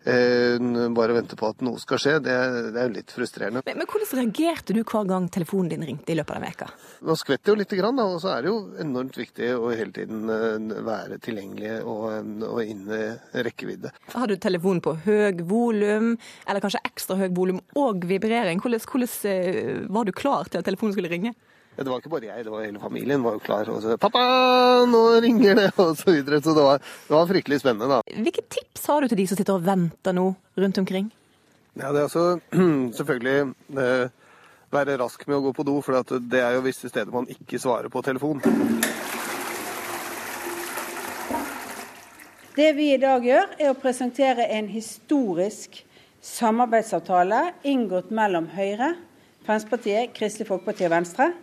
bare 0.05 1.13
vente 1.13 1.35
på 1.35 1.49
at 1.49 1.63
noe 1.65 1.79
skal 1.81 1.99
skje, 2.01 2.13
det, 2.23 2.35
det 2.73 2.79
er 2.79 2.87
jo 2.87 2.93
litt 2.95 3.11
frustrerende. 3.13 3.63
Men, 3.65 3.81
men 3.81 3.89
hvordan 3.89 4.21
reagerte 4.21 4.75
du 4.75 4.81
hver 4.83 5.07
gang 5.09 5.27
telefonen 5.33 5.73
din 5.73 5.85
ringte 5.85 6.13
i 6.13 6.17
løpet 6.17 6.37
av 6.37 6.45
veka? 6.45 6.69
Nå 7.05 7.17
skvetter 7.19 7.53
jo 7.53 7.59
lite 7.59 7.79
grann, 7.79 7.99
da, 7.99 8.07
og 8.07 8.21
så 8.23 8.33
er 8.35 8.45
det 8.45 8.53
jo 8.53 8.59
enormt 8.81 9.19
viktig 9.19 9.51
å 9.57 9.73
hele 9.73 9.91
tiden 9.95 10.31
eh, 10.33 10.79
være 10.87 11.19
tilgjengelig 11.23 11.75
og, 11.83 12.07
og 12.47 12.63
inne 12.63 13.01
i 13.01 13.43
rekkevidde. 13.49 13.93
Har 14.15 14.31
du 14.31 14.37
telefonen 14.39 14.83
på 14.85 14.95
høy 15.05 15.43
volum, 15.49 16.15
eller 16.45 16.63
kanskje 16.63 16.83
ekstra 16.87 17.19
høy 17.19 17.29
volum 17.35 17.61
og 17.79 18.07
vibrering? 18.09 18.63
Hvordan, 18.63 18.85
hvordan 18.87 19.33
eh, 19.33 19.85
var 19.89 20.07
du 20.07 20.15
klar 20.15 20.49
til 20.49 20.61
at 20.61 20.69
telefonen 20.69 20.95
skulle 20.95 21.11
ringe? 21.11 21.35
Ja, 21.79 21.83
det 21.87 21.91
var 21.93 22.01
ikke 22.01 22.09
bare 22.11 22.27
jeg, 22.27 22.43
det 22.43 22.51
var 22.51 22.65
hele 22.65 22.79
familien 22.83 23.21
var 23.23 23.37
jo 23.37 23.39
klar. 23.39 23.69
Og 23.71 23.79
så 23.79 23.95
'Pappa, 23.95 24.19
nå 24.83 25.21
ringer 25.23 25.55
det!' 25.55 25.79
og 25.79 25.95
så 25.95 26.11
videre. 26.11 26.41
Så 26.43 26.51
det 26.51 26.65
var, 26.65 26.81
det 27.07 27.15
var 27.15 27.29
fryktelig 27.29 27.59
spennende, 27.61 27.87
da. 27.87 28.01
Hvilke 28.19 28.43
tips 28.51 28.85
har 28.91 28.99
du 28.99 29.07
til 29.07 29.17
de 29.17 29.27
som 29.27 29.39
sitter 29.39 29.53
og 29.53 29.63
venter 29.63 30.11
nå 30.11 30.35
rundt 30.59 30.77
omkring? 30.77 31.07
Ja, 31.79 31.93
det 31.93 32.01
er 32.01 32.09
altså 32.09 32.39
selvfølgelig 32.99 33.55
eh, 33.79 34.11
være 34.75 34.99
rask 34.99 35.23
med 35.27 35.39
å 35.39 35.41
gå 35.47 35.55
på 35.55 35.63
do, 35.71 35.79
for 35.79 36.03
det 36.19 36.43
er 36.43 36.59
jo 36.59 36.67
visse 36.67 36.91
steder 36.91 37.15
man 37.15 37.31
ikke 37.31 37.63
svarer 37.63 37.87
på 37.87 38.03
telefon. 38.03 38.43
Det 42.59 42.71
vi 42.75 42.91
i 42.91 42.99
dag 42.99 43.23
gjør, 43.23 43.53
er 43.55 43.71
å 43.71 43.79
presentere 43.79 44.51
en 44.51 44.67
historisk 44.67 45.85
samarbeidsavtale 46.19 47.53
inngått 47.63 48.11
mellom 48.11 48.51
Høyre, 48.51 48.97
Fremskrittspartiet, 49.47 50.11
Kristelig 50.11 50.51
Folkeparti 50.51 50.91
og 50.91 50.99
Venstre. 50.99 51.35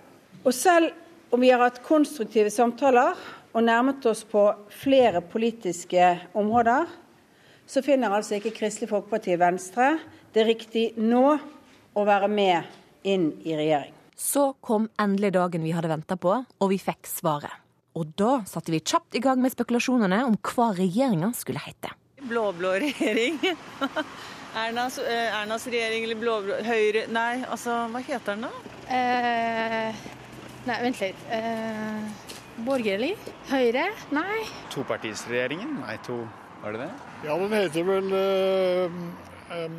Og 0.46 0.54
selv 0.54 0.92
om 1.34 1.42
vi 1.42 1.50
har 1.50 1.58
hatt 1.64 1.82
konstruktive 1.82 2.52
samtaler 2.54 3.18
og 3.50 3.64
nærmet 3.66 4.04
oss 4.06 4.22
på 4.28 4.44
flere 4.70 5.22
politiske 5.26 6.12
områder, 6.38 6.86
så 7.66 7.82
finner 7.82 8.14
altså 8.14 8.36
ikke 8.38 8.54
Kristelig 8.54 8.92
Folkeparti 8.92 9.34
og 9.34 9.42
Venstre 9.42 9.88
det 10.36 10.44
riktig 10.46 10.84
nå 11.02 11.24
å 11.96 12.04
være 12.06 12.28
med 12.30 13.08
inn 13.08 13.32
i 13.42 13.56
regjering. 13.58 13.94
Så 14.16 14.52
kom 14.64 14.86
endelig 15.02 15.32
dagen 15.34 15.64
vi 15.66 15.74
hadde 15.74 15.90
venta 15.90 16.16
på, 16.20 16.36
og 16.46 16.70
vi 16.70 16.78
fikk 16.80 17.08
svaret. 17.10 17.62
Og 17.96 18.12
da 18.14 18.42
satte 18.46 18.70
vi 18.70 18.84
kjapt 18.84 19.16
i 19.16 19.22
gang 19.24 19.40
med 19.42 19.54
spekulasjonene 19.54 20.22
om 20.28 20.36
hva 20.46 20.70
regjeringa 20.76 21.32
skulle 21.34 21.62
hete. 21.64 21.90
Blå-blå 22.22 22.76
regjering. 22.84 23.40
Ernas, 24.56 24.98
eh, 25.02 25.40
Ernas 25.40 25.66
regjering 25.68 26.06
eller 26.06 26.20
blå-blå 26.20 26.60
Høyre 26.64 27.02
Nei, 27.12 27.42
altså, 27.44 27.74
hva 27.92 28.00
heter 28.06 28.38
den 28.38 28.46
da? 28.46 28.76
Eh, 28.88 30.06
nei, 30.66 30.76
vent 30.84 31.00
litt. 31.02 31.22
Eh, 31.30 32.32
borgerlig? 32.66 33.12
Høyre? 33.50 33.86
Nei. 34.16 34.42
Topartisregjeringen? 34.74 35.80
Nei, 35.84 35.96
to 36.06 36.22
Var 36.62 36.72
det 36.76 36.86
det? 36.86 36.92
Ja, 37.26 37.36
den 37.38 37.52
heter 37.54 37.84
vel 37.86 38.14
eh, 38.16 38.96
em, 39.56 39.76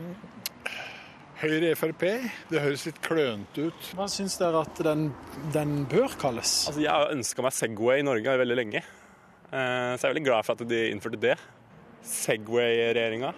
Høyre 1.42 1.74
Frp. 1.78 2.04
Det 2.50 2.62
høres 2.64 2.86
litt 2.88 3.02
klønete 3.06 3.68
ut. 3.70 3.90
Hva 3.98 4.08
syns 4.10 4.38
dere 4.42 4.62
at 4.66 4.80
den, 4.86 5.10
den 5.54 5.84
bør 5.90 6.16
kalles? 6.22 6.54
Altså, 6.70 6.82
jeg 6.86 6.94
har 6.94 7.12
ønska 7.14 7.46
meg 7.46 7.54
Segway 7.58 8.02
i 8.02 8.08
Norge 8.08 8.38
veldig 8.44 8.58
lenge, 8.64 8.84
Eh, 9.48 9.94
så 9.96 10.02
jeg 10.02 10.10
er 10.10 10.12
veldig 10.12 10.26
glad 10.26 10.44
for 10.44 10.58
at 10.60 10.68
de 10.68 10.80
innførte 10.92 11.20
det. 11.24 11.38
Segway-regjeringa. 12.04 13.30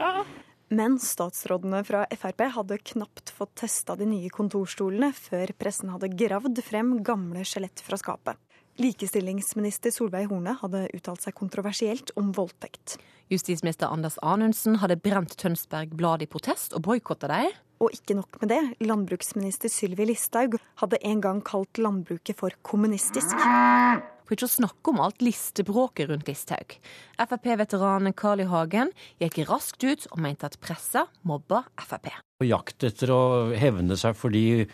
Ja. 0.00 0.24
Men 0.72 0.94
statsrådene 0.96 1.82
fra 1.84 2.06
Frp 2.16 2.46
hadde 2.54 2.78
knapt 2.94 3.30
fått 3.36 3.58
testa 3.60 3.92
de 3.98 4.06
nye 4.08 4.30
kontorstolene 4.32 5.10
før 5.12 5.50
pressen 5.60 5.90
hadde 5.92 6.08
gravd 6.16 6.62
frem 6.64 6.94
gamle 7.04 7.42
skjelett 7.44 7.82
fra 7.84 7.98
skapet. 8.00 8.40
Likestillingsminister 8.80 9.92
Solveig 9.92 10.30
Horne 10.30 10.54
hadde 10.62 10.86
uttalt 10.96 11.26
seg 11.26 11.36
kontroversielt 11.36 12.14
om 12.16 12.30
voldtekt. 12.32 12.96
Justisminister 13.28 13.92
Anders 13.92 14.16
Anundsen 14.24 14.78
hadde 14.80 14.96
brent 14.96 15.36
Tønsberg 15.36 15.92
Blad 15.98 16.24
i 16.24 16.30
protest 16.32 16.72
og 16.72 16.86
boikotta 16.88 17.28
dem. 17.28 17.52
Og 17.84 17.92
ikke 17.92 18.16
nok 18.16 18.40
med 18.40 18.54
det, 18.54 18.62
landbruksminister 18.80 19.68
Sylvi 19.72 20.06
Listhaug 20.08 20.56
hadde 20.80 21.02
en 21.04 21.20
gang 21.20 21.44
kalt 21.44 21.80
landbruket 21.82 22.38
for 22.38 22.56
kommunistisk. 22.64 23.36
For 24.22 24.36
ikke 24.36 24.48
å 24.48 24.54
snakke 24.56 24.92
om 24.92 25.00
alt 25.02 25.22
listebråket 25.24 26.10
rundt 26.10 26.28
Listhaug. 26.30 26.76
Frp-veteranen 27.20 28.14
Carl 28.16 28.42
I. 28.44 28.48
Hagen 28.50 28.92
gikk 29.22 29.42
raskt 29.48 29.82
ut 29.84 30.06
og 30.10 30.20
mente 30.22 30.48
at 30.48 30.58
pressa 30.62 31.06
mobba 31.26 31.64
Frp. 31.80 32.10
Jakt 32.42 32.82
etter 32.86 33.12
å 33.14 33.22
hevne 33.54 33.94
seg 33.98 34.16
fordi 34.18 34.64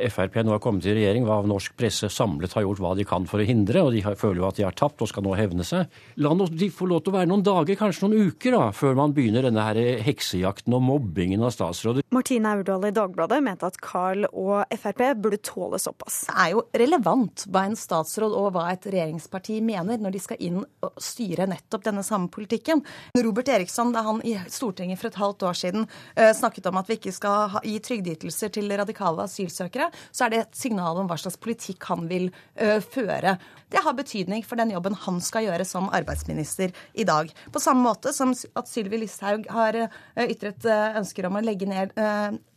Frp 0.00 0.38
nå 0.42 0.54
har 0.54 0.62
kommet 0.62 0.86
i 0.88 0.94
regjering, 0.96 1.26
hva 1.28 1.40
norsk 1.46 1.74
presse 1.78 2.08
samlet 2.12 2.54
har 2.56 2.64
gjort 2.64 2.80
hva 2.82 2.92
de 2.98 3.04
kan 3.08 3.26
for 3.28 3.42
å 3.42 3.46
hindre, 3.46 3.82
og 3.84 3.92
de 3.94 4.02
føler 4.02 4.40
jo 4.40 4.48
at 4.48 4.58
de 4.58 4.66
har 4.66 4.76
tapt 4.78 5.02
og 5.04 5.10
skal 5.10 5.24
nå 5.26 5.34
hevne 5.38 5.66
seg. 5.66 5.90
La 6.22 6.32
de 6.32 6.68
få 6.72 6.88
lov 6.90 7.02
til 7.04 7.12
å 7.12 7.16
være 7.18 7.30
noen 7.30 7.44
dager, 7.46 7.78
kanskje 7.78 8.06
noen 8.06 8.30
uker, 8.32 8.56
da, 8.56 8.70
før 8.76 8.96
man 8.98 9.14
begynner 9.16 9.46
denne 9.48 9.64
her 9.66 9.80
heksejakten 10.06 10.74
og 10.76 10.84
mobbingen 10.86 11.44
av 11.44 11.52
statsråder. 11.54 12.06
Martine 12.12 12.54
Aurdal 12.56 12.88
i 12.88 12.92
Dagbladet 12.94 13.40
mente 13.44 13.68
at 13.68 13.78
Carl 13.82 14.26
og 14.28 14.68
Frp 14.76 15.04
burde 15.22 15.40
tåle 15.44 15.80
såpass. 15.80 16.22
Det 16.28 16.36
er 16.44 16.52
jo 16.54 16.64
relevant 16.82 17.46
hva 17.48 17.64
en 17.68 17.78
statsråd 17.78 18.34
og 18.36 18.50
hva 18.56 18.68
et 18.72 18.86
regjeringsparti 18.88 19.60
mener 19.64 20.00
når 20.02 20.16
de 20.16 20.22
skal 20.22 20.42
inn 20.44 20.60
og 20.62 21.02
styre 21.02 21.48
nettopp 21.50 21.86
denne 21.88 22.04
samme 22.06 22.30
politikken. 22.32 22.82
Robert 23.16 23.50
Eriksson, 23.52 23.92
da 23.94 24.04
han 24.06 24.20
i 24.28 24.36
Stortinget 24.52 25.00
for 25.00 25.10
et 25.10 25.20
halvt 25.20 25.46
år 25.48 25.58
siden 25.58 25.88
snakket 26.36 26.68
om 26.70 26.80
at 26.80 26.90
vi 26.90 26.98
ikke 26.98 27.14
skal 27.16 27.58
gi 27.64 27.78
trygdeytelser 27.82 28.52
til 28.54 28.70
radikale 28.76 29.24
asylsøkere, 29.26 29.81
så 30.10 30.26
er 30.26 30.32
det 30.32 30.40
et 30.42 30.58
signal 30.58 31.00
om 31.00 31.08
hva 31.10 31.18
slags 31.20 31.38
politikk 31.42 31.88
han 31.90 32.06
vil 32.10 32.28
ø, 32.30 32.78
føre. 32.84 33.36
Det 33.72 33.82
har 33.84 33.96
betydning 33.96 34.44
for 34.46 34.60
den 34.60 34.74
jobben 34.74 34.96
han 35.06 35.20
skal 35.24 35.46
gjøre 35.48 35.66
som 35.68 35.90
arbeidsminister 35.94 36.74
i 36.92 37.06
dag. 37.08 37.32
På 37.52 37.62
samme 37.62 37.86
måte 37.86 38.12
som 38.14 38.34
at 38.34 38.68
Sylvi 38.68 39.00
Listhaug 39.00 39.48
har 39.52 39.78
ytret 40.26 40.66
ønsker 40.68 41.28
om 41.28 41.38
å 41.40 41.44
legge 41.44 41.68
ned 41.70 41.94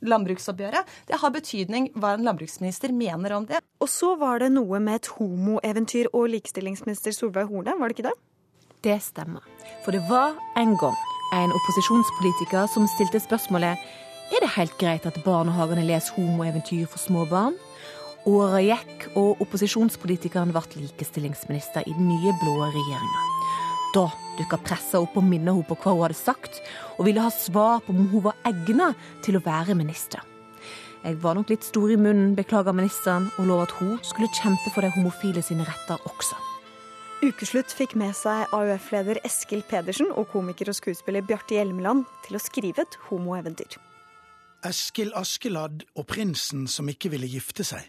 landbruksoppgjøret. 0.06 0.92
Det 1.08 1.20
har 1.22 1.34
betydning 1.34 1.90
hva 1.96 2.16
en 2.16 2.28
landbruksminister 2.28 2.94
mener 2.96 3.38
om 3.38 3.48
det. 3.50 3.62
Og 3.80 3.90
så 3.92 4.14
var 4.20 4.44
det 4.44 4.52
noe 4.54 4.80
med 4.84 5.00
et 5.00 5.12
homoeventyr 5.16 6.12
og 6.12 6.30
likestillingsminister 6.36 7.16
Solveig 7.16 7.50
Horne, 7.52 7.78
var 7.80 7.92
det 7.92 7.98
ikke 7.98 8.10
det? 8.10 8.16
Det 8.86 9.00
stemmer. 9.02 9.46
For 9.86 9.96
det 9.96 10.04
var 10.10 10.36
en 10.60 10.76
gang 10.82 10.98
en 11.34 11.54
opposisjonspolitiker 11.58 12.68
som 12.72 12.86
stilte 12.92 13.20
spørsmålet 13.24 13.82
er 14.34 14.42
det 14.42 14.56
helt 14.56 14.76
greit 14.82 15.06
at 15.06 15.22
barnehagene 15.26 15.86
leser 15.86 16.16
homoeventyr 16.18 16.88
for 16.90 17.02
små 17.02 17.26
barn? 17.30 17.58
Åra 18.26 18.62
gikk, 18.64 19.10
og 19.14 19.42
opposisjonspolitikeren 19.46 20.54
ble 20.54 20.64
likestillingsminister 20.82 21.86
i 21.86 21.94
den 21.94 22.08
nye 22.10 22.34
blå 22.42 22.56
regjeringa. 22.64 23.26
Da 23.94 24.08
dukka 24.40 24.58
pressa 24.66 25.00
opp 25.00 25.14
og 25.20 25.28
minna 25.28 25.54
henne 25.54 25.68
på 25.70 25.78
hva 25.78 25.94
hun 25.94 26.04
hadde 26.08 26.18
sagt, 26.18 26.58
og 26.98 27.06
ville 27.08 27.22
ha 27.22 27.30
svar 27.32 27.84
på 27.86 27.94
om 27.94 28.10
hun 28.12 28.26
var 28.26 28.40
egna 28.50 28.90
til 29.24 29.38
å 29.38 29.44
være 29.46 29.78
minister. 29.78 30.26
Jeg 31.06 31.20
var 31.22 31.38
nok 31.38 31.52
litt 31.54 31.64
stor 31.64 31.92
i 31.94 32.00
munnen, 32.02 32.34
beklager 32.34 32.74
ministeren, 32.74 33.30
og 33.38 33.46
lover 33.46 33.70
at 33.70 33.78
hun 33.78 33.96
skulle 34.02 34.32
kjempe 34.42 34.74
for 34.74 34.82
de 34.82 34.90
homofile 34.98 35.44
sine 35.46 35.68
retter 35.68 36.02
også. 36.10 36.40
Ukeslutt 37.22 37.72
fikk 37.72 37.94
med 37.98 38.18
seg 38.18 38.50
AUF-leder 38.54 39.22
Eskil 39.26 39.62
Pedersen 39.70 40.10
og 40.12 40.28
komiker 40.34 40.74
og 40.74 40.78
skuespiller 40.82 41.24
Bjarte 41.26 41.56
Hjelmeland 41.56 42.04
til 42.26 42.40
å 42.40 42.42
skrive 42.42 42.84
et 42.84 42.98
homoeventyr. 43.08 43.78
Eskil 44.66 45.12
Askeladd 45.14 45.84
og 45.96 46.08
prinsen 46.10 46.66
som 46.72 46.90
ikke 46.90 47.12
ville 47.14 47.30
gifte 47.30 47.66
seg. 47.68 47.84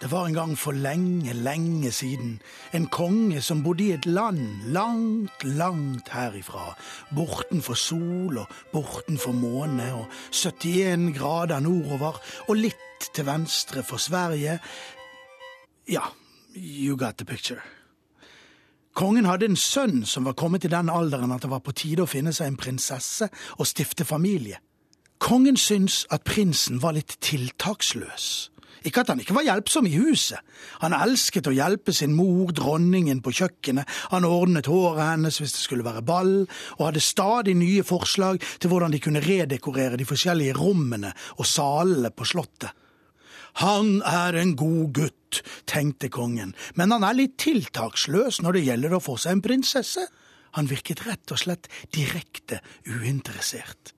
Det 0.00 0.08
var 0.08 0.26
en 0.26 0.36
gang 0.36 0.52
for 0.56 0.72
lenge, 0.72 1.34
lenge 1.36 1.90
siden 1.92 2.38
en 2.72 2.86
konge 2.88 3.42
som 3.44 3.60
bodde 3.60 3.84
i 3.84 3.92
et 3.92 4.06
land 4.06 4.70
langt, 4.72 5.44
langt 5.44 6.08
herifra, 6.08 6.70
bortenfor 7.12 7.76
sol 7.76 8.38
og 8.40 8.54
bortenfor 8.72 9.36
måne 9.36 9.90
og 9.98 10.06
71 10.32 11.10
grader 11.18 11.60
nordover 11.60 12.16
og 12.48 12.56
litt 12.56 13.10
til 13.12 13.28
venstre 13.28 13.84
for 13.84 14.00
Sverige. 14.00 14.56
Ja, 15.88 16.06
you 16.56 16.96
got 16.96 17.18
the 17.18 17.28
picture. 17.28 17.60
Kongen 18.96 19.28
hadde 19.28 19.50
en 19.50 19.56
sønn 19.56 20.06
som 20.08 20.24
var 20.24 20.32
kommet 20.32 20.64
i 20.64 20.72
den 20.72 20.88
alderen 20.88 21.32
at 21.32 21.44
det 21.44 21.52
var 21.52 21.60
på 21.60 21.76
tide 21.76 22.06
å 22.06 22.10
finne 22.10 22.32
seg 22.32 22.48
en 22.48 22.58
prinsesse 22.60 23.28
og 23.58 23.68
stifte 23.68 24.08
familie. 24.08 24.64
Kongen 25.20 25.58
syntes 25.60 26.06
at 26.10 26.24
prinsen 26.24 26.80
var 26.80 26.96
litt 26.96 27.18
tiltaksløs. 27.20 28.48
Ikke 28.88 29.02
at 29.02 29.10
han 29.12 29.20
ikke 29.20 29.34
var 29.36 29.44
hjelpsom 29.44 29.84
i 29.90 29.92
huset. 30.00 30.40
Han 30.80 30.94
elsket 30.96 31.50
å 31.50 31.52
hjelpe 31.52 31.92
sin 31.92 32.14
mor, 32.16 32.48
dronningen, 32.56 33.20
på 33.20 33.34
kjøkkenet, 33.36 33.88
han 34.14 34.24
ordnet 34.24 34.70
håret 34.70 35.12
hennes 35.12 35.36
hvis 35.36 35.52
det 35.52 35.60
skulle 35.60 35.84
være 35.84 36.04
ball, 36.06 36.32
og 36.78 36.86
hadde 36.86 37.04
stadig 37.04 37.56
nye 37.60 37.84
forslag 37.84 38.40
til 38.40 38.72
hvordan 38.72 38.96
de 38.96 39.02
kunne 39.04 39.24
redekorere 39.24 40.00
de 40.00 40.08
forskjellige 40.08 40.56
rommene 40.56 41.12
og 41.36 41.48
salene 41.48 42.12
på 42.14 42.28
slottet. 42.32 42.72
Han 43.60 43.98
er 44.06 44.38
en 44.40 44.56
god 44.56 44.92
gutt, 44.96 45.42
tenkte 45.68 46.08
kongen, 46.08 46.54
men 46.78 46.94
han 46.94 47.04
er 47.04 47.18
litt 47.18 47.36
tiltaksløs 47.42 48.40
når 48.40 48.56
det 48.56 48.66
gjelder 48.70 48.96
å 48.96 49.04
få 49.04 49.20
seg 49.20 49.36
en 49.36 49.44
prinsesse. 49.44 50.08
Han 50.56 50.70
virket 50.70 51.04
rett 51.04 51.34
og 51.34 51.44
slett 51.44 51.68
direkte 51.92 52.62
uinteressert. 52.88 53.92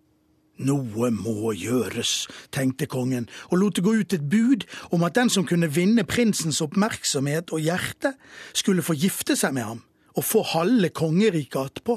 Noe 0.61 1.09
må 1.15 1.55
gjøres, 1.57 2.27
tenkte 2.53 2.87
kongen, 2.87 3.29
og 3.51 3.59
lot 3.59 3.79
det 3.79 3.85
gå 3.87 3.95
ut 4.03 4.15
et 4.15 4.27
bud 4.29 4.67
om 4.93 5.05
at 5.07 5.17
den 5.17 5.33
som 5.33 5.47
kunne 5.49 5.71
vinne 5.73 6.05
prinsens 6.05 6.61
oppmerksomhet 6.65 7.55
og 7.57 7.63
hjerte, 7.65 8.13
skulle 8.53 8.85
få 8.85 8.95
gifte 8.99 9.37
seg 9.39 9.57
med 9.57 9.69
ham 9.71 9.83
og 10.13 10.27
få 10.29 10.43
halve 10.45 10.91
kongeriket 10.93 11.57
attpå. 11.57 11.97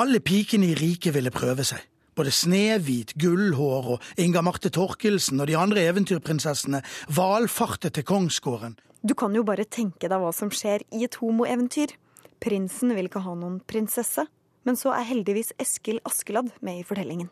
Alle 0.00 0.18
pikene 0.24 0.72
i 0.72 0.78
riket 0.78 1.14
ville 1.14 1.30
prøve 1.30 1.66
seg. 1.66 1.82
Både 2.14 2.32
Snehvit, 2.32 3.12
Gullhår 3.20 3.90
og 3.94 4.08
Inga 4.22 4.40
Marte 4.46 4.70
Torkelsen 4.72 5.42
og 5.42 5.50
de 5.50 5.58
andre 5.58 5.84
eventyrprinsessene 5.90 6.80
valfartet 7.14 7.98
til 7.98 8.06
kongsgården. 8.06 8.78
Du 9.04 9.12
kan 9.18 9.34
jo 9.36 9.44
bare 9.44 9.66
tenke 9.68 10.08
deg 10.08 10.22
hva 10.22 10.30
som 10.32 10.48
skjer 10.54 10.86
i 10.94 11.04
et 11.04 11.18
homoeventyr. 11.20 11.92
Prinsen 12.40 12.94
vil 12.96 13.10
ikke 13.10 13.22
ha 13.26 13.34
noen 13.36 13.58
prinsesse, 13.68 14.24
men 14.64 14.78
så 14.80 14.94
er 14.96 15.10
heldigvis 15.10 15.52
Eskil 15.60 16.00
Askeladd 16.08 16.54
med 16.64 16.80
i 16.80 16.86
fortellingen. 16.86 17.28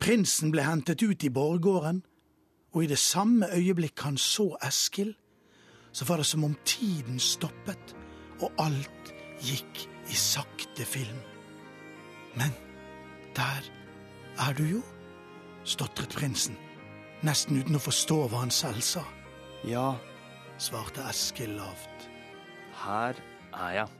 Prinsen 0.00 0.52
ble 0.52 0.64
hentet 0.64 1.02
ut 1.04 1.24
i 1.24 1.32
borggården, 1.32 2.00
og 2.72 2.84
i 2.84 2.88
det 2.88 2.98
samme 2.98 3.50
øyeblikk 3.52 4.00
han 4.06 4.16
så 4.16 4.54
Eskil, 4.64 5.14
så 5.92 6.06
var 6.08 6.16
det 6.16 6.26
som 6.26 6.44
om 6.44 6.56
tiden 6.64 7.18
stoppet, 7.20 7.96
og 8.40 8.52
alt 8.58 9.12
gikk 9.44 9.84
i 10.08 10.16
sakte 10.16 10.86
film. 10.88 11.20
Men 12.38 12.54
der 13.36 13.70
er 14.38 14.56
du 14.56 14.64
jo, 14.64 14.82
stotret 15.64 16.14
prinsen, 16.16 16.56
nesten 17.26 17.60
uten 17.60 17.76
å 17.76 17.84
forstå 17.84 18.22
hva 18.30 18.44
han 18.46 18.54
selv 18.54 18.80
sa. 18.86 19.04
Ja, 19.68 19.98
svarte 20.56 21.04
Eskil 21.10 21.58
lavt. 21.58 22.08
Her 22.80 23.18
er 23.52 23.74
jeg 23.76 23.99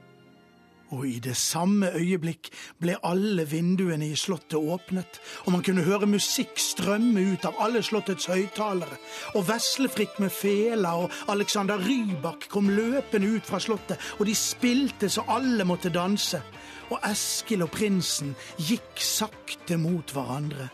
og 0.90 1.06
i 1.06 1.18
det 1.22 1.36
samme 1.38 1.90
øyeblikk 1.94 2.50
ble 2.82 2.96
alle 3.06 3.46
vinduene 3.48 4.08
i 4.10 4.16
slottet 4.18 4.58
åpnet, 4.58 5.20
og 5.44 5.52
man 5.54 5.62
kunne 5.66 5.86
høre 5.86 6.08
musikk 6.10 6.58
strømme 6.60 7.22
ut 7.32 7.46
av 7.48 7.60
alle 7.62 7.82
slottets 7.86 8.26
høyttalere, 8.30 8.98
og 9.34 9.46
Veslefrikk 9.48 10.18
med 10.22 10.34
fela 10.34 10.96
og 11.04 11.14
Alexander 11.32 11.80
Rybak 11.80 12.48
kom 12.50 12.72
løpende 12.74 13.36
ut 13.36 13.46
fra 13.46 13.62
slottet, 13.62 14.00
og 14.18 14.26
de 14.26 14.34
spilte 14.34 15.10
så 15.12 15.26
alle 15.28 15.66
måtte 15.68 15.92
danse, 15.94 16.42
og 16.90 16.98
Eskil 17.06 17.62
og 17.62 17.70
prinsen 17.70 18.34
gikk 18.58 18.98
sakte 19.04 19.78
mot 19.78 20.10
hverandre 20.14 20.70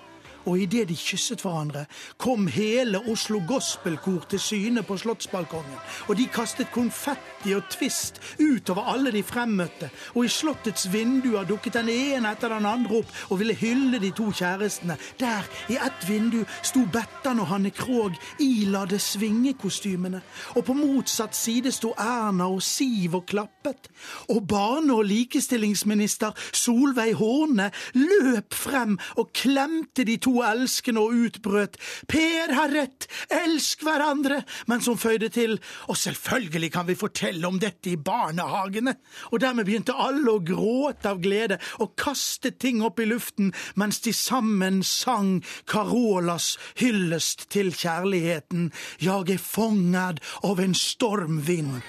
og 0.47 0.59
idet 0.59 0.89
de 0.89 0.97
kysset 0.97 1.43
hverandre, 1.43 1.85
kom 2.19 2.47
hele 2.47 3.01
Oslo 3.11 3.41
Gospelkor 3.49 4.27
til 4.31 4.41
syne 4.41 4.83
på 4.87 4.97
slottsbalkongen, 4.97 5.79
og 6.09 6.17
de 6.17 6.27
kastet 6.33 6.71
konfetti 6.75 7.55
og 7.57 7.67
twist 7.71 8.21
utover 8.41 8.93
alle 8.93 9.13
de 9.15 9.23
fremmøtte, 9.27 9.91
og 10.15 10.25
i 10.25 10.33
slottets 10.33 10.87
vinduer 10.93 11.47
dukket 11.49 11.79
den 11.79 11.91
ene 11.93 12.33
etter 12.33 12.55
den 12.55 12.67
andre 12.67 13.01
opp 13.03 13.13
og 13.31 13.41
ville 13.41 13.57
hylle 13.59 14.01
de 14.03 14.11
to 14.17 14.31
kjærestene. 14.31 14.97
Der, 15.21 15.47
i 15.69 15.79
ett 15.81 16.07
vindu, 16.09 16.43
sto 16.63 16.85
Bettan 16.93 17.41
og 17.43 17.51
Hanne 17.51 17.73
Krogh 17.75 18.17
ilade 18.43 18.99
svingekostymene, 19.03 20.23
og 20.55 20.65
på 20.67 20.77
motsatt 20.77 21.37
side 21.37 21.73
sto 21.75 21.93
Erna 21.99 22.49
og 22.53 22.63
Siv 22.63 23.19
og 23.19 23.27
klappet, 23.27 23.91
og 24.31 24.47
barne- 24.49 24.95
og 24.95 25.05
likestillingsminister 25.09 26.35
Solveig 26.53 27.15
Horne 27.19 27.71
løp 27.95 28.55
frem 28.55 28.97
og 29.17 29.33
klemte 29.35 30.05
de 30.07 30.17
to 30.23 30.36
elskende 30.45 31.03
og 31.03 31.15
utbrøt 31.27 31.79
Per 32.11 32.53
har 32.57 32.73
rett, 32.75 33.07
elsk 33.33 33.83
hverandre, 33.87 34.43
men 34.67 34.83
som 34.85 34.99
føyde 35.01 35.31
til 35.33 35.57
og 35.89 35.97
selvfølgelig 35.97 36.73
kan 36.73 36.87
vi 36.89 36.99
fortelle 36.99 37.47
om 37.49 37.59
dette 37.63 37.93
i 37.93 37.97
barnehagene. 37.97 38.97
Og 39.33 39.41
dermed 39.43 39.67
begynte 39.69 39.97
alle 39.97 40.37
å 40.37 40.43
gråte 40.45 41.11
av 41.13 41.23
glede 41.25 41.59
og 41.81 41.95
kaste 42.01 42.53
ting 42.53 42.83
opp 42.87 43.01
i 43.01 43.09
luften 43.09 43.53
mens 43.79 44.01
de 44.05 44.15
sammen 44.17 44.83
sang 44.87 45.41
Carolas 45.71 46.55
hyllest 46.81 47.49
til 47.53 47.73
kjærligheten. 47.75 48.71
Jeg 49.03 49.37
er 49.37 49.43
fångad 49.43 50.23
av 50.45 50.61
en 50.63 50.75
stormvind. 50.77 51.83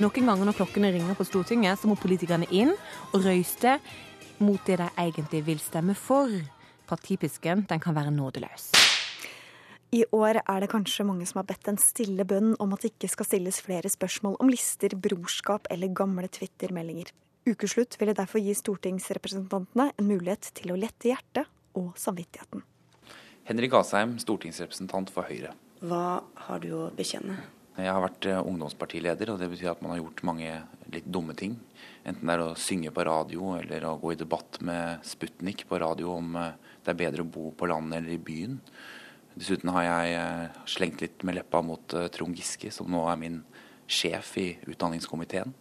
Noen 0.00 0.30
ganger 0.30 0.48
når 0.48 0.56
klokkene 0.56 0.88
ringer 0.94 1.12
på 1.12 1.26
Stortinget, 1.28 1.76
så 1.76 1.88
må 1.90 1.92
politikerne 2.00 2.46
inn 2.56 2.70
og 3.12 3.20
røyste 3.20 3.74
mot 4.40 4.62
det 4.64 4.78
de 4.80 4.86
egentlig 4.96 5.42
vil 5.44 5.60
stemme 5.60 5.92
for. 5.92 6.32
Partipisken 6.88 7.66
den 7.68 7.82
kan 7.84 7.92
være 7.92 8.14
nådeløs. 8.14 8.70
I 9.92 10.06
år 10.16 10.40
er 10.40 10.64
det 10.64 10.70
kanskje 10.72 11.04
mange 11.04 11.28
som 11.28 11.42
har 11.42 11.50
bedt 11.50 11.68
en 11.68 11.80
stille 11.82 12.24
bønn 12.24 12.54
om 12.62 12.72
at 12.72 12.80
det 12.80 12.94
ikke 12.94 13.12
skal 13.12 13.28
stilles 13.28 13.60
flere 13.60 13.92
spørsmål 13.92 14.40
om 14.40 14.48
lister, 14.48 14.96
brorskap 14.96 15.68
eller 15.68 15.92
gamle 15.92 16.32
Twitter-meldinger. 16.32 17.12
Ukeslutt 17.44 18.00
ville 18.00 18.16
derfor 18.16 18.40
gi 18.40 18.56
stortingsrepresentantene 18.56 19.90
en 19.92 20.08
mulighet 20.08 20.52
til 20.56 20.72
å 20.72 20.80
lette 20.80 21.12
hjertet 21.12 21.44
og 21.76 21.92
samvittigheten. 22.00 22.64
Henrik 23.50 23.76
Asheim, 23.76 24.16
stortingsrepresentant 24.22 25.12
for 25.12 25.28
Høyre. 25.28 25.52
Hva 25.84 26.22
har 26.48 26.64
du 26.64 26.72
å 26.78 26.84
bekjenne? 26.96 27.42
Jeg 27.78 27.92
har 27.94 28.02
vært 28.02 28.26
eh, 28.26 28.40
ungdomspartileder, 28.42 29.30
og 29.30 29.38
det 29.40 29.48
betyr 29.52 29.70
at 29.72 29.82
man 29.84 29.94
har 29.94 30.00
gjort 30.00 30.24
mange 30.26 30.54
litt 30.90 31.06
dumme 31.06 31.36
ting. 31.38 31.54
Enten 32.08 32.26
det 32.26 32.34
er 32.34 32.42
å 32.42 32.56
synge 32.58 32.90
på 32.94 33.04
radio, 33.06 33.52
eller 33.60 33.86
å 33.86 33.98
gå 34.00 34.14
i 34.14 34.18
debatt 34.18 34.58
med 34.66 35.04
Sputnik 35.06 35.62
på 35.70 35.78
radio 35.78 36.16
om 36.16 36.34
eh, 36.40 36.56
det 36.82 36.92
er 36.92 36.98
bedre 36.98 37.24
å 37.24 37.30
bo 37.30 37.50
på 37.54 37.68
landet 37.70 38.00
eller 38.00 38.16
i 38.16 38.24
byen. 38.26 38.58
Dessuten 39.36 39.70
har 39.76 39.86
jeg 39.86 40.16
eh, 40.18 40.58
slengt 40.68 41.04
litt 41.04 41.22
med 41.26 41.38
leppa 41.38 41.62
mot 41.62 41.94
Trond 42.12 42.36
Giske, 42.36 42.72
som 42.74 42.90
nå 42.90 43.04
er 43.12 43.20
min 43.20 43.38
sjef 43.90 44.34
i 44.42 44.48
utdanningskomiteen. 44.66 45.54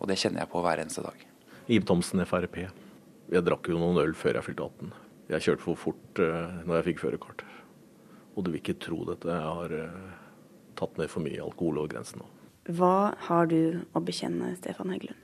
Og 0.00 0.10
det 0.10 0.18
kjenner 0.20 0.42
jeg 0.42 0.50
på 0.50 0.64
hver 0.64 0.82
eneste 0.82 1.06
dag. 1.06 1.22
Ib 1.70 1.86
Thomsen, 1.88 2.24
Frp. 2.28 2.64
Jeg 3.30 3.46
drakk 3.46 3.70
jo 3.70 3.78
noen 3.80 4.02
øl 4.02 4.12
før 4.18 4.40
jeg 4.40 4.48
fylte 4.50 4.66
18. 4.66 4.92
Jeg 5.30 5.46
kjørte 5.46 5.64
for 5.64 5.80
fort 5.80 6.20
når 6.20 6.74
jeg 6.76 6.86
fikk 6.90 7.00
førerkort. 7.06 7.46
Og 8.34 8.44
du 8.44 8.50
vil 8.50 8.60
ikke 8.60 8.76
tro 8.82 8.98
dette. 9.08 9.30
Jeg 9.30 9.54
har 9.56 9.72
tatt 10.78 10.98
ned 11.00 11.10
for 11.12 11.24
mye 11.24 11.42
alkohol 11.42 11.82
over 11.82 11.94
grensen 11.94 12.22
nå. 12.22 12.30
Hva 12.74 13.12
har 13.26 13.48
du 13.50 13.84
å 13.92 14.00
bekjenne, 14.00 14.54
Stefan 14.56 14.94
Heggelund? 14.94 15.20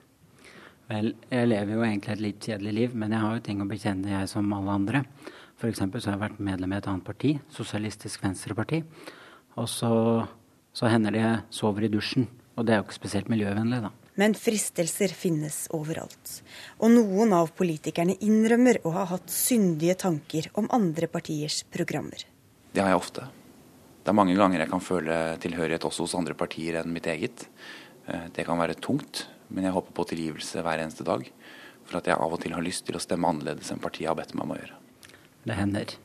Vel, 0.90 1.12
jeg 1.30 1.46
lever 1.46 1.76
jo 1.76 1.84
egentlig 1.86 2.12
et 2.16 2.24
litt 2.24 2.46
kjedelig 2.48 2.72
liv, 2.74 2.96
men 2.98 3.14
jeg 3.14 3.22
har 3.22 3.36
jo 3.36 3.44
ting 3.46 3.62
å 3.62 3.68
bekjenne, 3.70 4.10
jeg 4.10 4.30
som 4.32 4.50
alle 4.56 4.74
andre. 4.74 5.04
F.eks. 5.60 5.78
så 5.78 6.08
har 6.08 6.16
jeg 6.16 6.22
vært 6.24 6.42
medlem 6.42 6.74
i 6.74 6.78
et 6.80 6.88
annet 6.90 7.06
parti, 7.06 7.34
Sosialistisk 7.54 8.24
Venstreparti. 8.24 8.82
Og 9.60 9.68
så, 9.70 9.92
så 10.74 10.90
hender 10.90 11.14
det 11.14 11.22
jeg 11.22 11.40
sover 11.60 11.86
i 11.86 11.92
dusjen. 11.92 12.26
Og 12.58 12.66
det 12.66 12.74
er 12.74 12.80
jo 12.80 12.88
ikke 12.88 12.98
spesielt 12.98 13.30
miljøvennlig, 13.32 13.80
da. 13.86 13.92
Men 14.20 14.34
fristelser 14.36 15.14
finnes 15.16 15.62
overalt. 15.76 16.40
Og 16.82 16.90
noen 16.92 17.32
av 17.36 17.54
politikerne 17.56 18.18
innrømmer 18.20 18.82
å 18.84 18.92
ha 18.98 19.06
hatt 19.14 19.30
syndige 19.32 19.96
tanker 20.02 20.50
om 20.60 20.68
andre 20.74 21.08
partiers 21.08 21.62
programmer. 21.72 22.26
Det 22.74 22.82
har 22.82 22.92
jeg 22.92 23.00
ofte. 23.00 23.30
Det 24.00 24.12
er 24.12 24.16
mange 24.16 24.36
ganger 24.38 24.62
jeg 24.62 24.70
kan 24.70 24.82
føle 24.82 25.16
tilhørighet 25.42 25.84
også 25.84 26.06
hos 26.06 26.16
andre 26.16 26.36
partier 26.38 26.80
enn 26.80 26.92
mitt 26.94 27.08
eget. 27.10 27.44
Eh, 28.06 28.28
det 28.32 28.46
kan 28.48 28.60
være 28.60 28.78
tungt, 28.80 29.26
men 29.52 29.66
jeg 29.66 29.76
håper 29.76 29.96
på 29.96 30.06
tilgivelse 30.14 30.64
hver 30.64 30.80
eneste 30.80 31.04
dag. 31.04 31.26
For 31.84 32.00
at 32.00 32.08
jeg 32.08 32.16
av 32.16 32.32
og 32.32 32.40
til 32.40 32.54
har 32.56 32.64
lyst 32.64 32.86
til 32.88 32.96
å 32.96 33.02
stemme 33.02 33.28
annerledes 33.28 33.72
enn 33.72 33.82
partiet 33.82 34.08
har 34.08 34.16
bedt 34.16 34.32
meg 34.36 34.46
om 34.46 34.54
å 34.54 34.60
gjøre. 34.60 34.78
Det 35.44 35.58
hender. 35.58 35.96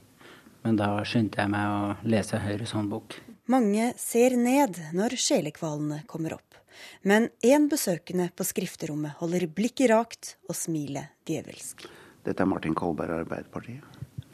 Men 0.65 0.79
da 0.81 0.89
skyndte 1.05 1.43
jeg 1.43 1.51
meg 1.53 1.71
å 1.71 2.09
lese 2.09 2.41
Høyres 2.41 2.73
håndbok. 2.75 3.19
Mange 3.53 3.91
ser 4.01 4.33
ned 4.39 4.79
når 4.97 5.13
sjelekvalene 5.21 6.01
kommer 6.09 6.39
opp. 6.39 6.57
Men 7.05 7.29
én 7.45 7.69
besøkende 7.71 8.31
på 8.35 8.43
skrifterommet 8.47 9.19
holder 9.21 9.45
blikket 9.47 9.91
rakt 9.93 10.31
og 10.49 10.57
smilet 10.57 11.13
djevelsk. 11.29 11.85
Dette 12.25 12.41
er 12.41 12.49
Martin 12.49 12.75
Kolberg, 12.75 13.21
Arbeiderpartiet. 13.21 13.85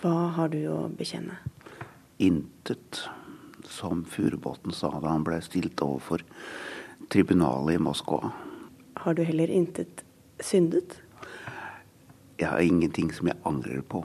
Hva 0.02 0.32
har 0.38 0.50
du 0.50 0.62
å 0.72 0.86
bekjenne? 0.98 1.36
Intet 2.24 3.04
som 3.72 4.04
Furubotn 4.08 4.76
sa 4.76 4.92
da 5.00 5.14
han 5.14 5.26
ble 5.28 5.40
stilt 5.44 5.82
overfor 5.84 6.24
tribunalet 7.12 7.78
i 7.78 7.82
Moskva. 7.82 8.32
Har 9.02 9.18
du 9.18 9.24
heller 9.26 9.52
intet 9.52 10.04
syndet? 10.44 11.00
Jeg 12.42 12.50
har 12.50 12.62
ingenting 12.66 13.12
som 13.14 13.30
jeg 13.30 13.40
angrer 13.46 13.84
på. 13.86 14.04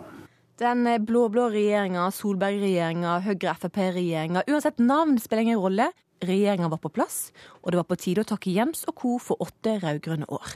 Den 0.61 0.87
blå-blå 1.05 1.51
regjeringa, 1.53 2.07
Solberg-regjeringa, 2.17 3.19
Høyre-Frp-regjeringa, 3.27 4.47
uansett 4.49 4.79
navn 4.81 5.19
spiller 5.21 5.45
ingen 5.45 5.61
rolle. 5.61 5.91
Regjeringa 6.25 6.71
var 6.73 6.81
på 6.81 6.89
plass, 6.97 7.31
og 7.61 7.73
det 7.73 7.81
var 7.83 7.89
på 7.91 7.99
tide 8.01 8.23
å 8.25 8.29
takke 8.29 8.55
Jems 8.55 8.87
og 8.89 8.97
co. 8.97 9.19
for 9.21 9.43
åtte 9.45 9.75
rød-grønne 9.83 10.29
år. 10.33 10.55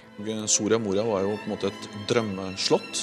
Soria 0.48 0.78
Moria 0.80 1.04
var 1.04 1.26
jo 1.26 1.34
på 1.36 1.50
en 1.50 1.52
måte 1.52 1.68
et 1.68 1.88
drømmeslott. 2.08 3.02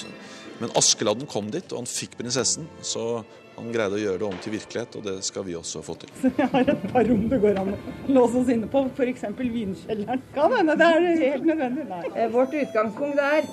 Men 0.58 0.74
Askeladden 0.74 1.30
kom 1.30 1.52
dit, 1.54 1.70
og 1.70 1.84
han 1.84 1.90
fikk 1.90 2.18
prinsessen. 2.18 2.66
Så 2.82 3.22
han 3.58 3.72
greide 3.74 3.98
å 3.98 4.02
gjøre 4.02 4.22
det 4.22 4.28
om 4.28 4.42
til 4.42 4.54
virkelighet, 4.54 4.98
og 5.00 5.06
det 5.08 5.16
skal 5.26 5.46
vi 5.48 5.56
også 5.58 5.84
få 5.86 5.98
til. 6.02 6.12
Så 6.22 6.32
jeg 6.42 6.50
har 6.54 6.74
et 6.74 6.90
par 6.94 7.08
rom 7.10 7.24
det 7.32 7.40
går 7.42 7.62
an 7.62 7.74
å 7.74 7.78
låse 8.14 8.42
oss 8.44 8.52
inne 8.54 8.70
på, 8.72 8.84
f.eks. 8.94 9.30
vinkjelleren. 9.38 10.26
Kan 10.36 10.54
hende 10.58 10.78
det 10.78 10.92
er 10.98 11.08
helt 11.24 11.48
nødvendig. 11.48 11.88
Nei. 11.90 12.04
Eh, 12.14 12.30
vårt 12.34 12.54
utgangspunkt 12.54 13.24
er 13.24 13.48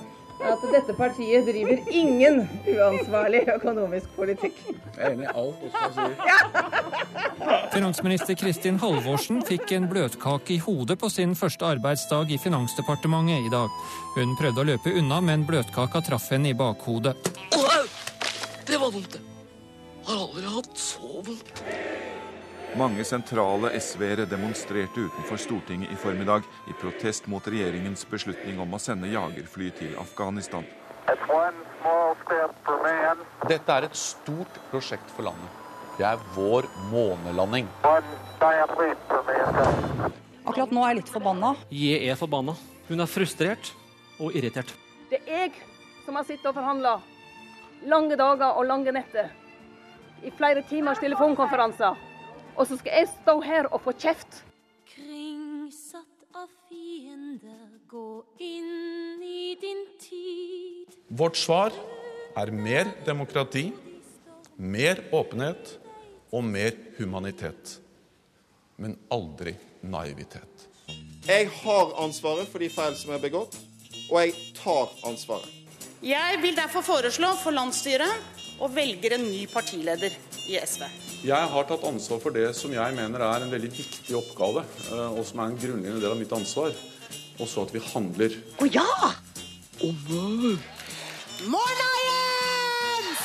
at 0.45 0.65
dette 0.73 0.93
partiet 0.99 1.47
driver 1.47 1.81
ingen 1.95 2.41
uansvarlig 2.69 3.45
økonomisk 3.55 4.11
politikk. 4.17 4.57
Jeg 4.67 4.99
er 4.99 5.15
enig 5.15 5.29
i 5.29 5.35
alt 5.41 5.63
Oskar 5.69 5.93
sier. 5.97 7.61
Finansminister 7.75 8.37
Kristin 8.39 8.81
Halvorsen 8.83 9.41
fikk 9.47 9.73
en 9.79 9.87
bløtkake 9.91 10.57
i 10.57 10.63
hodet 10.63 10.99
på 11.01 11.11
sin 11.13 11.37
første 11.39 11.69
arbeidsdag 11.77 12.35
i 12.35 12.41
Finansdepartementet 12.43 13.47
i 13.47 13.53
dag. 13.55 13.79
Hun 14.19 14.35
prøvde 14.41 14.65
å 14.65 14.69
løpe 14.75 14.97
unna, 14.99 15.23
men 15.25 15.47
bløtkaka 15.49 16.03
traff 16.11 16.29
henne 16.35 16.53
i 16.53 16.59
bakhodet. 16.59 17.17
Det 18.65 18.81
var 18.81 18.91
vondt, 18.91 19.15
det. 19.15 19.34
Har 20.05 20.21
aldri 20.21 20.45
hatt 20.53 20.79
så 20.79 21.23
vondt. 21.25 21.65
Mange 22.77 23.05
sentrale 23.07 23.71
SV-ere 23.79 24.27
demonstrerte 24.29 25.01
utenfor 25.01 25.39
Stortinget 25.41 25.93
i 25.93 25.97
formiddag 25.97 26.43
i 26.69 26.75
protest 26.81 27.29
mot 27.31 27.47
regjeringens 27.49 28.03
beslutning 28.11 28.59
om 28.61 28.75
å 28.75 28.81
sende 28.83 29.09
jagerfly 29.09 29.71
til 29.79 29.95
Afghanistan. 30.03 30.67
Dette 33.49 33.77
er 33.77 33.87
et 33.87 33.97
stort 33.97 34.59
prosjekt 34.73 35.15
for 35.15 35.25
landet. 35.29 35.61
Det 35.97 36.05
er 36.09 36.19
vår 36.35 36.67
månelanding. 36.91 37.71
Akkurat 40.45 40.75
nå 40.75 40.83
er 40.83 40.91
jeg 40.91 40.99
litt 40.99 41.15
forbanna. 41.15 41.55
Jeg 41.71 42.03
er 42.11 42.19
forbanna. 42.19 42.57
Hun 42.91 43.01
er 43.01 43.09
frustrert 43.09 43.71
og 44.19 44.37
irritert. 44.37 44.75
Det 45.09 45.23
er 45.25 45.47
jeg 45.47 45.55
som 46.05 46.19
har 46.19 46.29
sittet 46.29 46.51
og 46.51 46.59
forhandla. 46.59 46.99
Lange 47.89 48.19
dager 48.21 48.59
og 48.59 48.69
lange 48.69 48.93
netter 48.99 49.33
i 50.25 50.33
flere 50.35 50.65
timers 50.69 51.01
telefonkonferanser. 51.03 52.01
Og 52.57 52.67
så 52.69 52.79
skal 52.81 53.01
jeg 53.01 53.11
stå 53.13 53.39
her 53.45 53.69
og 53.71 53.83
få 53.85 53.95
kjeft. 53.99 54.43
Kringsatt 54.95 56.27
av 56.35 56.49
fiender, 56.69 57.79
gå 57.91 58.23
inn 58.43 59.23
i 59.23 59.55
din 59.61 59.85
tid. 60.03 60.95
Vårt 61.09 61.39
svar 61.39 61.75
er 62.39 62.53
mer 62.55 62.91
demokrati, 63.07 63.69
mer 64.57 65.03
åpenhet 65.15 65.77
og 66.35 66.47
mer 66.47 66.77
humanitet. 66.99 67.79
Men 68.79 68.97
aldri 69.15 69.55
naivitet. 69.83 70.69
Jeg 71.25 71.49
har 71.63 71.93
ansvaret 72.03 72.49
for 72.51 72.61
de 72.61 72.69
feil 72.69 72.97
som 72.99 73.15
er 73.15 73.23
begått, 73.23 73.55
og 74.11 74.19
jeg 74.21 74.35
tar 74.59 74.91
ansvaret. 75.09 75.51
Jeg 76.05 76.41
vil 76.43 76.57
derfor 76.59 76.85
foreslå 76.85 77.31
for 77.41 77.55
landsstyret 77.57 78.44
og 78.65 78.73
velger 78.73 79.19
en 79.19 79.27
ny 79.29 79.45
partileder 79.53 80.15
i 80.49 80.57
SV. 80.57 80.87
Jeg 81.25 81.49
har 81.53 81.67
tatt 81.69 81.85
ansvar 81.89 82.21
for 82.23 82.37
det 82.37 82.51
som 82.57 82.73
jeg 82.73 82.97
mener 82.97 83.21
er 83.25 83.45
en 83.45 83.53
veldig 83.53 83.71
viktig 83.73 84.17
oppgave, 84.17 84.65
eh, 84.89 85.11
og 85.13 85.25
som 85.29 85.43
er 85.43 85.53
en 85.53 85.61
grunnleggende 85.61 86.01
del 86.01 86.15
av 86.15 86.21
mitt 86.21 86.33
ansvar. 86.33 86.73
Og 87.41 87.49
så 87.51 87.65
at 87.67 87.75
vi 87.75 87.83
handler. 87.85 88.39
Å 88.63 88.69
ja! 88.73 88.89
Å 89.85 89.91
nei! 90.09 90.55
Morna, 91.51 91.89
Jens! 92.07 93.25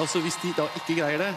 Altså, 0.00 0.22
hvis 0.24 0.38
de 0.42 0.54
da 0.58 0.66
ikke 0.80 0.98
greier 0.98 1.22
det, 1.22 1.32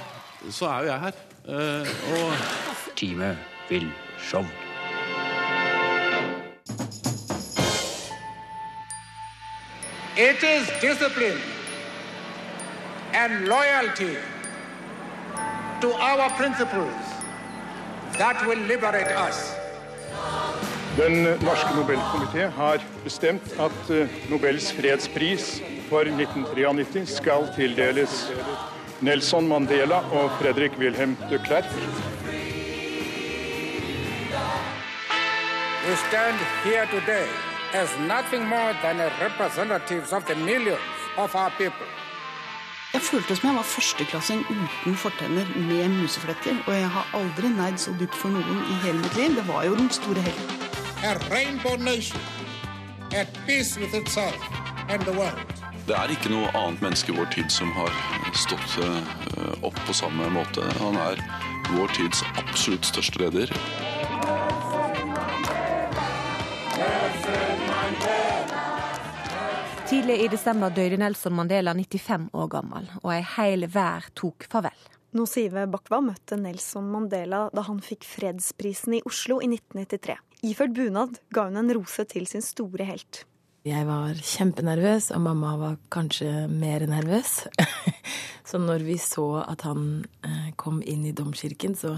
så 0.50 0.72
er 0.72 0.86
jo 0.86 0.94
jeg 0.94 1.04
her. 1.06 1.24
Uh, 1.44 1.96
og 2.16 2.94
Time 2.98 3.34
vil 3.70 3.90
show. 4.18 4.46
It 10.16 10.44
is 10.46 10.70
discipline 10.80 11.53
and 13.14 13.48
loyalty 13.48 14.18
to 15.82 15.94
our 15.94 16.30
principles 16.32 17.04
that 18.18 18.46
will 18.48 18.60
liberate 18.60 19.12
us. 19.28 19.56
Den 20.98 21.24
norske 21.42 21.76
Nobelkomité 21.76 22.48
har 22.56 22.82
bestemt 23.04 23.54
at 23.60 23.90
eh, 23.90 24.08
Nobels 24.30 24.72
fredspris 24.74 25.62
for 25.90 26.06
1993 26.06 27.06
skal 27.06 27.48
tildeles 27.56 28.32
Nelson 29.02 29.48
Mandela 29.48 29.96
og 30.12 30.30
Fredrik 30.42 30.78
Wilhelm 30.78 31.18
de 31.30 31.40
Klerk. 31.46 31.66
We 35.88 35.96
stand 36.10 36.38
here 36.64 36.86
today 36.86 37.28
as 37.74 37.90
nothing 38.08 38.48
more 38.48 38.74
than 38.84 38.98
representatives 39.22 40.14
of 40.14 40.26
the 40.26 40.36
millions 40.36 40.80
of 41.18 41.36
our 41.36 41.52
people. 41.58 42.03
Jeg 42.94 43.02
følte 43.02 43.36
som 43.36 43.48
jeg 43.48 43.58
var 43.58 43.66
førsteklassing 43.66 44.42
uten 44.50 44.96
fortenner 45.02 45.48
med 45.58 45.88
musefletter. 45.96 46.60
Og 46.68 46.76
jeg 46.76 46.90
har 46.94 47.08
aldri 47.18 47.50
neid 47.50 47.80
så 47.82 47.94
dypt 47.98 48.14
for 48.14 48.30
noen 48.30 48.60
i 48.70 48.76
hele 48.84 49.00
mitt 49.00 49.16
liv. 49.18 49.34
Det 49.40 49.46
var 49.48 49.64
jo 49.66 49.80
den 49.80 49.90
store 49.90 50.22
helten. 50.22 50.68
A 51.02 51.16
rainbow 51.32 51.74
nation 51.82 52.22
at 53.18 53.34
peace 53.48 53.80
with 53.82 53.98
itself 53.98 54.38
and 54.90 55.02
the 55.10 55.16
world. 55.18 55.42
Det 55.88 55.98
er 55.98 56.14
ikke 56.14 56.30
noe 56.36 56.54
annet 56.54 56.86
menneske 56.86 57.10
i 57.10 57.18
vår 57.18 57.34
tid 57.34 57.50
som 57.50 57.74
har 57.74 57.90
stått 58.38 58.78
eh, 58.86 59.10
opp 59.66 59.82
på 59.88 59.98
samme 59.98 60.30
måte. 60.38 60.62
Han 60.78 61.02
er 61.10 61.18
vår 61.74 61.98
tids 61.98 62.22
absolutt 62.38 62.86
største 62.94 63.26
leder. 63.26 63.58
Tidlig 69.84 70.16
i 70.24 70.28
desember 70.32 70.72
døde 70.72 70.96
Nelson 70.96 71.34
Mandela 71.36 71.74
95 71.76 72.30
år 72.40 72.48
gammel, 72.54 72.86
og 73.02 73.10
ei 73.12 73.20
heil 73.36 73.68
vær 73.68 74.06
tok 74.16 74.46
farvel. 74.48 74.78
Nosive 75.14 75.66
Bakwa 75.70 76.00
møtte 76.06 76.38
Nelson 76.40 76.88
Mandela 76.90 77.50
da 77.54 77.66
han 77.68 77.82
fikk 77.84 78.08
fredsprisen 78.08 78.96
i 78.98 79.02
Oslo 79.06 79.42
i 79.44 79.50
1993. 79.52 80.16
Iført 80.48 80.74
bunad 80.78 81.20
ga 81.36 81.50
hun 81.50 81.60
en 81.60 81.76
rose 81.76 82.08
til 82.10 82.26
sin 82.32 82.46
store 82.46 82.88
helt. 82.88 83.26
Jeg 83.68 83.84
var 83.88 84.16
kjempenervøs, 84.16 85.12
og 85.16 85.22
mamma 85.28 85.54
var 85.60 85.78
kanskje 85.94 86.48
mer 86.52 86.88
nervøs. 86.88 87.36
så 88.50 88.60
når 88.60 88.88
vi 88.88 88.98
så 89.00 89.28
at 89.44 89.68
han 89.68 90.04
eh, 90.24 90.50
kom 90.60 90.82
inn 90.84 91.06
i 91.08 91.16
domkirken, 91.16 91.76
så 91.76 91.98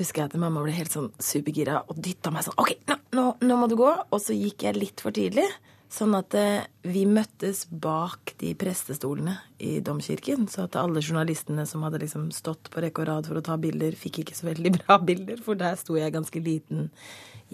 husker 0.00 0.24
jeg 0.24 0.32
at 0.32 0.40
mamma 0.40 0.64
ble 0.64 0.74
helt 0.76 0.96
sånn 0.96 1.12
supergira 1.20 1.82
og 1.86 2.00
dytta 2.04 2.32
meg 2.32 2.48
sånn 2.48 2.60
OK, 2.60 2.74
nå, 2.88 2.98
nå, 3.16 3.30
nå, 3.44 3.56
må 3.56 3.68
du 3.68 3.78
gå. 3.80 3.88
Og 4.12 4.20
så 4.20 4.36
gikk 4.36 4.68
jeg 4.68 4.80
litt 4.80 5.04
for 5.04 5.16
tidlig. 5.16 5.48
Sånn 5.88 6.12
at 6.18 6.34
eh, 6.36 6.66
vi 6.84 7.06
møttes 7.08 7.62
bak 7.70 8.34
de 8.42 8.50
prestestolene 8.60 9.38
i 9.64 9.78
domkirken. 9.84 10.44
Så 10.52 10.66
at 10.66 10.76
alle 10.76 11.00
journalistene 11.00 11.64
som 11.68 11.84
hadde 11.86 12.02
liksom 12.02 12.28
stått 12.36 12.68
på 12.72 12.82
rekke 12.84 13.04
og 13.04 13.08
rad 13.08 13.28
for 13.30 13.40
å 13.40 13.44
ta 13.44 13.56
bilder, 13.60 13.96
fikk 13.96 14.20
ikke 14.22 14.36
så 14.36 14.50
veldig 14.50 14.74
bra 14.82 14.98
bilder, 15.00 15.40
for 15.44 15.58
der 15.58 15.78
sto 15.80 15.96
jeg 15.96 16.12
ganske 16.12 16.42
liten 16.44 16.90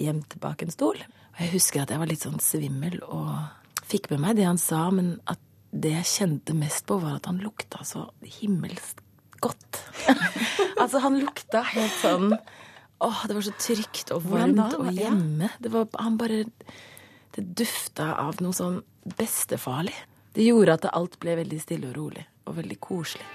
gjemt 0.00 0.34
bak 0.42 0.64
en 0.66 0.74
stol. 0.74 0.98
Og 1.34 1.42
jeg 1.44 1.54
husker 1.54 1.84
at 1.84 1.94
jeg 1.94 2.02
var 2.02 2.10
litt 2.10 2.26
sånn 2.26 2.42
svimmel 2.42 2.98
og 3.06 3.30
fikk 3.86 4.10
med 4.10 4.24
meg 4.24 4.38
det 4.40 4.48
han 4.48 4.58
sa, 4.58 4.88
men 4.94 5.16
at 5.30 5.40
det 5.74 5.92
jeg 5.92 6.10
kjente 6.10 6.54
mest 6.58 6.86
på, 6.86 6.98
var 7.02 7.18
at 7.18 7.28
han 7.30 7.38
lukta 7.42 7.82
så 7.86 8.08
himmelsk 8.40 9.02
godt. 9.44 9.80
altså, 10.82 11.02
han 11.04 11.20
lukta 11.22 11.62
helt 11.74 11.98
sånn 12.00 12.30
Åh, 13.04 13.24
det 13.28 13.34
var 13.36 13.42
så 13.44 13.52
trygt 13.58 14.12
og 14.14 14.22
varmt 14.30 14.76
og 14.78 14.86
hjemme. 14.94 15.50
Det 15.60 15.68
var, 15.68 15.88
han 16.00 16.14
bare 16.16 16.44
Det 17.34 17.46
dufta 17.58 18.12
av 18.22 18.42
noe 18.44 18.54
sånn 18.54 18.82
bestefarlig. 19.18 19.94
Det 20.34 20.46
gjorde 20.46 20.78
at 20.78 20.90
alt 20.92 21.18
ble 21.22 21.38
veldig 21.42 21.62
stille 21.62 21.90
og 21.90 21.98
rolig 21.98 22.26
og 22.46 22.58
veldig 22.60 22.78
koselig. 22.82 23.26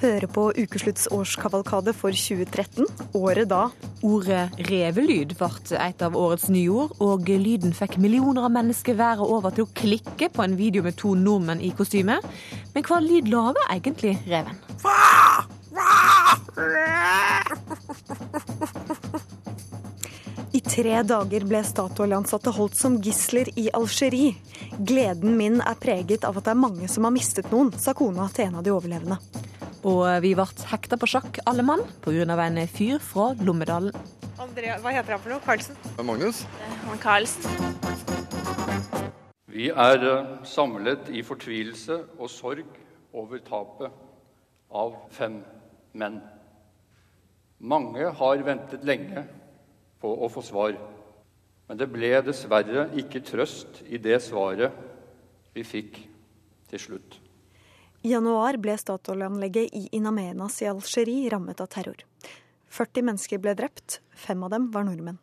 Du 0.00 0.06
hører 0.06 0.30
på 0.32 0.46
Ukeslutts 0.56 1.10
årskavalkade 1.12 1.92
for 1.92 2.16
2013, 2.16 2.86
året 3.20 3.50
da 3.50 3.66
Ordet 4.00 4.54
revelyd 4.70 5.34
ble 5.36 5.48
et 5.76 6.00
av 6.00 6.14
årets 6.16 6.46
nyord, 6.48 6.94
og 7.04 7.28
lyden 7.28 7.74
fikk 7.76 7.98
millioner 8.00 8.46
av 8.48 8.54
mennesker 8.54 8.96
været 8.96 9.20
over 9.20 9.52
til 9.52 9.66
å 9.66 9.72
klikke 9.76 10.30
på 10.32 10.44
en 10.46 10.56
video 10.56 10.80
med 10.86 10.96
to 10.96 11.12
nordmenn 11.12 11.60
i 11.60 11.68
kostyme. 11.76 12.16
Men 12.72 12.86
hva 12.88 13.02
lyd 13.04 13.28
lager 13.28 13.60
egentlig 13.74 14.14
reven? 14.24 14.56
I 20.56 20.64
tre 20.64 20.96
dager 21.12 21.44
ble 21.52 21.60
Statoil-ansatte 21.74 22.56
holdt 22.56 22.80
som 22.80 22.96
gisler 23.04 23.52
i 23.60 23.68
Algerie. 23.76 24.32
Gleden 24.80 25.36
min 25.36 25.60
er 25.60 25.76
preget 25.76 26.24
av 26.24 26.40
at 26.40 26.48
det 26.48 26.56
er 26.56 26.64
mange 26.64 26.88
som 26.88 27.04
har 27.04 27.12
mistet 27.12 27.52
noen, 27.52 27.74
sa 27.76 27.92
kona 27.92 28.32
til 28.32 28.48
en 28.48 28.62
av 28.62 28.64
de 28.64 28.72
overlevende. 28.72 29.20
Og 29.80 30.04
vi 30.20 30.34
ble 30.36 30.44
hekta 30.68 30.98
på 31.00 31.08
sjakk 31.08 31.38
alle 31.48 31.62
mann 31.64 31.80
pga. 32.04 32.24
en 32.44 32.68
fyr 32.68 32.98
fra 32.98 33.32
Lommedalen. 33.40 33.94
Andrea, 34.38 34.78
hva 34.80 34.90
heter 34.92 35.12
han 35.12 35.20
for 35.20 35.30
noe? 35.30 35.40
Karlsen? 35.40 35.76
Magnus. 36.04 36.46
Han 36.84 36.98
Karlsen. 36.98 37.44
Vi 39.48 39.68
er 39.68 40.04
eh, 40.04 40.44
samlet 40.44 41.08
i 41.08 41.22
fortvilelse 41.22 41.96
og 42.18 42.30
sorg 42.30 42.66
over 43.12 43.38
tapet 43.38 43.90
av 44.70 44.94
fem 45.10 45.40
menn. 45.92 46.20
Mange 47.58 48.12
har 48.20 48.44
ventet 48.44 48.84
lenge 48.84 49.24
på 50.00 50.12
å 50.12 50.28
få 50.32 50.44
svar, 50.44 50.76
men 51.68 51.80
det 51.80 51.88
ble 51.92 52.12
dessverre 52.24 52.88
ikke 52.96 53.20
trøst 53.20 53.82
i 53.88 53.98
det 53.98 54.20
svaret 54.24 54.72
vi 55.52 55.64
fikk 55.64 56.00
til 56.70 56.80
slutt. 56.80 57.20
I 58.02 58.12
januar 58.14 58.56
ble 58.56 58.72
Statoil-anlegget 58.80 59.74
i 59.76 59.88
Inamenas 59.92 60.62
i 60.62 60.68
Algerie 60.70 61.28
rammet 61.28 61.58
av 61.60 61.66
terror. 61.68 61.98
40 62.72 63.04
mennesker 63.04 63.42
ble 63.44 63.52
drept, 63.58 63.98
fem 64.16 64.40
av 64.46 64.54
dem 64.54 64.70
var 64.72 64.86
nordmenn. 64.88 65.18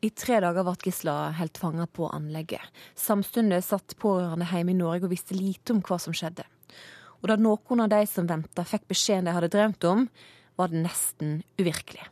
I 0.00 0.08
tre 0.16 0.38
dager 0.40 0.64
ble 0.64 0.72
gisla 0.86 1.34
helt 1.36 1.60
fanga 1.60 1.84
på 1.84 2.08
anlegget. 2.08 2.64
Samtidig 2.96 3.60
satt 3.66 3.98
pårørende 4.00 4.48
hjemme 4.48 4.72
i 4.72 4.78
Norge 4.80 5.04
og 5.04 5.12
visste 5.12 5.36
lite 5.36 5.76
om 5.76 5.84
hva 5.84 6.00
som 6.00 6.16
skjedde. 6.16 6.48
Og 7.20 7.28
da 7.28 7.36
noen 7.36 7.84
av 7.84 7.92
de 7.92 8.00
som 8.08 8.30
venta 8.30 8.64
fikk 8.64 8.88
beskjeden 8.88 9.28
de 9.28 9.36
hadde 9.36 9.52
drømt 9.52 9.84
om, 9.92 10.08
var 10.56 10.72
det 10.72 10.80
nesten 10.88 11.42
uvirkelig. 11.60 12.08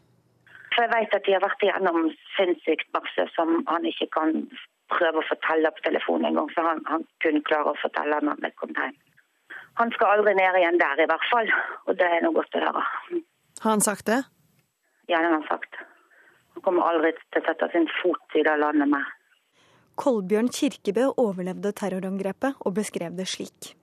For 0.77 0.85
jeg 0.85 0.93
vet 0.93 1.16
at 1.16 1.25
de 1.25 1.38
har 1.38 1.47
vært 1.49 1.64
igjennom 1.64 2.11
sinnssykt 2.37 2.93
masse 2.93 3.31
som 3.33 3.62
han 3.73 3.88
ikke 3.88 4.12
kan 4.12 4.43
prøve 4.93 5.25
å 5.25 5.31
fortelle 5.33 5.73
på 5.73 5.88
telefonen 5.88 6.35
engang. 6.35 6.53
Så 6.53 6.69
han, 6.69 6.85
han 6.85 7.09
kunne 7.25 7.40
klare 7.49 7.73
å 7.73 7.81
fortelle 7.81 8.21
når 8.29 8.45
vi 8.45 8.59
kom 8.61 8.77
hjem. 8.77 9.07
Han 9.79 9.93
skal 9.95 10.17
aldri 10.17 10.35
ned 10.35 10.59
igjen 10.59 10.81
der, 10.81 11.01
i 11.01 11.09
hvert 11.09 11.29
fall. 11.31 11.49
Og 11.87 11.97
det 11.99 12.09
er 12.09 12.25
noe 12.25 12.37
godt 12.37 12.59
å 12.59 12.65
høre. 12.65 12.85
Har 13.61 13.71
han 13.77 13.85
sagt 13.85 14.07
det? 14.11 14.23
Ja, 15.09 15.19
det 15.19 15.29
har 15.29 15.37
han 15.39 15.49
sagt. 15.49 15.81
Han 16.57 16.65
kommer 16.67 16.91
aldri 16.91 17.13
til 17.19 17.43
å 17.43 17.47
sette 17.47 17.71
sin 17.73 17.89
fot 18.01 18.39
i 18.39 18.45
det 18.47 18.57
landet 18.61 18.91
med. 18.91 19.05
Kolbjørn 20.01 20.49
Kirkebø 20.55 21.11
overlevde 21.21 21.73
terrorangrepet 21.77 22.63
og 22.65 22.75
beskrev 22.79 23.17
det 23.19 23.29
slik. 23.29 23.75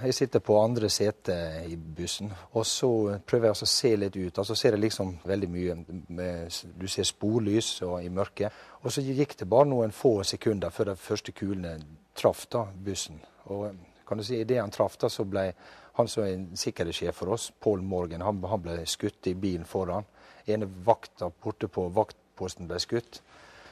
Jeg 0.00 0.14
sitter 0.16 0.40
på 0.40 0.56
andre 0.56 0.88
sete 0.88 1.34
i 1.68 1.74
bussen, 1.76 2.30
og 2.56 2.64
så 2.66 2.88
prøver 3.28 3.50
jeg 3.50 3.52
å 3.52 3.68
se 3.68 3.90
litt 4.00 4.16
ut. 4.16 4.38
Altså 4.38 4.54
så 4.54 4.60
ser 4.62 4.76
jeg 4.76 4.84
liksom 4.86 5.10
veldig 5.28 5.48
mye. 5.52 5.76
Med, 6.08 6.56
du 6.80 6.86
ser 6.88 7.04
sporlys 7.04 7.82
og 7.84 7.98
i 8.00 8.08
mørket. 8.08 8.56
Og 8.80 8.94
så 8.94 9.04
gikk 9.04 9.36
det 9.42 9.48
bare 9.48 9.68
noen 9.68 9.92
få 9.92 10.22
sekunder 10.24 10.72
før 10.72 10.92
de 10.92 10.96
første 10.96 11.36
kulene 11.36 11.74
traff 12.16 12.46
da, 12.48 12.64
bussen. 12.72 13.20
Og 13.52 13.76
kan 14.10 14.18
du 14.18 14.24
si, 14.26 14.40
idet 14.42 14.58
han 14.58 14.72
traff, 14.74 14.96
da, 14.98 15.06
så 15.06 15.22
ble 15.22 15.52
han 15.94 16.08
som 16.10 16.24
er 16.26 16.48
sikkerhetssjef 16.58 17.14
for 17.22 17.30
oss, 17.36 17.52
Paul 17.62 17.84
Morgan, 17.86 18.24
han, 18.26 18.40
han 18.50 18.62
ble 18.64 18.80
skutt 18.90 19.28
i 19.30 19.36
bilen 19.38 19.68
foran. 19.68 20.08
ene 20.50 20.66
vakta 20.66 21.28
borte 21.30 21.68
på 21.70 21.84
vaktposten 21.94 22.66
ble 22.66 22.80
skutt. 22.82 23.20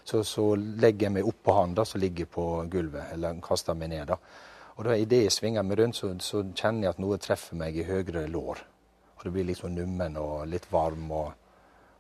Så, 0.05 0.23
så 0.25 0.45
legger 0.55 1.09
jeg 1.09 1.15
meg 1.17 1.27
oppå 1.27 1.57
han 1.57 1.75
da, 1.75 1.85
som 1.85 2.01
ligger 2.01 2.31
på 2.31 2.45
gulvet, 2.71 3.11
eller 3.17 3.41
kaster 3.43 3.75
meg 3.75 3.91
ned. 3.91 4.07
da. 4.13 4.19
Og 4.79 4.87
da 4.87 4.95
Idet 4.95 5.25
jeg 5.25 5.35
svinger 5.35 5.67
meg 5.67 5.81
rundt, 5.81 5.99
så, 5.99 6.13
så, 6.23 6.45
kjenner 6.55 6.87
jeg 6.87 6.95
at 6.95 7.03
noe 7.03 7.19
treffer 7.19 7.59
meg 7.59 7.77
i 7.77 7.89
høyre 7.89 8.29
lår. 8.31 8.63
Og 9.17 9.25
Det 9.25 9.33
blir 9.35 9.49
litt 9.49 9.59
sånn 9.59 9.75
nummen 9.75 10.17
og 10.23 10.47
litt 10.47 10.71
varm, 10.71 11.11
og, 11.11 11.33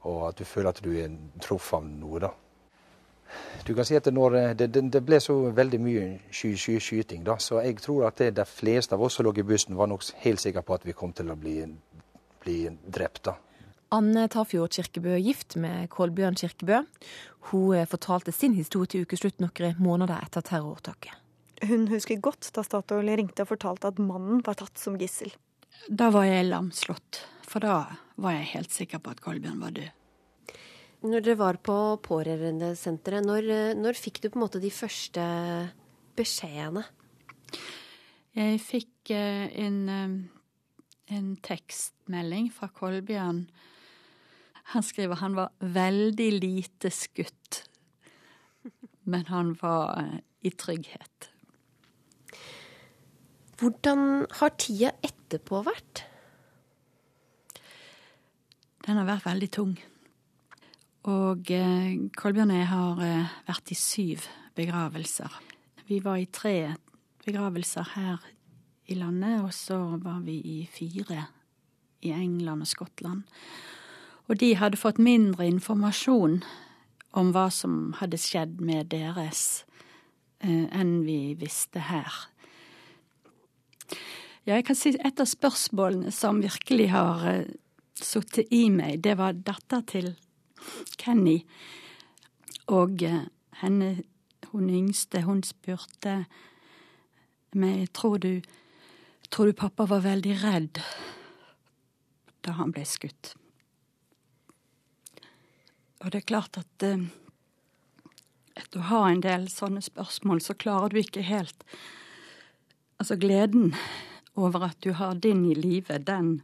og 0.06 0.28
at 0.28 0.38
du 0.38 0.46
føler 0.46 0.70
at 0.70 0.84
du 0.84 0.92
er 0.94 1.18
truffet 1.42 1.80
av 1.80 1.90
noe. 1.90 2.22
da. 2.22 2.30
Du 3.66 3.74
kan 3.76 3.84
si 3.84 3.96
at 3.98 4.06
når, 4.12 4.38
det, 4.58 4.70
det, 4.74 4.84
det 4.92 5.02
ble 5.04 5.18
så 5.20 5.36
veldig 5.54 5.80
mye 5.82 6.06
sky, 6.30 6.54
sky, 6.56 6.78
skyting, 6.80 7.24
da, 7.26 7.36
så 7.42 7.60
jeg 7.64 7.80
tror 7.84 8.08
at 8.08 8.22
det, 8.22 8.32
de 8.38 8.46
fleste 8.48 8.96
av 8.96 9.04
oss 9.04 9.18
som 9.18 9.26
lå 9.26 9.34
i 9.36 9.46
bussen, 9.46 9.76
var 9.76 9.90
nok 9.90 10.06
helt 10.24 10.42
sikre 10.42 10.64
på 10.64 10.78
at 10.78 10.86
vi 10.88 10.96
kom 10.96 11.12
til 11.16 11.30
å 11.32 11.36
bli, 11.38 11.60
bli 12.44 12.58
drept. 12.86 13.24
da. 13.28 13.36
Anne 13.94 14.26
Tafjord 14.28 14.74
Kirkebø 14.76 15.14
er 15.16 15.22
gift 15.24 15.56
med 15.56 15.88
Kolbjørn 15.92 16.36
Kirkebø. 16.36 16.82
Hun 17.48 17.76
eh, 17.76 17.88
fortalte 17.88 18.34
sin 18.36 18.52
historie 18.52 18.90
til 18.92 19.06
ukeslutt 19.08 19.40
noen 19.40 19.78
måneder 19.80 20.20
etter 20.26 20.44
terroråtaket. 20.44 21.14
Hun 21.68 21.88
husker 21.90 22.20
godt 22.22 22.50
da 22.54 22.62
Statoil 22.62 23.08
ringte 23.18 23.42
og 23.42 23.50
fortalte 23.54 23.90
at 23.90 23.98
mannen 23.98 24.42
var 24.46 24.60
tatt 24.60 24.78
som 24.78 24.98
gissel. 25.00 25.32
Da 25.88 26.10
var 26.14 26.28
jeg 26.28 26.50
lamslått, 26.50 27.22
for 27.48 27.64
da 27.64 27.78
var 28.20 28.36
jeg 28.36 28.52
helt 28.52 28.76
sikker 28.76 29.00
på 29.02 29.16
at 29.16 29.24
Kolbjørn 29.24 29.62
var 29.64 29.74
død. 29.74 29.97
Når 30.98 31.22
dere 31.22 31.38
var 31.38 31.60
på 31.62 31.76
pårørendesenteret, 32.02 33.26
når, 33.26 33.50
eh, 33.54 33.74
når 33.78 33.98
fikk 33.98 34.22
du 34.22 34.30
på 34.30 34.38
en 34.38 34.44
måte 34.46 34.62
de 34.62 34.70
første 34.74 35.22
beskjedene? 36.18 36.82
Jeg 38.34 38.58
fikk 38.62 39.12
eh, 39.14 39.46
en, 39.62 39.78
en 41.06 41.32
tekstmelding 41.46 42.50
fra 42.54 42.70
Kolbjørn 42.74 43.46
han 44.68 44.84
skriver 44.84 45.20
han 45.22 45.36
var 45.36 45.52
veldig 45.64 46.28
lite 46.42 46.90
skutt, 46.92 47.62
men 49.08 49.24
han 49.30 49.54
var 49.62 49.94
eh, 50.02 50.18
i 50.44 50.52
trygghet. 50.52 51.30
Hvordan 53.58 54.26
har 54.38 54.52
tida 54.60 54.92
etterpå 55.02 55.62
vært? 55.66 56.04
Den 58.84 59.00
har 59.00 59.08
vært 59.08 59.24
veldig 59.24 59.48
tung. 59.56 59.72
Og 61.08 61.48
eh, 61.54 61.94
Kolbjørn 62.18 62.50
og 62.52 62.58
jeg 62.58 62.68
har 62.68 62.98
eh, 63.06 63.36
vært 63.46 63.70
i 63.72 63.76
syv 63.78 64.26
begravelser. 64.58 65.32
Vi 65.88 66.02
var 66.04 66.18
i 66.20 66.26
tre 66.28 66.74
begravelser 67.24 67.94
her 67.94 68.26
i 68.92 68.96
landet, 68.98 69.40
og 69.40 69.54
så 69.56 69.78
var 70.02 70.20
vi 70.26 70.36
i 70.36 70.58
fire 70.68 71.22
i 72.04 72.12
England 72.12 72.66
og 72.66 72.68
Skottland. 72.68 73.24
Og 74.28 74.36
de 74.42 74.52
hadde 74.60 74.80
fått 74.80 75.00
mindre 75.00 75.48
informasjon 75.48 76.42
om 77.16 77.32
hva 77.32 77.46
som 77.54 77.94
hadde 78.02 78.20
skjedd 78.20 78.60
med 78.60 78.92
deres, 78.92 79.64
eh, 80.44 80.68
enn 80.68 81.06
vi 81.08 81.32
visste 81.40 81.88
her. 81.88 82.12
Ja, 84.44 84.58
jeg 84.58 84.68
kan 84.68 84.76
si 84.76 84.92
et 84.92 85.20
av 85.20 85.28
spørsmålene 85.28 86.12
som 86.12 86.44
virkelig 86.44 86.92
har 86.92 87.44
sittet 87.96 88.52
i 88.52 88.66
meg, 88.68 89.00
det 89.00 89.16
var 89.16 89.40
datter 89.40 89.80
til 89.88 90.12
Kenny. 91.00 91.40
Og 92.68 93.02
eh, 93.02 93.26
henne, 93.62 93.90
hun 94.52 94.70
yngste, 94.70 95.22
hun 95.26 95.42
spurte 95.46 96.22
meg 97.56 97.88
tror 97.96 98.18
du, 98.20 98.40
tror 99.32 99.48
du 99.48 99.56
pappa 99.56 99.86
var 99.88 100.04
veldig 100.04 100.34
redd 100.42 100.80
da 102.44 102.54
han 102.60 102.72
ble 102.72 102.84
skutt. 102.86 103.32
Og 105.98 106.12
det 106.12 106.20
er 106.20 106.28
klart 106.28 106.60
at 106.60 106.84
eh, 106.86 107.08
etter 108.58 108.82
å 108.82 108.88
ha 108.90 109.00
en 109.08 109.22
del 109.24 109.48
sånne 109.52 109.82
spørsmål, 109.84 110.42
så 110.44 110.56
klarer 110.58 110.92
du 110.92 111.02
ikke 111.02 111.26
helt 111.26 111.64
Altså 112.98 113.14
gleden 113.14 113.76
over 114.34 114.64
at 114.66 114.80
du 114.82 114.88
har 114.98 115.14
din 115.22 115.44
i 115.46 115.52
live, 115.54 116.00
den 116.02 116.40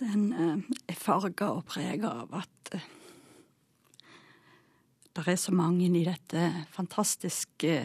Den 0.00 0.32
eh, 0.32 0.58
er 0.92 0.98
farga 1.00 1.54
og 1.56 1.64
prega 1.70 2.10
av 2.22 2.34
at 2.42 2.72
eh, 2.76 2.88
det 5.16 5.24
er 5.32 5.38
så 5.40 5.54
mange 5.56 5.88
i 5.88 6.04
dette 6.04 6.50
fantastiske 6.74 7.78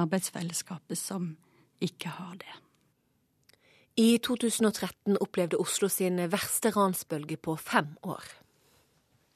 arbeidsfellesskapet 0.00 0.96
som 0.96 1.34
ikke 1.84 2.14
har 2.16 2.38
det. 2.40 2.54
I 4.00 4.16
2013 4.24 5.16
opplevde 5.20 5.60
Oslo 5.60 5.88
sin 5.92 6.20
verste 6.32 6.72
ransbølge 6.72 7.36
på 7.36 7.56
fem 7.60 7.92
år. 8.04 8.24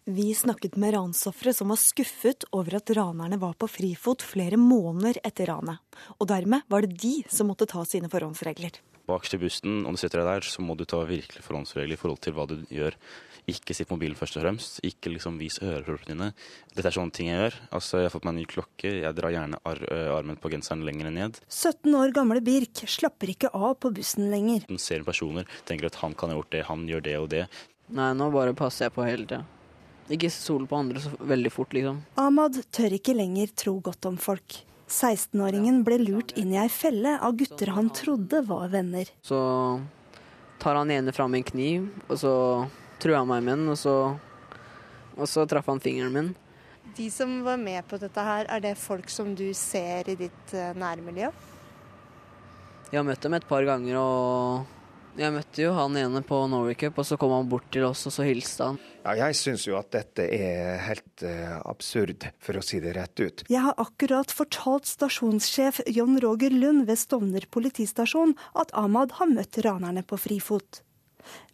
Vi 0.08 0.34
snakket 0.34 0.76
med 0.80 0.94
ransofre 0.96 1.52
som 1.56 1.68
var 1.72 1.80
skuffet 1.80 2.44
over 2.56 2.78
at 2.80 2.92
ranerne 2.96 3.36
var 3.40 3.52
på 3.60 3.68
frifot 3.68 4.24
flere 4.24 4.56
måneder 4.60 5.20
etter 5.24 5.52
ranet. 5.52 5.80
Og 6.18 6.28
dermed 6.32 6.64
var 6.72 6.84
det 6.84 6.96
de 7.00 7.18
som 7.28 7.52
måtte 7.52 7.68
ta 7.68 7.84
sine 7.88 8.08
forhåndsregler. 8.12 8.80
Bakerst 9.10 9.34
i 9.36 9.40
bussen, 9.42 9.80
om 9.86 9.96
du 9.96 10.00
sitter 10.00 10.22
der, 10.26 10.46
så 10.46 10.62
må 10.62 10.76
du 10.78 10.86
ta 10.88 11.02
virkelig 11.08 11.42
forhåndsregler 11.44 11.96
i 11.96 12.00
forhold 12.00 12.22
til 12.24 12.36
hva 12.36 12.46
du 12.48 12.56
gjør. 12.70 12.96
Ikke 13.50 13.74
sitt 13.74 13.90
mobilen 13.90 14.14
først 14.18 14.36
og 14.38 14.44
fremst. 14.44 14.78
Ikke 14.86 15.10
liksom 15.10 15.38
vis 15.40 15.58
øreproppene 15.64 16.12
dine. 16.14 16.28
Dette 16.74 16.90
er 16.90 16.94
sånne 16.94 17.14
ting 17.16 17.30
jeg 17.30 17.40
gjør. 17.40 17.56
Altså, 17.74 17.98
Jeg 17.98 18.08
har 18.08 18.14
fått 18.14 18.26
meg 18.28 18.34
en 18.34 18.40
ny 18.42 18.46
klokke. 18.50 18.92
Jeg 19.02 19.16
drar 19.16 19.34
gjerne 19.34 19.60
ar 19.66 19.80
armen 20.18 20.38
på 20.38 20.52
genseren 20.52 20.84
lenger 20.86 21.10
ned. 21.10 21.40
17 21.48 21.88
år 21.98 22.14
gamle 22.14 22.42
Birk 22.44 22.84
slapper 22.86 23.32
ikke 23.34 23.50
av 23.56 23.74
på 23.82 23.92
bussen 23.96 24.30
lenger. 24.30 24.68
Den 24.68 24.78
ser 24.78 25.02
personer, 25.06 25.48
tenker 25.66 25.90
at 25.90 25.98
han 26.04 26.14
kan 26.14 26.30
ha 26.30 26.38
gjort 26.38 26.52
det, 26.54 26.66
han 26.70 26.86
gjør 26.88 27.06
det 27.08 27.16
og 27.18 27.30
det. 27.32 27.46
Nei, 27.90 28.12
nå 28.14 28.30
bare 28.30 28.54
passer 28.54 28.86
jeg 28.86 28.94
på 28.94 29.06
hele 29.08 29.26
tida. 29.26 29.42
Ikke 30.10 30.30
sol 30.34 30.64
på 30.66 30.78
andre 30.78 31.02
så 31.02 31.10
veldig 31.22 31.50
fort, 31.54 31.74
liksom. 31.74 32.00
Ahmad 32.18 32.58
tør 32.74 32.96
ikke 32.96 33.14
lenger 33.14 33.50
tro 33.54 33.76
godt 33.82 34.06
om 34.10 34.16
folk. 34.18 34.60
16-åringen 34.90 35.84
ble 35.86 36.00
lurt 36.02 36.34
inn 36.38 36.50
i 36.54 36.58
ei 36.58 36.68
felle 36.72 37.14
av 37.22 37.36
gutter 37.38 37.70
han 37.76 37.90
trodde 37.94 38.42
var 38.48 38.68
venner. 38.72 39.08
Så 39.22 39.38
tar 40.60 40.76
han 40.80 40.90
ene 40.90 41.14
fram 41.14 41.34
en 41.38 41.46
kniv, 41.46 41.86
og 42.08 42.18
så 42.20 42.34
truer 43.00 43.20
han 43.20 43.30
meg 43.30 43.44
med 43.46 43.60
den, 43.60 43.70
og 43.72 43.78
så, 43.78 43.94
og 45.16 45.30
så 45.30 45.46
traff 45.48 45.70
han 45.70 45.82
fingeren 45.82 46.16
min. 46.16 46.32
De 46.96 47.06
som 47.14 47.38
var 47.46 47.60
med 47.60 47.86
på 47.88 48.00
dette 48.02 48.24
her, 48.26 48.48
er 48.50 48.64
det 48.64 48.74
folk 48.80 49.08
som 49.12 49.30
du 49.38 49.46
ser 49.54 50.10
i 50.10 50.18
ditt 50.18 50.54
uh, 50.56 50.72
nærmiljø? 50.74 51.30
Jeg 52.90 52.98
har 52.98 53.06
møtt 53.06 53.22
dem 53.22 53.38
et 53.38 53.46
par 53.46 53.62
ganger, 53.68 54.00
og 54.00 54.79
jeg 55.18 55.34
møtte 55.34 55.62
jo 55.64 55.72
han 55.74 55.96
ene 55.98 56.22
på 56.26 56.38
Norway 56.50 56.76
Cup, 56.78 56.98
og 57.00 57.06
så 57.08 57.16
kom 57.20 57.32
han 57.34 57.48
bort 57.50 57.66
til 57.74 57.86
oss, 57.88 58.04
og 58.08 58.14
så 58.14 58.26
hilste 58.26 58.68
han. 58.70 58.78
Ja, 59.02 59.14
jeg 59.22 59.38
syns 59.38 59.64
jo 59.66 59.78
at 59.78 59.90
dette 59.94 60.26
er 60.36 60.78
helt 60.84 61.24
uh, 61.24 61.58
absurd, 61.70 62.28
for 62.42 62.60
å 62.60 62.64
si 62.64 62.82
det 62.84 62.94
rett 62.98 63.22
ut. 63.22 63.44
Jeg 63.50 63.64
har 63.64 63.80
akkurat 63.80 64.32
fortalt 64.34 64.88
stasjonssjef 64.90 65.82
John 65.90 66.20
Roger 66.22 66.54
Lund 66.54 66.86
ved 66.90 67.00
Stovner 67.00 67.48
politistasjon 67.50 68.36
at 68.60 68.72
Ahmad 68.76 69.16
har 69.18 69.32
møtt 69.32 69.58
ranerne 69.64 70.04
på 70.06 70.20
frifot. 70.20 70.82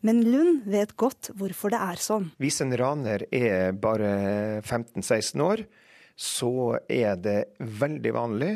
Men 0.07 0.23
Lund 0.27 0.67
vet 0.71 0.95
godt 0.99 1.33
hvorfor 1.37 1.73
det 1.75 1.81
er 1.83 2.01
sånn. 2.01 2.31
Hvis 2.43 2.61
en 2.65 2.75
raner 2.79 3.27
er 3.35 3.73
bare 3.75 4.13
15-16 4.63 5.43
år, 5.43 5.65
så 6.17 6.79
er 6.89 7.19
det 7.21 7.41
veldig 7.61 8.13
vanlig 8.17 8.53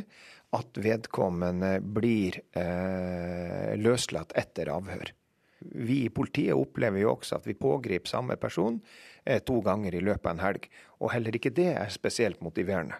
at 0.56 0.78
vedkommende 0.82 1.76
blir 1.80 2.40
eh, 2.58 3.76
løslatt 3.78 4.32
etter 4.38 4.68
avhør. 4.74 5.12
Vi 5.60 6.04
i 6.06 6.10
politiet 6.10 6.54
opplever 6.56 6.98
jo 7.02 7.10
også 7.14 7.36
at 7.38 7.46
vi 7.46 7.54
pågriper 7.54 8.08
samme 8.10 8.36
person 8.40 8.80
eh, 9.24 9.38
to 9.46 9.60
ganger 9.62 9.94
i 9.94 10.00
løpet 10.02 10.26
av 10.26 10.32
en 10.34 10.40
helg. 10.42 10.68
Og 11.00 11.10
heller 11.14 11.36
ikke 11.36 11.50
det 11.54 11.74
er 11.76 11.88
spesielt 11.92 12.40
motiverende. 12.42 12.94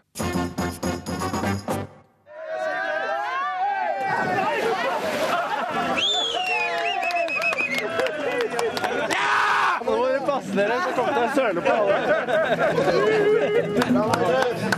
Nå 9.80 9.84
må 9.96 10.06
dere 10.06 10.20
passe 10.28 10.52
dere, 10.54 10.76
så 10.84 10.90
kommer 10.94 11.12
det 11.16 11.22
en 11.24 11.34
søle 11.34 11.60
på 11.66 11.72
alle. 11.80 11.98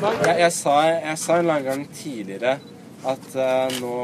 Jeg, 0.02 0.38
jeg, 0.40 0.52
sa, 0.56 0.76
jeg 0.90 1.18
sa 1.20 1.38
gang 1.62 1.82
tidligere 1.94 2.56
at 3.06 3.26
uh, 3.38 3.68
nå 3.78 3.96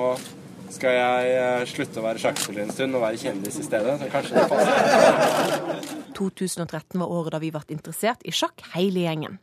skal 0.70 0.94
jeg 0.94 1.32
uh, 1.34 1.62
slutte 1.66 1.98
å 1.98 2.04
være 2.04 2.22
sjakkspiller 2.22 2.66
en 2.66 2.74
stund 2.74 2.98
og 2.98 3.02
være 3.02 3.18
kjendis 3.18 3.58
i 3.58 3.66
stedet. 3.66 3.96
Så 3.98 4.10
kanskje 4.12 4.36
det 4.36 4.46
passer. 4.52 5.96
2013 6.18 6.98
var 6.98 7.10
året 7.14 7.34
da 7.34 7.40
vi 7.42 7.50
ble 7.54 7.62
interessert 7.74 8.22
i 8.26 8.34
sjakk, 8.34 8.62
hele 8.74 9.04
gjengen. 9.06 9.38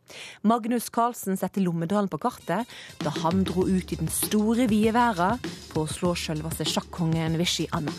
Magnus 0.48 0.90
Carlsen 0.94 1.40
setter 1.40 1.64
Lommedalen 1.64 2.12
på 2.12 2.20
kartet 2.24 2.72
da 3.04 3.16
han 3.22 3.44
dro 3.48 3.68
ut 3.68 3.92
i 3.92 4.00
den 4.00 4.12
store, 4.12 4.68
vide 4.72 4.96
verden 4.96 5.40
på 5.74 5.84
å 5.84 5.92
slå 5.92 6.16
selveste 6.20 6.68
sjakkongen 6.68 7.40
Vishy 7.40 7.68
Anna. 7.76 7.96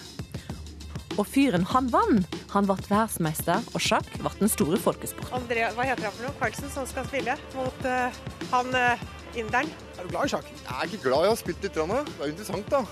Og 1.17 1.25
fyren, 1.25 1.63
han 1.71 1.87
vant! 1.89 2.35
Han 2.53 2.67
ble 2.69 2.77
verdensmester, 2.91 3.65
og 3.73 3.81
sjakk 3.81 4.09
ble 4.21 4.33
den 4.37 4.51
store 4.53 4.77
folkesporten. 4.81 5.33
Andrea, 5.39 5.71
hva 5.73 5.87
heter 5.89 6.05
han 6.05 6.13
for 6.13 6.27
noe? 6.27 6.37
Carlsen, 6.37 6.69
som 6.73 6.85
skal 6.89 7.07
spille 7.09 7.37
mot 7.55 7.87
uh, 7.89 8.19
han 8.51 8.77
uh, 8.77 9.05
inderen. 9.33 9.71
Er 9.97 10.05
du 10.05 10.13
glad 10.13 10.29
i 10.29 10.33
sjakk? 10.35 10.51
Jeg 10.59 10.75
er 10.75 10.91
ikke 10.91 11.01
glad, 11.07 11.25
jeg 11.25 11.33
har 11.33 11.39
spilt 11.41 11.65
litt. 11.65 11.79
Det 11.79 11.87
er 11.87 12.21
jo 12.21 12.29
interessant 12.35 12.69
da, 12.75 12.83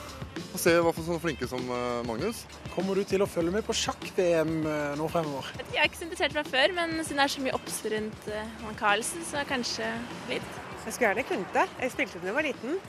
å 0.41 0.61
se 0.63 0.73
hva 0.79 0.95
for 0.97 1.05
sånne 1.05 1.21
flinke 1.21 1.49
som 1.51 1.69
uh, 1.69 2.01
Magnus. 2.09 2.47
Kommer 2.73 2.97
du 2.97 3.05
til 3.09 3.25
å 3.25 3.29
følge 3.29 3.53
med 3.59 3.67
på 3.67 3.77
sjakk-VM 3.77 4.55
nå 4.97 5.09
fremover? 5.13 5.53
Jeg 5.67 5.83
er 5.83 5.91
ikke 5.91 6.01
så 6.01 6.09
interessert 6.09 6.39
fra 6.39 6.47
før, 6.49 6.75
men 6.81 6.97
siden 7.03 7.21
det 7.21 7.27
er 7.27 7.35
så 7.35 7.45
mye 7.45 7.59
obs 7.61 7.77
rundt 7.93 8.31
han 8.65 8.81
Carlsen, 8.81 9.27
så 9.29 9.45
kanskje 9.51 9.91
litt. 10.33 10.49
Jeg 10.87 10.97
skulle 10.97 11.11
gjerne 11.11 11.27
kunnet 11.29 11.61
det. 11.61 11.67
Jeg 11.85 11.93
spilte 11.93 12.25
da 12.25 12.33
jeg 12.33 12.39
var 12.41 12.49
liten. 12.49 12.81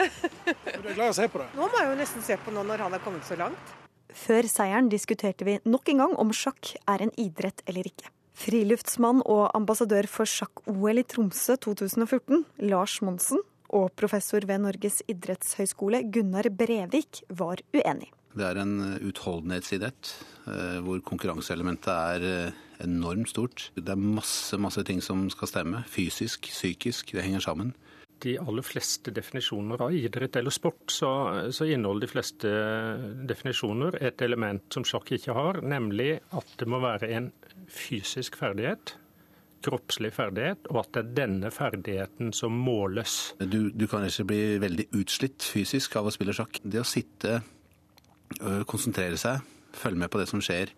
Du 0.80 0.88
er 0.88 0.96
glad 0.96 1.04
i 1.04 1.12
å 1.12 1.16
se 1.20 1.28
på 1.28 1.42
det? 1.42 1.50
Nå 1.52 1.68
må 1.68 1.84
jeg 1.84 1.92
jo 1.92 2.00
nesten 2.00 2.24
se 2.24 2.40
på 2.40 2.56
nå 2.56 2.64
når 2.64 2.86
han 2.86 2.96
er 2.96 3.04
kommet 3.04 3.28
så 3.28 3.36
langt. 3.36 3.76
Før 4.16 4.46
seieren 4.50 4.88
diskuterte 4.90 5.46
vi 5.46 5.58
nok 5.68 5.90
en 5.92 6.02
gang 6.04 6.16
om 6.22 6.32
sjakk 6.34 6.74
er 6.90 7.04
en 7.04 7.12
idrett 7.20 7.62
eller 7.70 7.88
ikke. 7.90 8.10
Friluftsmann 8.40 9.20
og 9.28 9.50
ambassadør 9.56 10.08
for 10.08 10.28
sjakk-OL 10.28 11.02
i 11.02 11.04
Tromsø 11.04 11.58
2014, 11.60 12.44
Lars 12.70 13.00
Monsen, 13.04 13.42
og 13.70 13.92
professor 13.98 14.42
ved 14.48 14.64
Norges 14.64 15.00
idrettshøgskole, 15.10 16.02
Gunnar 16.10 16.48
Brevik, 16.50 17.22
var 17.28 17.60
uenig. 17.74 18.10
Det 18.30 18.46
er 18.46 18.60
en 18.62 18.74
utholdenhetsidrett 19.02 20.12
eh, 20.46 20.78
hvor 20.86 21.02
konkurranseelementet 21.06 21.90
er 21.90 22.26
eh, 22.30 22.58
enormt 22.86 23.30
stort. 23.32 23.68
Det 23.76 23.90
er 23.90 24.00
masse, 24.00 24.56
masse 24.58 24.82
ting 24.86 25.02
som 25.04 25.26
skal 25.34 25.50
stemme. 25.50 25.84
Fysisk, 25.90 26.48
psykisk. 26.48 27.12
Det 27.12 27.26
henger 27.26 27.44
sammen 27.44 27.74
de 28.22 28.36
aller 28.40 28.64
fleste 28.64 29.12
definisjoner 29.14 29.82
av 29.84 29.94
idrett 29.94 30.36
eller 30.36 30.54
sport, 30.54 30.90
så, 30.92 31.10
så, 31.54 31.66
inneholder 31.66 32.06
de 32.06 32.10
fleste 32.10 32.54
definisjoner 33.30 33.98
et 34.00 34.22
element 34.26 34.64
som 34.72 34.86
sjakk 34.86 35.12
ikke 35.16 35.36
har, 35.36 35.60
nemlig 35.64 36.18
at 36.36 36.56
det 36.60 36.68
må 36.70 36.82
være 36.82 37.10
en 37.16 37.30
fysisk 37.70 38.38
ferdighet. 38.40 38.94
Kroppslig 39.64 40.12
ferdighet, 40.16 40.70
og 40.72 40.82
at 40.82 40.92
det 40.94 41.02
er 41.02 41.16
denne 41.18 41.50
ferdigheten 41.52 42.32
som 42.36 42.54
måles. 42.56 43.34
Du, 43.40 43.68
du 43.68 43.86
kan 43.90 44.06
ikke 44.06 44.28
bli 44.30 44.42
veldig 44.62 44.88
utslitt 44.96 45.44
fysisk 45.44 45.98
av 46.00 46.08
å 46.08 46.14
spille 46.14 46.36
sjakk. 46.36 46.62
Det 46.64 46.80
å 46.80 46.88
sitte, 46.88 47.42
konsentrere 48.70 49.20
seg, 49.20 49.44
følge 49.76 50.00
med 50.00 50.12
på 50.12 50.22
det 50.22 50.30
som 50.30 50.40
skjer. 50.44 50.72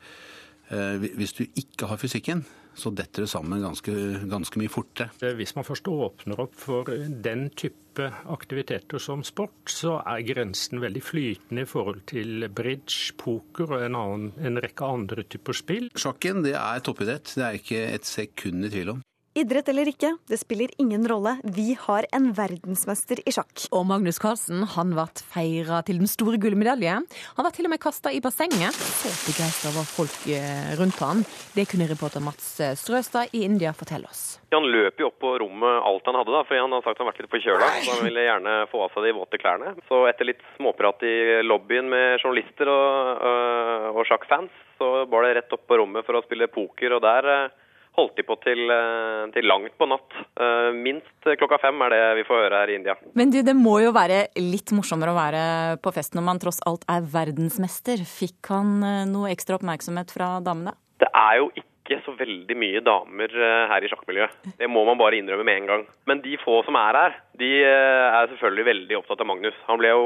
Hvis 1.14 1.36
du 1.38 1.44
ikke 1.46 1.86
har 1.90 2.00
fysikken, 2.00 2.42
så 2.74 2.92
detter 2.94 3.24
det 3.24 3.30
sammen 3.32 3.62
ganske, 3.62 3.94
ganske 4.30 4.60
mye 4.60 4.72
fortere. 4.72 5.34
Hvis 5.38 5.54
man 5.56 5.66
først 5.66 5.88
åpner 5.92 6.40
opp 6.44 6.56
for 6.58 6.88
den 6.88 7.48
type 7.58 8.08
aktiviteter 8.32 9.02
som 9.02 9.24
sport, 9.26 9.68
så 9.68 9.98
er 10.00 10.24
grensen 10.24 10.80
veldig 10.82 11.02
flytende 11.04 11.66
i 11.66 11.68
forhold 11.68 12.02
til 12.08 12.48
bridge, 12.48 13.12
poker 13.20 13.76
og 13.76 13.86
en, 13.86 13.98
annen, 13.98 14.32
en 14.40 14.62
rekke 14.64 14.88
andre 14.88 15.26
typer 15.28 15.56
spill. 15.56 15.90
Sjakken 15.92 16.44
det 16.46 16.56
er 16.56 16.84
toppidrett, 16.84 17.34
det 17.36 17.46
er 17.46 17.60
ikke 17.60 17.86
et 17.92 18.08
sekund 18.08 18.68
i 18.68 18.72
tvil 18.72 18.96
om. 18.96 19.02
Idrett 19.32 19.64
eller 19.72 19.88
ikke, 19.88 20.10
det 20.28 20.36
spiller 20.36 20.68
ingen 20.82 21.06
rolle. 21.08 21.38
Vi 21.56 21.72
har 21.80 22.04
en 22.12 22.26
verdensmester 22.36 23.22
i 23.24 23.32
sjakk. 23.32 23.62
Og 23.72 23.86
Magnus 23.88 24.18
Carlsen 24.20 24.66
han 24.74 24.90
ble 24.92 25.06
feira 25.32 25.78
til 25.88 26.02
den 26.02 26.10
store 26.10 26.36
gullmedalje. 26.36 26.98
Han 27.38 27.46
var 27.46 27.54
til 27.56 27.64
og 27.64 27.72
med 27.72 27.80
kasta 27.80 28.12
i 28.12 28.20
bassenget. 28.20 28.76
Så 28.76 29.08
begeistra 29.24 29.72
var 29.72 29.88
folk 29.88 30.26
eh, 30.28 30.74
rundt 30.76 31.00
han. 31.00 31.24
Det 31.56 31.64
kunne 31.70 31.88
reporter 31.88 32.20
Mats 32.20 32.50
eh, 32.60 32.74
Strøstad 32.76 33.32
i 33.32 33.40
India 33.46 33.72
fortelle 33.72 34.10
oss. 34.12 34.36
Han 34.52 34.68
løp 34.68 35.00
jo 35.00 35.08
opp 35.08 35.16
på 35.24 35.32
rommet 35.40 35.80
alt 35.80 36.12
han 36.12 36.20
hadde, 36.20 36.36
da, 36.36 36.44
for 36.44 36.60
han 36.60 36.76
har 36.76 36.84
sagt 36.84 37.00
han 37.00 37.08
har 37.08 37.14
vært 37.14 37.24
litt 37.24 37.32
forkjøla. 37.38 37.72
Så 37.80 37.96
han 37.96 38.04
ville 38.10 38.26
gjerne 38.28 38.58
få 38.68 38.84
av 38.84 38.92
seg 38.92 39.08
de 39.08 39.16
våte 39.16 39.40
klærne. 39.40 39.74
Så 39.88 40.02
etter 40.12 40.28
litt 40.28 40.44
småprat 40.58 41.08
i 41.08 41.16
lobbyen 41.48 41.88
med 41.88 42.20
journalister 42.20 42.68
og, 42.68 43.26
øh, 43.32 43.90
og 43.96 44.04
sjakkfans, 44.12 44.62
så 44.76 44.92
var 45.08 45.24
det 45.24 45.34
rett 45.40 45.56
opp 45.56 45.64
på 45.72 45.80
rommet 45.80 46.04
for 46.04 46.20
å 46.20 46.24
spille 46.28 46.52
poker. 46.52 47.00
og 47.00 47.04
der 47.08 47.32
øh, 47.32 47.58
holdt 47.98 48.16
de 48.16 48.24
på 48.24 48.36
til, 48.42 48.62
eh, 48.72 49.24
til, 49.34 49.46
langt 49.48 49.74
på 49.78 49.88
natt. 49.88 50.14
Eh, 50.40 50.70
minst 50.76 51.28
klokka 51.40 51.58
fem 51.60 51.82
er 51.84 51.92
det 51.94 52.02
vi 52.20 52.26
får 52.28 52.44
høre 52.44 52.62
her 52.62 52.72
i 52.72 52.78
India. 52.80 52.94
Men 53.18 53.32
du, 53.32 53.42
det 53.44 53.56
må 53.56 53.78
jo 53.84 53.92
være 53.94 54.24
litt 54.40 54.72
morsommere 54.76 55.12
å 55.12 55.18
være 55.18 55.42
på 55.82 55.92
fest 55.94 56.16
når 56.16 56.26
man 56.28 56.40
tross 56.42 56.62
alt 56.68 56.86
er 56.92 57.04
verdensmester. 57.04 58.04
Fikk 58.08 58.52
han 58.54 58.80
eh, 58.86 59.04
noe 59.10 59.32
ekstra 59.34 59.58
oppmerksomhet 59.60 60.14
fra 60.14 60.38
damene? 60.44 60.74
Det 61.02 61.10
er 61.10 61.42
jo 61.42 61.52
ikke 61.58 61.98
så 62.06 62.14
veldig 62.16 62.56
mye 62.56 62.80
damer 62.86 63.32
her 63.68 63.84
i 63.84 63.88
sjakkmiljøet. 63.90 64.52
Det 64.56 64.68
må 64.70 64.84
man 64.86 65.00
bare 65.00 65.18
innrømme 65.18 65.44
med 65.44 65.58
en 65.58 65.66
gang. 65.68 65.82
Men 66.06 66.22
de 66.24 66.36
få 66.40 66.60
som 66.64 66.78
er 66.78 66.96
her, 66.96 67.16
de 67.40 67.48
er 67.66 68.30
selvfølgelig 68.30 68.68
veldig 68.68 68.98
opptatt 69.00 69.24
av 69.24 69.28
Magnus. 69.28 69.58
Han 69.66 69.80
ble 69.82 69.90
jo 69.90 70.04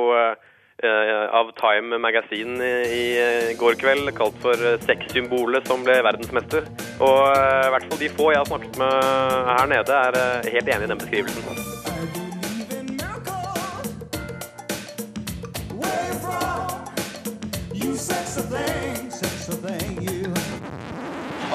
av 0.84 1.52
Time 1.56 1.98
Magazine 1.98 2.64
i 2.84 3.04
eh, 3.16 3.56
går 3.58 3.74
kveld, 3.80 4.10
kalt 4.16 4.36
for 4.42 4.52
eh, 4.60 4.80
sexsymbolet 4.84 5.66
som 5.68 5.84
ble 5.84 6.02
verdensmester. 6.04 6.66
Og 7.00 7.20
i 7.32 7.70
hvert 7.72 7.86
fall 7.88 8.00
de 8.00 8.10
få 8.12 8.30
jeg 8.32 8.42
har 8.42 8.50
snakket 8.50 8.76
med 8.82 8.92
her 9.48 9.66
nede, 9.72 9.96
er 9.96 10.50
helt 10.52 10.68
enig 10.68 10.84
i 10.84 10.90
den 10.92 11.00
beskrivelsen. 11.00 11.42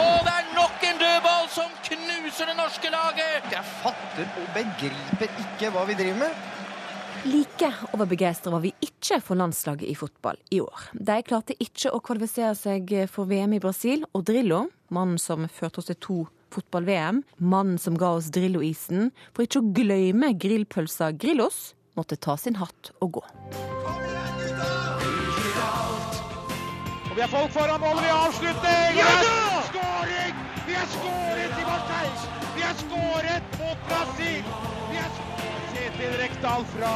Og 0.02 0.18
det 0.26 0.34
er 0.34 0.48
nok 0.56 0.88
en 0.88 0.98
dødball 1.04 1.46
som 1.54 1.70
knuser 1.86 2.50
det 2.50 2.58
norske 2.58 2.90
laget! 2.90 3.54
Jeg 3.54 3.70
fatter 3.84 4.34
og 4.42 4.50
begriper 4.58 5.30
ikke 5.46 5.70
hva 5.76 5.86
vi 5.86 6.00
driver 6.02 6.26
med. 6.26 6.61
Like 7.24 7.74
overbegeistra 7.94 8.52
var 8.52 8.64
vi 8.64 8.72
ikke 8.82 9.20
for 9.22 9.38
landslaget 9.38 9.86
i 9.92 9.96
fotball 9.96 10.40
i 10.50 10.58
år. 10.64 10.88
De 10.94 11.20
klarte 11.22 11.54
ikke 11.62 11.92
å 11.94 12.00
kvalifisere 12.02 12.56
seg 12.58 12.90
for 13.14 13.30
VM 13.30 13.54
i 13.54 13.60
Brasil, 13.62 14.08
og 14.18 14.26
Drillo, 14.26 14.64
mannen 14.90 15.22
som 15.22 15.46
førte 15.46 15.84
oss 15.84 15.92
til 15.92 16.00
to 16.02 16.18
fotball-VM, 16.52 17.22
mannen 17.38 17.78
som 17.78 18.00
ga 18.00 18.16
oss 18.18 18.32
Drillo-isen, 18.34 19.12
for 19.36 19.46
ikke 19.46 19.62
å 19.62 19.70
glemme 19.78 20.34
grillpølsa 20.34 21.12
Grillos, 21.14 21.76
måtte 21.94 22.18
ta 22.18 22.40
sin 22.42 22.58
hatt 22.58 22.90
og 23.00 23.20
gå. 23.20 23.26
Og 27.06 27.16
vi 27.16 27.22
har 27.22 27.30
folk 27.30 27.54
foran 27.54 27.82
målet, 27.86 28.02
vi 28.02 28.14
avslutter! 28.18 28.84
Ja 28.98 29.16
da! 29.22 29.40
Skåring! 29.70 30.46
Vi 30.66 30.74
har 30.80 30.94
skåret 30.98 31.54
i 31.54 31.66
Marseille! 31.70 32.30
Vi 32.58 32.66
har 32.66 32.78
skåret 32.82 33.60
mot 33.62 33.90
Brasil! 33.92 34.81
Kjetil 36.02 36.18
Rekdal 36.18 36.64
fra 36.66 36.88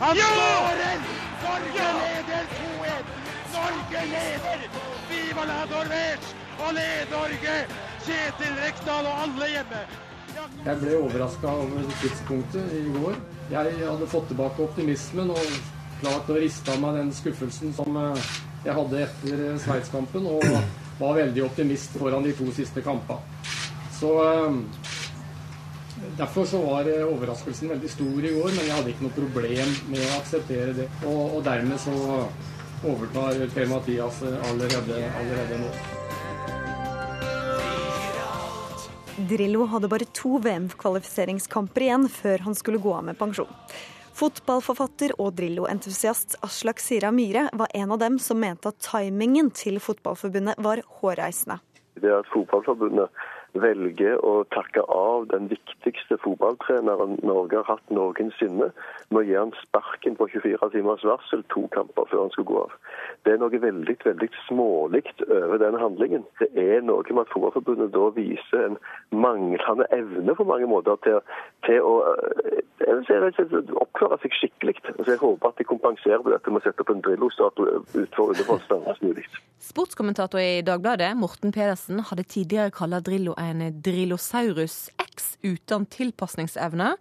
Han 0.00 0.16
skårer! 0.16 0.98
Norge 1.44 1.84
leder 1.98 2.42
2-1! 2.56 3.12
Norge 3.54 4.02
leder! 4.10 4.64
Viva 5.10 5.44
la 5.48 5.60
Norvège! 5.70 6.34
Og 6.58 6.74
led 6.76 7.14
Norge! 7.14 7.54
Kjetil 8.04 8.58
Rekdal 8.60 9.08
og 9.08 9.22
alle 9.22 9.48
hjemme! 9.48 9.80
Jeg 10.66 10.80
ble 10.82 10.98
overraska 10.98 11.54
over 11.62 11.88
tidspunktet 12.02 12.74
i 12.76 12.82
går. 12.98 13.16
Jeg 13.54 13.80
hadde 13.80 14.10
fått 14.12 14.28
tilbake 14.28 14.66
optimismen 14.66 15.32
og 15.32 15.56
klart 16.02 16.28
å 16.28 16.36
riste 16.36 16.74
av 16.74 16.82
meg 16.84 16.98
den 17.00 17.14
skuffelsen 17.16 17.72
som 17.78 17.96
eh, 17.96 18.26
jeg 18.66 18.76
hadde 18.76 19.04
etter 19.06 19.46
eh, 19.46 19.62
Sveitskampen, 19.64 20.28
og 20.28 20.44
var 21.00 21.16
veldig 21.22 21.48
optimist 21.48 21.96
foran 21.96 22.28
de 22.28 22.36
to 22.36 22.52
siste 22.60 22.84
kampene. 22.84 23.24
Så 23.96 24.12
eh, 24.26 24.60
Derfor 26.18 26.44
så 26.48 26.60
var 26.62 26.88
overraskelsen 27.06 27.72
veldig 27.74 27.90
stor 27.90 28.24
i 28.24 28.34
går, 28.36 28.52
men 28.54 28.68
jeg 28.68 28.76
hadde 28.76 28.92
ikke 28.94 29.06
noe 29.06 29.16
problem 29.16 29.74
med 29.92 30.04
å 30.04 30.14
akseptere 30.20 30.76
det. 30.76 30.88
Og, 31.04 31.38
og 31.38 31.44
dermed 31.46 31.80
så 31.82 31.96
overtar 32.86 33.42
Per-Mathias 33.54 34.22
allerede, 34.22 35.02
allerede 35.20 35.60
nå. 35.64 35.72
Drillo 39.16 39.64
hadde 39.72 39.88
bare 39.88 40.06
to 40.12 40.36
VM-kvalifiseringskamper 40.44 41.86
igjen 41.86 42.08
før 42.12 42.42
han 42.44 42.56
skulle 42.56 42.80
gå 42.84 42.92
av 42.92 43.06
med 43.08 43.16
pensjon. 43.18 43.48
Fotballforfatter 44.16 45.14
og 45.20 45.34
Drillo-entusiast 45.36 46.38
Aslak 46.44 46.80
Sira 46.80 47.10
Myhre 47.12 47.46
var 47.56 47.72
en 47.76 47.92
av 47.92 48.00
dem 48.00 48.18
som 48.20 48.40
mente 48.40 48.70
at 48.70 48.78
timingen 48.84 49.50
til 49.56 49.80
Fotballforbundet 49.80 50.60
var 50.64 50.80
hårreisende. 51.00 51.58
Det 52.00 52.12
at 52.12 52.28
Fotballforbundet 52.32 53.12
velger 53.54 54.18
å 54.24 54.44
takke 54.54 54.82
av 54.92 55.28
den 55.30 55.48
viktigste 55.50 56.18
fotballtreneren 56.22 57.18
Norge 57.26 57.62
har 57.62 57.76
hatt 57.76 57.94
noensinne, 57.94 58.70
med 59.10 59.20
å 59.20 59.24
gi 59.26 59.36
han 59.38 59.54
sparken 59.62 60.16
på 60.18 60.28
24 60.32 60.70
timers 60.74 61.04
varsel 61.06 61.44
to 61.52 61.66
kamper 61.74 62.08
før 62.10 62.26
han 62.26 62.34
skulle 62.34 62.50
gå 62.50 62.62
av. 62.64 62.74
Det 63.24 63.34
er 63.34 63.40
noe 63.42 63.62
veldig 63.62 63.96
veldig 64.04 64.28
smålig 64.46 65.04
over 65.26 65.58
den 65.62 65.78
handlingen. 65.80 66.26
Det 66.40 66.50
er 66.54 66.84
noe 66.84 67.06
med 67.10 67.24
at 67.24 67.32
Fotballforbundet 67.34 67.94
da 67.94 68.10
viser 68.16 68.66
en 68.68 68.78
manglende 69.10 69.86
evne 69.94 70.34
på 70.36 70.46
mange 70.48 70.68
måter 70.70 70.98
til, 71.06 71.20
til 71.66 71.82
å 71.82 71.94
oppføre 72.84 74.18
seg 74.22 74.36
skikkelig. 74.40 74.76
Så 74.98 75.10
Jeg 75.10 75.22
håper 75.22 75.48
at 75.52 75.58
de 75.58 75.66
kompenserer 75.68 76.22
på 76.22 76.32
dette 76.32 76.52
med 76.52 76.62
å 76.62 76.66
sette 76.66 76.84
opp 76.84 76.92
en 76.92 77.02
Drillo-statue 77.04 77.80
utenfor 77.94 78.32
Ullevål 78.34 78.62
snarest 78.66 79.04
mulig. 79.04 79.26
Sportskommentator 79.66 80.40
i 80.40 80.62
Dagbladet, 80.66 81.14
Morten 81.18 81.54
Pedersen, 81.54 82.02
hadde 82.10 82.26
tidligere 82.28 82.74
kalt 82.74 83.06
Drillo 83.06 83.35
en 83.40 83.62
Drillosaurus 83.82 84.90
X 85.02 85.36
uten 85.44 85.86
tilpasningsevne. 85.92 86.94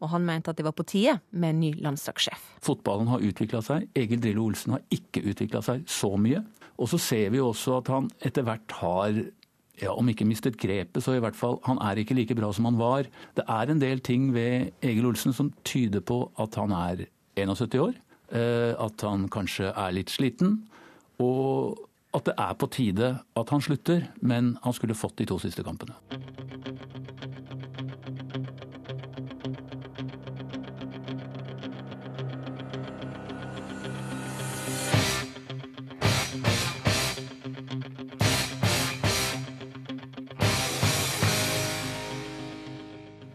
Og 0.00 0.08
han 0.14 0.24
mente 0.24 0.48
at 0.52 0.56
det 0.56 0.64
var 0.64 0.72
på 0.72 0.86
tide 0.88 1.18
med 1.36 1.52
en 1.54 1.60
ny 1.60 1.74
landslagssjef. 1.84 2.40
Fotballen 2.64 3.10
har 3.12 3.20
utvikla 3.20 3.60
seg. 3.64 3.88
Egil 3.96 4.22
Drillo 4.22 4.46
Olsen 4.48 4.72
har 4.78 4.84
ikke 4.96 5.20
utvikla 5.28 5.60
seg 5.64 5.82
så 5.90 6.14
mye. 6.16 6.40
Og 6.80 6.88
så 6.88 6.96
ser 7.04 7.28
vi 7.34 7.42
også 7.44 7.74
at 7.82 7.90
han 7.92 8.08
etter 8.24 8.46
hvert 8.46 8.72
har 8.80 9.10
ja, 9.80 9.92
om 9.92 10.08
ikke 10.12 10.24
mistet 10.28 10.56
grepet, 10.60 11.00
så 11.04 11.14
i 11.16 11.20
hvert 11.24 11.36
fall 11.36 11.58
han 11.64 11.78
er 11.84 12.00
ikke 12.00 12.16
like 12.16 12.34
bra 12.36 12.48
som 12.52 12.66
han 12.68 12.76
var. 12.80 13.06
Det 13.36 13.44
er 13.48 13.70
en 13.72 13.80
del 13.80 14.00
ting 14.04 14.30
ved 14.32 14.72
Egil 14.84 15.06
Olsen 15.08 15.36
som 15.36 15.52
tyder 15.68 16.00
på 16.04 16.22
at 16.40 16.56
han 16.60 16.72
er 16.76 17.06
71 17.40 17.76
år. 17.80 17.94
eh, 18.32 18.72
At 18.80 19.00
han 19.04 19.28
kanskje 19.32 19.72
er 19.72 19.92
litt 19.96 20.12
sliten. 20.12 20.62
Og 21.20 21.76
at 22.14 22.26
det 22.26 22.34
er 22.38 22.54
på 22.58 22.66
tide 22.66 23.12
at 23.36 23.50
han 23.54 23.62
slutter, 23.62 24.08
men 24.20 24.56
han 24.64 24.74
skulle 24.74 24.98
fått 24.98 25.18
de 25.20 25.28
to 25.30 25.38
siste 25.38 25.62
kampene. 25.66 25.94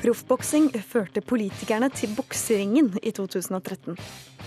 Proffboksing 0.05 0.67
førte 0.85 1.23
politikerne 1.25 1.87
til 1.89 2.11
bokseringen 2.13 2.91
i 3.01 3.09
2013. 3.15 3.95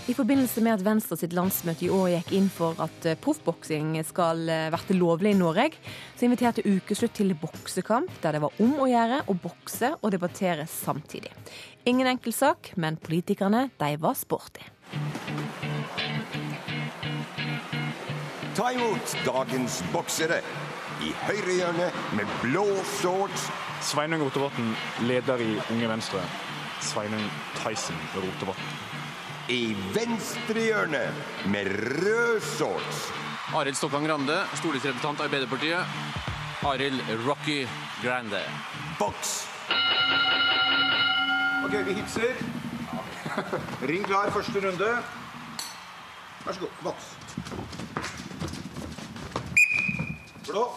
I 0.09 0.13
forbindelse 0.17 0.61
med 0.65 0.73
at 0.73 0.81
Venstre 0.81 1.13
sitt 1.19 1.35
landsmøte 1.37 1.85
i 1.85 1.89
år 1.93 2.07
gikk 2.15 2.31
inn 2.33 2.47
for 2.49 2.79
at 2.81 3.05
eh, 3.05 3.17
proffboksing 3.21 3.91
skal 4.07 4.41
eh, 4.49 4.77
bli 4.87 4.95
lovlig 4.97 5.35
i 5.35 5.37
Norge, 5.37 5.77
så 6.17 6.25
inviterte 6.25 6.63
Ukeslutt 6.65 7.13
til 7.13 7.35
boksekamp 7.37 8.09
der 8.23 8.33
det 8.33 8.41
var 8.41 8.57
om 8.63 8.73
å 8.81 8.87
gjøre 8.89 9.19
å 9.29 9.35
bokse 9.37 9.91
og 9.99 10.09
debattere 10.15 10.65
samtidig. 10.65 11.29
Ingen 11.85 12.09
enkel 12.09 12.33
sak, 12.33 12.71
men 12.81 12.97
politikerne 12.97 13.67
de 13.77 13.91
var 14.01 14.17
sporty. 14.17 14.65
Ta 18.57 18.73
imot 18.73 19.13
dagens 19.27 19.83
boksere. 19.93 20.41
I 21.05 21.13
høyrehjørnet 21.27 22.01
med 22.17 22.37
blå 22.41 22.65
shorts. 22.97 23.45
Sveinung 23.85 24.25
Rotevatn, 24.25 24.73
leder 25.05 25.45
i 25.45 25.53
Unge 25.69 25.93
Venstre. 25.93 26.25
Sveinung 26.81 27.29
Tyson 27.61 28.07
Rotevatn. 28.17 28.89
I 29.49 29.73
venstre 29.95 30.61
hjørne 30.61 30.99
med 31.49 31.65
rød 32.05 32.41
shorts. 32.41 32.99
Arild 33.57 33.79
Stokkan 33.79 34.05
Grande, 34.05 34.35
stortingsrepresentant 34.59 35.23
Arbeiderpartiet. 35.25 35.81
Arild 36.69 37.01
Rocky 37.25 37.63
Grande. 38.03 38.43
Boks! 38.99 39.47
Ok, 41.65 41.73
vi 41.87 41.97
hilser. 41.97 42.37
Ring 43.89 44.05
klar, 44.05 44.29
første 44.37 44.61
runde. 44.67 44.91
Vær 46.45 46.53
så 46.53 46.59
god, 46.59 46.69
boks. 46.83 47.11
Blå. 50.45 50.67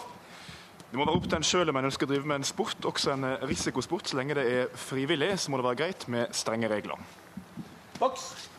Det 0.89 0.97
må 0.97 1.05
være 1.05 1.19
opp 1.19 1.29
til 1.29 1.37
en 1.37 1.45
sjøl 1.45 1.69
om 1.69 1.77
en 1.77 1.91
ønsker 1.91 2.09
å 2.09 2.15
drive 2.15 2.25
med 2.25 2.41
en 2.41 2.49
sport, 2.55 2.89
også 2.89 3.13
en 3.13 3.35
risikosport. 3.45 4.09
Så 4.09 4.17
lenge 4.17 4.41
det 4.41 4.49
er 4.49 4.73
frivillig, 4.73 5.35
så 5.37 5.53
må 5.53 5.61
det 5.61 5.69
være 5.69 5.85
greit 5.85 6.09
med 6.09 6.33
strenge 6.33 6.73
regler. 6.73 7.21
Boks. 8.03 8.49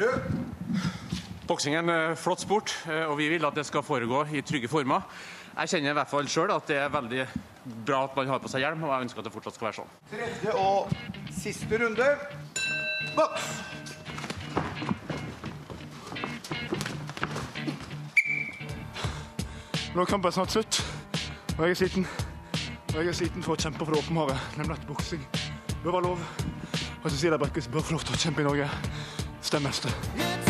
Rød. 0.00 0.20
Boksing 1.48 1.74
er 1.74 1.80
en 1.80 1.88
eh, 1.88 2.16
flott 2.16 2.40
sport, 2.40 2.84
eh, 2.90 3.06
og 3.08 3.16
vi 3.18 3.28
vil 3.28 3.44
at 3.44 3.56
det 3.56 3.64
skal 3.66 3.82
foregå 3.82 4.26
i 4.36 4.40
trygge 4.40 4.68
former. 4.68 5.00
Jeg 5.58 5.68
kjenner 5.68 5.90
i 5.90 5.96
hvert 5.96 6.10
fall 6.10 6.28
sjøl 6.28 6.52
at 6.52 6.68
det 6.68 6.76
er 6.76 6.92
veldig 6.92 7.24
bra 7.86 8.02
at 8.04 8.18
man 8.20 8.28
har 8.28 8.42
på 8.44 8.52
seg 8.52 8.66
hjelm, 8.66 8.84
og 8.84 8.92
jeg 8.92 9.06
ønsker 9.06 9.22
at 9.24 9.30
det 9.30 9.32
fortsatt 9.32 9.56
skal 9.56 9.70
være 9.70 9.78
sånn. 9.78 9.96
Tredje 10.12 10.58
og 10.60 10.92
siste 11.38 11.80
runde. 11.80 12.10
Boks. 13.16 13.48
Nå 19.96 20.04
er 20.04 20.12
kampen 20.12 20.36
snart 20.36 20.52
slutt, 20.52 20.84
og 21.56 21.64
jeg 21.64 21.70
er 21.70 21.82
sliten. 21.86 22.08
Og 22.92 23.00
jeg 23.00 23.08
er 23.08 23.20
sliten 23.24 23.40
for 23.42 23.56
å 23.56 23.62
kjempe 23.64 23.88
for 23.88 23.96
åpen 23.96 24.20
åpenbare, 24.20 24.40
nemlig 24.60 24.76
at 24.76 24.90
boksing 24.92 25.37
bør 25.84 25.90
være 25.90 26.02
lov. 26.02 26.18
Og 27.02 27.10
Cecilia 27.10 27.36
Brekke 27.36 27.62
bør 27.72 27.80
få 27.80 27.98
lov 27.98 28.06
til 28.06 28.18
å 28.18 28.22
kjempe 28.24 28.42
i 28.42 28.48
Norge. 28.50 28.70
Stem 29.42 29.64
Venstre. 29.64 30.47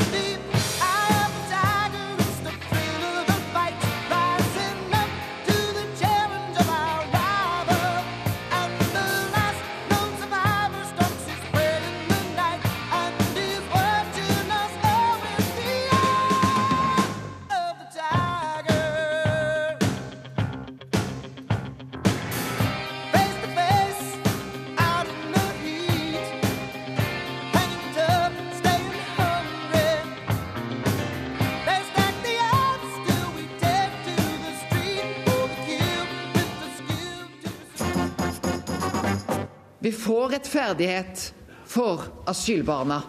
Vi 39.78 39.92
får 39.94 40.28
rettferdighet 40.28 41.32
for 41.68 42.02
asylbarna. 42.26 43.02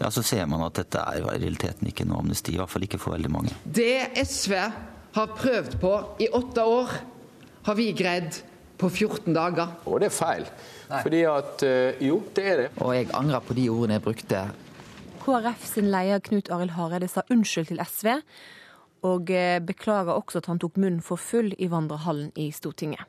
Ja, 0.00 0.10
Så 0.10 0.22
ser 0.22 0.46
man 0.50 0.64
at 0.66 0.74
dette 0.74 0.98
er 0.98 1.20
jo 1.20 1.28
i 1.30 1.38
realiteten 1.38 1.86
ikke 1.86 2.06
noe 2.08 2.24
amnesti, 2.24 2.56
i 2.56 2.58
hvert 2.58 2.72
fall 2.72 2.82
ikke 2.88 2.98
for 2.98 3.14
veldig 3.14 3.30
mange. 3.30 3.52
Det 3.62 4.10
SV 4.18 4.56
har 5.14 5.34
prøvd 5.36 5.76
på 5.78 5.92
i 6.24 6.26
åtte 6.34 6.64
år, 6.66 6.96
har 7.68 7.78
vi 7.78 7.92
greid 7.94 8.40
på 8.80 8.90
14 8.90 9.30
dager. 9.36 9.76
Og 9.86 10.00
det 10.02 10.08
er 10.10 10.16
feil. 10.16 10.48
Fordi 10.90 11.22
at 11.30 11.62
eh, 11.62 12.02
Jo, 12.02 12.18
det 12.34 12.46
er 12.50 12.56
det. 12.64 12.68
Og 12.82 12.96
jeg 12.96 13.12
angrer 13.14 13.44
på 13.46 13.54
de 13.54 13.68
ordene 13.70 14.00
jeg 14.00 14.04
brukte. 14.08 14.42
KrF 15.22 15.68
sin 15.68 15.86
leder 15.92 16.18
Knut 16.26 16.50
Arild 16.50 16.74
Hareide 16.74 17.06
sa 17.08 17.22
unnskyld 17.30 17.70
til 17.70 17.78
SV, 17.86 18.16
og 19.06 19.30
eh, 19.30 19.60
beklager 19.62 20.16
også 20.16 20.42
at 20.42 20.50
han 20.50 20.58
tok 20.58 20.82
munnen 20.82 21.02
for 21.04 21.20
full 21.20 21.54
i 21.62 21.70
vandrehallen 21.70 22.32
i 22.34 22.50
Stortinget. 22.50 23.06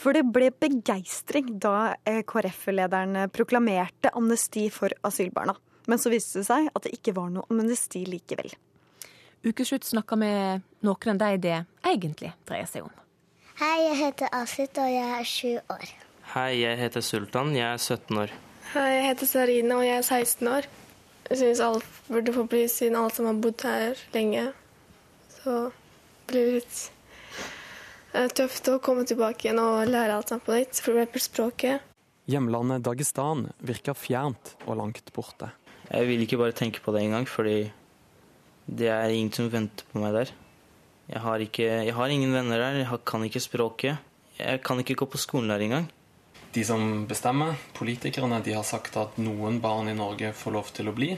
For 0.00 0.16
det 0.16 0.22
ble 0.32 0.48
begeistring 0.56 1.58
da 1.60 1.92
eh, 2.08 2.22
KrF-lederen 2.24 3.26
proklamerte 3.34 4.12
amnesti 4.16 4.70
for 4.72 4.94
asylbarna. 5.04 5.54
Men 5.90 6.00
så 6.00 6.12
viste 6.12 6.40
det 6.40 6.48
seg 6.48 6.70
at 6.72 6.86
det 6.86 6.94
ikke 6.96 7.12
var 7.18 7.28
noe 7.34 7.44
amnesti 7.52 8.06
likevel. 8.08 8.52
Ukeslutt 9.44 9.84
snakka 9.88 10.16
med 10.20 10.64
noen 10.84 11.12
av 11.14 11.20
de 11.20 11.40
det 11.44 11.58
egentlig 11.84 12.32
dreier 12.48 12.68
seg 12.68 12.86
om. 12.86 12.94
Hei, 13.60 13.76
jeg 13.84 13.96
heter 13.98 14.32
Asit, 14.36 14.78
og 14.80 14.88
jeg 14.88 15.08
er 15.18 15.26
sju 15.28 15.52
år. 15.72 15.90
Hei, 16.32 16.50
jeg 16.62 16.78
heter 16.80 17.04
Sultan. 17.04 17.52
Jeg 17.56 17.66
er 17.68 17.80
17 17.80 18.20
år. 18.22 18.32
Hei, 18.72 18.86
jeg 18.94 19.04
heter 19.10 19.28
Sarina, 19.28 19.80
og 19.80 19.84
jeg 19.84 19.98
er 19.98 20.06
16 20.06 20.48
år. 20.48 20.68
Jeg 21.28 21.40
syns 21.42 21.60
alt 21.66 22.00
burde 22.08 22.34
få 22.36 22.46
bli, 22.48 22.62
siden 22.72 22.96
alle 22.96 23.12
som 23.12 23.28
har 23.28 23.36
bodd 23.42 23.66
her 23.68 24.00
lenge. 24.14 24.46
Så 25.42 25.58
blir 26.30 26.46
det 26.46 26.56
litt 26.60 26.80
eh, 28.14 28.28
tøft 28.28 28.68
å 28.72 28.78
komme 28.82 29.04
tilbake 29.08 29.46
igjen 29.48 29.60
og 29.62 29.86
lære 29.90 30.16
alt 30.16 30.28
sammen 30.32 30.44
på 30.46 30.56
nytt, 30.56 30.80
for 30.82 30.98
eksempel 30.98 31.24
språket. 31.24 31.86
Hjemlandet 32.30 32.84
Dagestan 32.86 33.48
virker 33.66 33.96
fjernt 33.98 34.54
og 34.66 34.76
langt 34.78 35.12
borte. 35.16 35.50
Jeg 35.90 36.06
vil 36.06 36.22
ikke 36.22 36.38
bare 36.38 36.54
tenke 36.54 36.82
på 36.84 36.92
det 36.94 37.02
engang, 37.02 37.26
fordi 37.26 37.72
det 38.70 38.90
er 38.92 39.10
ingen 39.10 39.32
som 39.34 39.48
venter 39.50 39.84
på 39.90 39.98
meg 40.02 40.14
der. 40.14 40.30
Jeg 41.10 41.22
har, 41.24 41.42
ikke, 41.42 41.64
jeg 41.88 41.94
har 41.96 42.12
ingen 42.14 42.30
venner 42.32 42.60
der, 42.62 42.76
jeg 42.84 43.00
kan 43.04 43.24
ikke 43.26 43.42
språket. 43.42 43.98
Jeg 44.38 44.60
kan 44.62 44.78
ikke 44.78 44.94
gå 45.00 45.08
på 45.10 45.18
skolen 45.18 45.50
der 45.50 45.64
engang. 45.64 45.88
De 46.54 46.62
som 46.66 47.04
bestemmer, 47.10 47.56
politikerne, 47.74 48.38
de 48.42 48.54
har 48.54 48.64
sagt 48.66 48.96
at 48.98 49.18
noen 49.18 49.58
barn 49.62 49.90
i 49.90 49.94
Norge 49.98 50.30
får 50.34 50.54
lov 50.54 50.70
til 50.74 50.88
å 50.90 50.94
bli, 50.94 51.16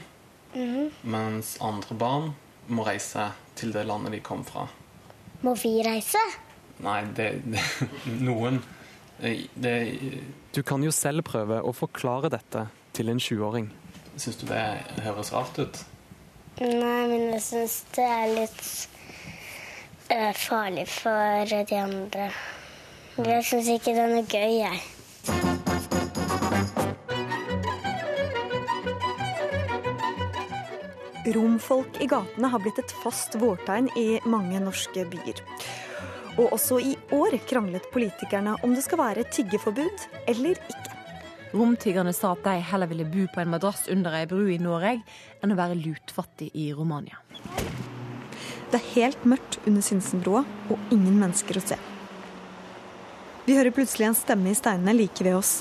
Mhm. 0.53 0.91
mens 1.09 1.57
andre 1.61 1.95
barn 1.97 2.33
må 2.69 2.85
reise 2.85 3.31
til 3.55 3.71
det 3.73 3.85
landet 3.87 4.11
de 4.11 4.19
kom 4.19 4.43
fra. 4.45 4.67
Må 5.41 5.55
vi 5.57 5.81
reise? 5.83 6.19
Nei, 6.81 7.03
det, 7.15 7.29
det 7.45 7.61
Noen 8.27 8.61
det, 9.21 9.75
Du 10.55 10.63
kan 10.63 10.83
jo 10.83 10.91
selv 10.91 11.23
prøve 11.27 11.61
å 11.61 11.71
forklare 11.75 12.31
dette 12.33 12.67
til 12.93 13.09
en 13.13 13.21
20-åring. 13.21 13.69
Syns 14.17 14.37
du 14.41 14.47
det 14.49 14.63
høres 15.05 15.31
rart 15.33 15.57
ut? 15.61 15.83
Nei, 16.61 17.07
men 17.09 17.29
jeg 17.33 17.41
syns 17.41 17.77
det 17.95 18.03
er 18.05 18.33
litt 18.33 18.89
eh, 20.13 20.33
farlig 20.37 20.85
for 20.91 21.53
de 21.69 21.79
andre. 21.79 22.27
Jeg 23.17 23.45
syns 23.47 23.69
ikke 23.73 23.93
det 23.95 24.03
er 24.03 24.13
noe 24.13 24.25
gøy, 24.29 24.53
jeg. 24.61 24.77
Romfolk 31.33 32.01
i 32.03 32.07
gatene 32.11 32.49
har 32.51 32.59
blitt 32.61 32.81
et 32.81 32.93
fast 33.01 33.37
vårtegn 33.39 33.87
i 33.97 34.19
mange 34.29 34.59
norske 34.61 35.05
byer. 35.09 35.39
Og 36.41 36.55
også 36.55 36.79
i 36.81 36.95
år 37.13 37.37
kranglet 37.49 37.85
politikerne 37.93 38.55
om 38.65 38.73
det 38.73 38.83
skal 38.85 39.01
være 39.03 39.25
tiggeforbud 39.29 40.07
eller 40.27 40.57
ikke. 40.57 40.93
Romtiggerne 41.53 42.13
sa 42.17 42.31
at 42.33 42.41
de 42.47 42.55
heller 42.65 42.89
ville 42.89 43.05
bo 43.05 43.27
på 43.29 43.43
en 43.43 43.51
madrass 43.53 43.85
under 43.93 44.15
ei 44.17 44.25
bru 44.29 44.47
i 44.49 44.57
Norge 44.57 44.95
enn 45.43 45.53
å 45.53 45.59
være 45.59 45.77
lutfattig 45.77 46.49
i 46.57 46.71
Romania. 46.73 47.19
Det 48.71 48.79
er 48.79 48.91
helt 48.95 49.27
mørkt 49.29 49.59
under 49.69 49.85
Sinsenbroa 49.85 50.41
og 50.73 50.93
ingen 50.95 51.19
mennesker 51.21 51.59
å 51.59 51.61
se. 51.61 51.77
Vi 53.45 53.53
hører 53.53 53.75
plutselig 53.75 54.07
en 54.07 54.17
stemme 54.17 54.49
i 54.49 54.57
steinene 54.57 54.95
like 54.97 55.21
ved 55.21 55.37
oss. 55.37 55.59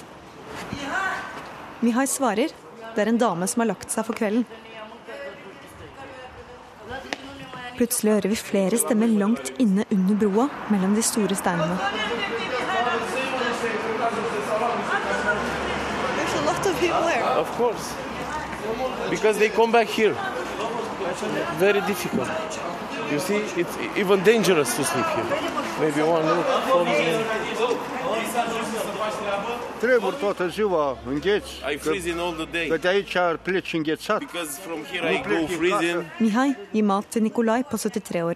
Mihai 1.83 2.07
svarer. 2.09 2.55
Det 2.95 3.03
er 3.03 3.11
en 3.11 3.21
dame 3.21 3.49
som 3.51 3.61
har 3.65 3.73
lagt 3.75 3.93
seg 3.93 4.07
for 4.07 4.17
kvelden. 4.17 4.47
Plutselig 7.77 8.13
hører 8.13 8.29
vi 8.29 8.37
flere 8.37 8.79
stemmer 8.79 9.07
langt 9.07 9.53
inne 9.63 9.85
under 9.91 10.17
broa 10.21 10.49
mellom 10.71 10.95
de 10.95 11.03
store 11.03 11.35
steinene. 11.35 11.79
Of 17.43 17.57
course. 17.57 17.95
Because 19.11 19.39
they 19.39 19.49
come 19.49 19.73
back 19.73 19.89
here. 19.89 20.15
Very 21.59 21.81
difficult. 21.87 22.29
You 23.13 23.21
see, 23.21 23.41
it's 23.61 23.77
even 24.03 24.19
dangerous 24.25 24.71
to 24.77 24.83
sleep 24.85 25.09
here. 25.15 25.29
Maybe 25.81 26.01
one 26.17 26.25
look 26.27 26.47
from 26.69 26.87
Trebuie 29.79 30.13
toată 30.21 30.49
ziua 30.49 30.99
îngheți. 31.09 31.51
I 31.73 31.77
freezing 31.77 32.19
all 32.19 32.33
the 32.33 32.47
day. 32.53 32.67
Că 32.67 32.77
de 32.77 32.89
aici 32.89 33.17
pleci 33.43 33.73
înghețat. 33.73 34.19
Because 34.19 34.61
from 34.61 34.79
here 34.91 35.13
I 35.15 35.23
go 35.29 35.47
freezing. 35.47 36.05
Mihai 36.19 36.57
gir 36.73 36.83
mat 36.83 37.05
til 37.05 37.23
Nikolai 37.23 37.63
på 37.71 37.77
73 37.77 38.23
år. 38.23 38.35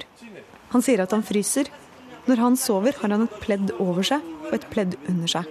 Han 0.69 0.81
sier 0.81 1.01
at 1.01 1.11
han 1.11 1.23
fryser. 1.23 1.65
Når 2.25 2.37
han 2.37 2.57
sover, 2.57 2.93
har 3.01 3.09
han 3.09 3.23
et 3.23 3.31
pledd 3.41 3.71
over 3.79 4.03
seg 4.03 4.21
og 4.49 4.55
et 4.55 4.67
pledd 4.67 4.97
under 5.09 5.27
seg. 5.27 5.45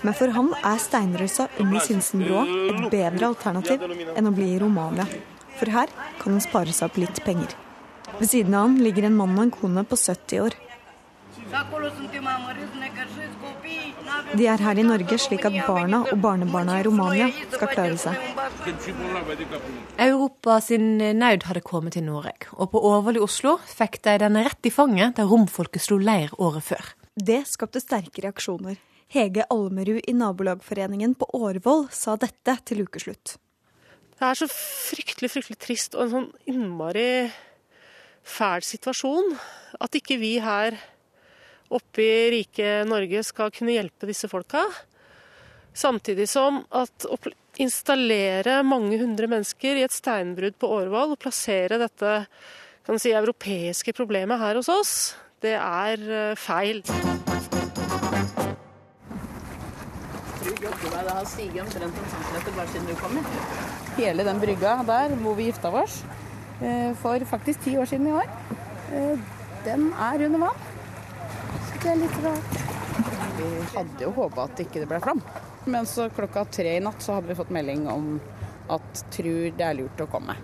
Men 0.00 0.14
for 0.14 0.28
han 0.28 0.52
er 0.64 0.78
steinrøysa 0.78 1.48
under 1.58 1.80
Sinsenbrua 1.80 2.44
et 2.70 2.90
bedre 2.90 3.26
alternativ 3.26 3.80
enn 4.16 4.28
å 4.28 4.34
bli 4.36 4.52
i 4.54 4.58
Romania. 4.60 5.06
For 5.56 5.72
her 5.72 5.92
kan 6.20 6.36
han 6.36 6.44
spare 6.44 6.74
seg 6.76 6.90
opp 6.90 7.00
litt 7.00 7.24
penger. 7.24 7.56
Ved 8.18 8.30
siden 8.30 8.54
av 8.54 8.68
han 8.68 8.78
ligger 8.80 9.08
en 9.08 9.18
mann 9.18 9.36
og 9.36 9.48
en 9.48 9.54
kone 9.54 9.84
på 9.84 9.98
70 9.98 10.44
år. 10.46 10.56
De 14.36 14.46
er 14.50 14.62
her 14.62 14.78
i 14.80 14.84
Norge 14.86 15.18
slik 15.20 15.44
at 15.46 15.56
barna 15.66 16.00
og 16.10 16.18
barnebarna 16.22 16.78
i 16.80 16.84
Romania 16.86 17.28
skal 17.52 17.70
klare 17.70 17.98
seg. 18.00 18.16
Europa 20.06 20.58
sin 20.64 20.98
nød 20.98 21.46
hadde 21.48 21.62
kommet 21.66 21.96
til 21.96 22.06
Norge, 22.08 22.50
og 22.56 22.72
på 22.72 22.82
Årvoll 22.90 23.20
i 23.20 23.24
Oslo 23.24 23.56
fikk 23.68 24.00
de 24.06 24.18
den 24.24 24.40
rett 24.48 24.68
i 24.68 24.74
fanget 24.74 25.16
der 25.20 25.30
romfolket 25.30 25.84
slo 25.86 26.00
leir 26.02 26.34
året 26.38 26.66
før. 26.66 26.92
Det 27.16 27.44
skapte 27.48 27.80
sterke 27.84 28.26
reaksjoner. 28.26 28.76
Hege 29.12 29.46
Almerud 29.54 30.02
i 30.02 30.14
Nabolagforeningen 30.18 31.14
på 31.14 31.28
Årvoll 31.38 31.86
sa 31.94 32.16
dette 32.20 32.58
til 32.66 32.82
ukeslutt. 32.88 33.36
Det 34.16 34.24
er 34.24 34.38
så 34.38 34.48
fryktelig, 34.48 35.28
fryktelig 35.34 35.58
trist 35.60 35.96
og 35.96 36.06
en 36.06 36.12
sånn 36.14 36.28
innmari 36.48 37.08
fæl 38.26 38.64
situasjon 38.64 39.34
at 39.82 39.98
ikke 39.98 40.16
vi 40.18 40.36
her 40.42 40.78
oppe 41.76 42.02
i 42.02 42.30
rike 42.32 42.84
Norge 42.88 43.22
skal 43.26 43.52
kunne 43.54 43.74
hjelpe 43.74 44.08
disse 44.08 44.30
folka. 44.30 44.64
Samtidig 45.76 46.28
som 46.32 46.62
at 46.72 47.04
å 47.10 47.18
installere 47.60 48.62
mange 48.64 48.96
hundre 49.00 49.28
mennesker 49.28 49.76
i 49.76 49.84
et 49.84 49.94
steinbrudd 49.94 50.56
på 50.60 50.70
Årvoll 50.78 51.12
og 51.16 51.20
plassere 51.20 51.80
dette 51.80 52.16
si, 52.96 53.12
europeiske 53.12 53.92
problemet 53.96 54.40
her 54.40 54.60
hos 54.60 54.72
oss, 54.72 54.96
det 55.44 55.58
er 55.58 56.36
Det 60.66 61.10
har 61.10 61.24
stiget 61.28 61.62
omtrent 61.62 61.98
en 61.98 62.10
centimeter 62.12 62.54
bare 62.56 62.68
siden 62.72 62.86
du 62.90 62.94
kom. 63.00 63.18
Hele 63.96 64.24
den 64.26 64.40
brygga 64.42 64.76
der 64.86 65.14
hvor 65.22 65.36
vi 65.38 65.48
gifta 65.48 65.70
oss 65.70 66.00
eh, 66.60 66.92
for 67.00 67.22
faktisk 67.30 67.62
ti 67.64 67.76
år 67.78 67.86
siden 67.90 68.08
i 68.10 68.14
år, 68.16 68.30
eh, 68.92 69.18
den 69.64 69.92
er 69.92 70.26
under 70.26 70.46
vann. 70.46 70.64
Så 71.68 71.82
det 71.82 71.92
er 71.92 72.00
litt 72.02 72.18
rart. 72.24 72.56
Vi 73.36 73.50
hadde 73.76 74.06
jo 74.06 74.12
håpa 74.16 74.48
at 74.48 74.64
ikke 74.64 74.82
det 74.82 74.88
ble 74.90 75.00
flom. 75.04 75.22
Men 75.66 75.86
så 75.86 76.08
klokka 76.14 76.46
tre 76.50 76.76
i 76.76 76.82
natt 76.82 77.02
så 77.02 77.16
hadde 77.16 77.30
vi 77.30 77.38
fått 77.38 77.54
melding 77.54 77.86
om 77.90 78.16
at 78.72 79.02
tror 79.14 79.50
det 79.56 79.66
er 79.66 79.78
lurt 79.78 80.02
å 80.02 80.08
komme. 80.10 80.36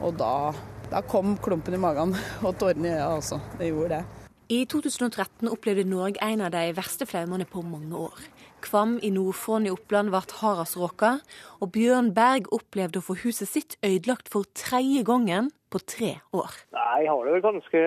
Og 0.00 0.14
da, 0.18 0.52
da 0.90 1.02
kom 1.06 1.36
klumpen 1.42 1.76
i 1.76 1.82
magen 1.82 2.14
og 2.46 2.56
tårene 2.60 2.90
i 2.90 2.96
øya 2.98 3.10
også. 3.18 3.40
Det 3.58 3.70
gjorde 3.70 3.98
det. 3.98 4.04
I 4.50 4.64
2013 4.66 5.46
opplevde 5.46 5.86
Norge 5.86 6.18
en 6.26 6.40
av 6.42 6.50
de 6.50 6.64
verste 6.74 7.06
flaumene 7.06 7.46
på 7.46 7.62
mange 7.62 7.94
år. 8.08 8.24
Kvam 8.64 8.98
i 9.02 9.10
Nord-Fron 9.14 9.66
i 9.68 9.72
Oppland 9.72 10.12
ble 10.12 10.20
hardest 10.40 10.78
råka, 10.78 11.16
og 11.60 11.72
Bjørn 11.74 12.12
Berg 12.16 12.50
opplevde 12.54 13.00
å 13.00 13.06
få 13.06 13.16
huset 13.22 13.48
sitt 13.50 13.76
ødelagt 13.86 14.30
for 14.32 14.48
tredje 14.56 15.04
gangen 15.08 15.50
på 15.72 15.80
tre 15.82 16.16
år. 16.36 16.56
Nei, 16.76 17.04
jeg 17.04 17.12
har 17.12 17.26
det 17.26 17.36
vel 17.36 17.46
ganske 17.46 17.84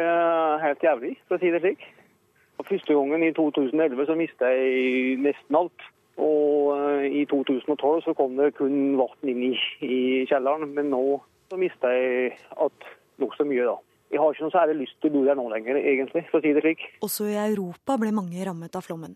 helt 0.64 0.88
jævlig, 0.88 1.14
for 1.28 1.38
å 1.38 1.44
si 1.44 1.52
det 1.54 1.62
slik. 1.64 1.86
Og 2.62 2.70
Første 2.70 2.96
gangen 2.96 3.26
i 3.26 3.34
2011 3.36 4.08
så 4.08 4.18
mista 4.18 4.52
jeg 4.54 5.18
nesten 5.24 5.60
alt. 5.60 5.88
Og 6.22 6.74
eh, 6.78 7.08
i 7.22 7.24
2012 7.26 8.04
så 8.06 8.14
kom 8.18 8.38
det 8.38 8.54
kun 8.60 8.94
vann 9.00 9.32
inn 9.32 9.42
i, 9.50 9.54
i 9.82 9.98
kjelleren, 10.30 10.70
men 10.76 10.92
nå 10.94 11.02
så 11.50 11.58
mista 11.60 11.90
jeg 11.94 12.36
at 12.62 12.94
nokså 13.22 13.48
mye, 13.50 13.66
da. 13.66 13.80
Jeg 14.14 14.22
har 14.22 14.30
ikke 14.30 14.46
noe 14.46 14.54
særlig 14.54 14.76
lyst 14.84 15.00
til 15.02 15.10
å 15.10 15.14
bo 15.16 15.24
der 15.26 15.38
nå 15.40 15.48
lenger, 15.50 15.80
egentlig, 15.82 16.22
for 16.30 16.38
å 16.38 16.44
si 16.46 16.54
det 16.54 16.62
slik. 16.62 16.84
Også 17.06 17.26
i 17.32 17.38
Europa 17.42 17.98
ble 17.98 18.12
mange 18.14 18.46
rammet 18.46 18.76
av 18.78 18.86
flommen. 18.86 19.16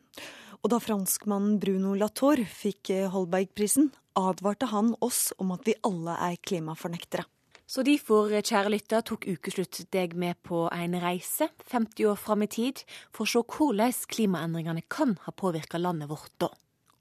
Og 0.63 0.71
da 0.73 0.79
franskmannen 0.81 1.57
Bruno 1.61 1.93
Latour 1.97 2.41
fikk 2.49 2.91
eh, 2.95 3.07
Holbergprisen, 3.13 3.91
advarte 4.17 4.69
han 4.71 4.95
oss 5.05 5.31
om 5.37 5.53
at 5.53 5.67
vi 5.67 5.77
alle 5.85 6.17
er 6.29 6.37
klimafornektere. 6.41 7.27
Så 7.67 7.83
derfor, 7.83 8.31
kjære 8.31 8.71
lytter, 8.71 9.03
tok 9.03 9.25
Ukeslutt 9.27 9.81
deg 9.91 10.13
med 10.15 10.37
på 10.47 10.69
en 10.71 10.95
reise 11.03 11.49
50 11.67 12.07
år 12.07 12.15
fram 12.15 12.45
i 12.45 12.47
tid, 12.47 12.83
for 13.11 13.27
å 13.27 13.31
se 13.33 13.41
hvordan 13.43 13.97
klimaendringene 14.07 14.85
kan 14.87 15.17
ha 15.25 15.35
påvirka 15.35 15.81
landet 15.81 16.07
vårt 16.07 16.31
da. 16.39 16.47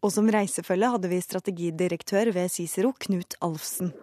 Og 0.03 0.13
som 0.13 0.27
reisefølge 0.31 0.91
hadde 0.91 1.11
vi 1.11 1.23
strategidirektør 1.23 2.33
ved 2.35 2.51
Cicero, 2.53 2.93
Knut 2.99 3.39
Alfsen. 3.47 3.95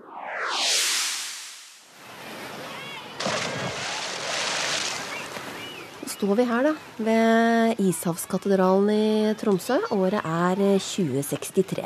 Står 6.23 6.37
vi 6.39 6.43
her, 6.47 6.63
da, 6.63 6.71
ved 7.03 7.79
Ishavskatedralen 7.83 8.87
i 8.93 9.33
Tromsø. 9.35 9.75
Året 9.91 10.21
er 10.23 10.59
2063. 10.79 11.83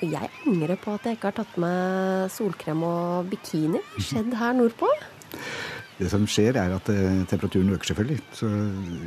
Og 0.00 0.06
jeg 0.10 0.30
angrer 0.42 0.78
på 0.82 0.96
at 0.96 1.04
jeg 1.06 1.14
ikke 1.14 1.28
har 1.30 1.36
tatt 1.36 1.52
med 1.62 2.32
solkrem 2.34 2.82
og 2.82 3.28
bikini. 3.30 3.78
Skjedd 4.02 4.34
her 4.40 4.56
nordpå? 4.58 4.88
Det 6.00 6.10
som 6.10 6.26
skjer, 6.26 6.58
er 6.58 6.74
at 6.74 6.90
eh, 6.90 7.22
temperaturen 7.30 7.70
øker, 7.76 7.92
selvfølgelig. 7.92 8.24
Så, 8.34 8.50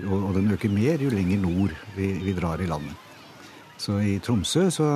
og, 0.07 0.15
og, 0.29 0.31
den 0.37 0.47
øker 0.55 0.71
mer 0.71 1.03
jo 1.03 1.11
lenger 1.11 1.43
nord 1.43 1.75
vi, 1.97 2.13
vi, 2.23 2.35
drar 2.37 2.63
i 2.63 2.69
landet. 2.69 2.95
Så 3.79 3.97
i 3.99 4.15
Tromsø 4.23 4.69
så 4.71 4.87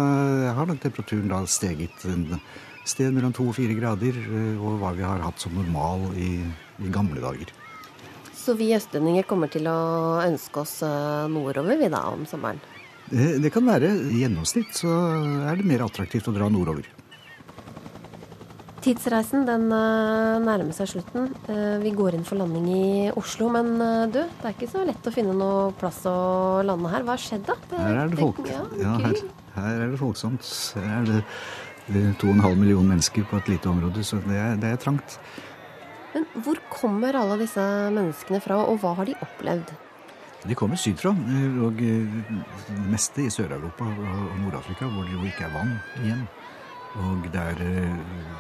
har 0.56 0.70
nok 0.70 0.80
temperaturen 0.80 1.28
da 1.34 1.42
steget 1.44 2.08
en 2.08 2.40
sted 2.88 3.12
mellom 3.12 3.36
to 3.36 3.50
og 3.52 3.60
fire 3.60 3.76
grader 3.76 4.16
og 4.32 4.64
over 4.64 4.80
hva 4.80 4.96
vi 4.96 5.06
har 5.08 5.28
hatt 5.28 5.44
som 5.44 5.60
normal 5.60 6.08
i, 6.16 6.38
i 6.80 6.94
gamle 6.94 7.20
dager. 7.24 7.52
Så 8.44 8.58
vi 8.60 8.74
østlendinger 8.76 9.24
kommer 9.28 9.48
til 9.52 9.70
å 9.72 10.20
ønske 10.20 10.64
oss 10.66 10.82
eh, 10.84 11.28
nordover 11.32 11.80
vi 11.80 11.88
da 11.92 12.02
om 12.12 12.26
sommeren? 12.28 12.60
Det, 13.08 13.38
det 13.44 13.52
kan 13.54 13.64
være. 13.68 13.94
I 14.12 14.24
gjennomsnitt 14.24 14.76
så 14.76 14.92
er 15.48 15.60
det 15.60 15.68
mer 15.70 15.86
attraktivt 15.86 16.28
å 16.28 16.34
dra 16.36 16.50
nordover. 16.52 16.90
Tidsreisen 18.84 19.46
den 19.48 19.70
eh, 19.72 20.42
nærmer 20.44 20.76
seg 20.76 20.92
slutten. 20.92 21.30
Eh, 21.48 21.78
vi 21.86 21.94
går 21.96 22.18
inn 22.18 22.28
for 22.28 22.42
landing 22.42 22.68
i 22.74 22.90
Oslo. 23.20 23.48
Men 23.54 23.78
du, 24.12 24.20
det 24.20 24.50
er 24.50 24.58
ikke 24.58 24.72
så 24.74 24.84
lett 24.90 25.08
å 25.08 25.16
finne 25.16 25.38
noe 25.40 25.72
plass 25.80 26.02
å 26.10 26.18
lande 26.68 26.92
her. 26.92 27.08
Hva 27.08 27.16
har 27.16 27.24
skjedd, 27.24 27.48
da? 27.48 27.56
Det, 27.72 27.80
her 27.80 28.02
er 28.02 28.12
det 28.12 28.20
folk. 28.26 28.44
Ja, 28.52 28.66
ja 28.82 28.98
her, 29.06 29.24
her, 29.56 29.82
er 29.88 29.96
det 29.96 30.04
folksomt. 30.04 30.52
Her 30.84 31.00
er 31.00 31.24
det 31.88 32.06
2,5 32.20 32.60
millioner 32.60 32.92
mennesker 32.92 33.24
på 33.32 33.40
et 33.40 33.56
lite 33.56 33.72
område, 33.72 34.04
så 34.04 34.20
det 34.28 34.36
er, 34.36 34.60
det 34.60 34.76
er 34.76 34.84
trangt. 34.84 35.20
Men 36.14 36.26
hvor 36.46 36.60
kommer 36.70 37.16
alle 37.18 37.40
disse 37.42 37.64
menneskene 37.94 38.42
fra, 38.44 38.60
og 38.70 38.78
hva 38.84 38.94
har 39.00 39.10
de 39.10 39.16
opplevd? 39.26 39.74
De 40.44 40.56
kommer 40.60 40.76
sydfra, 40.76 41.14
og 41.64 41.80
eh, 41.82 42.18
det 42.68 42.88
meste 42.92 43.24
i 43.24 43.30
Sør-Europa 43.32 43.88
og 43.88 44.34
Nord-Afrika, 44.42 44.86
hvor 44.92 45.08
det 45.08 45.16
jo 45.16 45.24
ikke 45.26 45.48
er 45.48 45.54
vann 45.56 45.78
igjen. 46.04 46.26
Og 46.94 47.24
det 47.34 47.42
er 47.42 47.62
eh, 47.64 47.96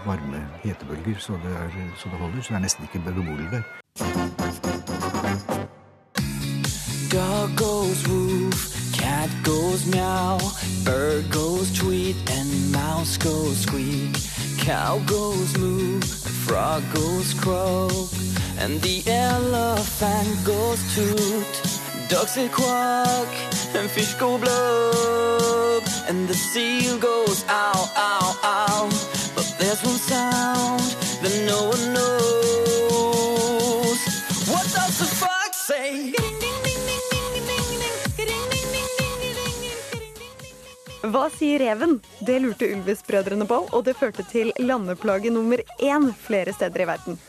varme 0.05 0.43
hetebølger, 0.63 1.17
så 1.19 1.39
det, 1.43 1.53
er, 1.63 1.69
så 1.97 2.09
det 2.11 2.19
holder. 2.19 2.41
Så 2.41 2.53
det 2.53 2.59
er 2.59 2.65
nesten 2.67 2.84
ikke 2.84 3.01
beboelig 3.07 3.47
der. 3.55 3.63
Dog 7.13 7.49
goes 7.57 8.07
woof, 8.09 8.61
cat 8.93 9.32
goes 9.45 9.86
meow, 9.86 10.38
bird 10.86 11.32
goes 11.32 11.71
tweet, 11.74 12.17
and 12.38 12.49
mouse 12.71 13.17
goes 13.17 13.57
squeak. 13.65 14.13
Cow 14.57 14.99
goes 15.07 15.57
moo, 15.57 15.99
frog 16.45 16.83
goes 16.93 17.33
croak, 17.33 18.09
and 18.57 18.81
the 18.81 19.03
elephant 19.07 20.31
goes 20.43 20.81
toot. 20.93 21.53
Ducks 22.09 22.31
say 22.31 22.49
quack, 22.49 23.31
and 23.75 23.89
fish 23.89 24.13
go 24.15 24.37
blub, 24.37 25.83
and 26.09 26.27
the 26.27 26.33
seal 26.33 26.97
goes 26.97 27.45
ow, 27.47 27.81
ow, 27.95 28.39
ow. 28.43 28.89
But 29.35 29.47
there's 29.57 29.81
one 29.83 30.01
sound 30.11 30.81
that 31.23 31.35
no 31.47 31.69
one 31.69 31.93
knows. 31.93 32.22
Hva 41.14 41.28
sier 41.30 41.59
reven? 41.61 41.99
Det 42.26 42.39
lurte 42.41 42.66
Ulvis-brødrene 42.74 43.45
på, 43.45 43.59
og 43.70 43.84
det 43.86 43.93
førte 43.99 44.24
til 44.26 44.47
landeplage 44.57 45.30
nummer 45.30 45.61
én 45.78 46.07
flere 46.18 46.49
steder 46.55 46.82
i 46.82 46.88
verden. 46.89 47.20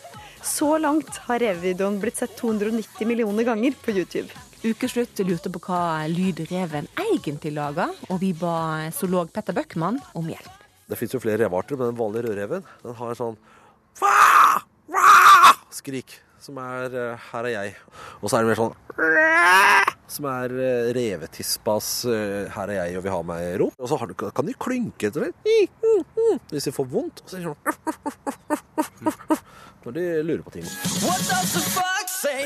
Så 0.41 0.79
langt 0.81 1.19
har 1.27 1.43
revevideoen 1.43 1.99
blitt 2.01 2.17
sett 2.17 2.33
290 2.39 3.05
millioner 3.11 3.45
ganger 3.45 3.77
på 3.85 3.93
YouTube. 3.93 4.33
Ukeslutt 4.65 5.21
lurte 5.29 5.53
på 5.53 5.61
hva 5.67 5.83
lyd 6.09 6.41
reven 6.49 6.89
egentlig 7.11 7.53
lager, 7.59 7.93
og 8.09 8.23
vi 8.25 8.33
ba 8.33 8.89
zoolog 8.97 9.29
Petter 9.37 9.53
Bøckmann 9.53 10.01
om 10.17 10.33
hjelp. 10.33 10.65
Det 10.89 10.97
fins 10.97 11.13
jo 11.13 11.21
flere 11.21 11.43
revearter, 11.45 11.77
men 11.77 11.93
den 11.93 12.01
vanlige 12.01 12.31
rødreven 12.31 12.65
den 12.87 13.01
har 13.03 13.13
en 13.13 13.21
sånn 13.21 13.41
skrik, 15.77 16.23
som 16.45 16.59
er 16.61 16.93
eh, 16.93 17.17
'her 17.31 17.47
er 17.49 17.53
jeg'. 17.55 17.77
Og 18.21 18.29
så 18.29 18.37
er 18.37 18.41
det 18.43 18.51
mer 18.53 18.61
sånn 18.61 18.75
som 20.15 20.27
er 20.29 20.53
uh, 20.53 20.93
revetispas 20.95 21.89
eh, 22.05 22.51
'her 22.53 22.69
er 22.69 22.77
jeg 22.85 22.99
og 22.99 23.05
vil 23.07 23.15
ha 23.15 23.23
meg 23.23 23.61
ro'. 23.63 23.73
Og 23.79 23.89
så 23.89 23.97
har 23.99 24.07
du, 24.07 24.15
kan 24.15 24.47
de 24.47 24.55
klynke 24.55 25.09
etter 25.09 25.21
det 25.27 25.33
hvis 26.51 26.69
de 26.69 26.73
får 26.75 26.87
vondt. 26.91 27.23
Og 27.25 27.29
så 27.31 27.37
er 27.37 27.41
det 27.41 27.49
sånn 27.49 27.61
når 29.85 29.97
de 29.97 30.05
lurer 30.25 30.45
på 30.45 30.55
ting. 30.55 30.67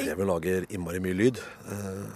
Reven 0.08 0.28
lager 0.28 0.64
innmari 0.74 1.00
mye 1.02 1.16
lyd. 1.16 1.38
Eh, 1.70 2.06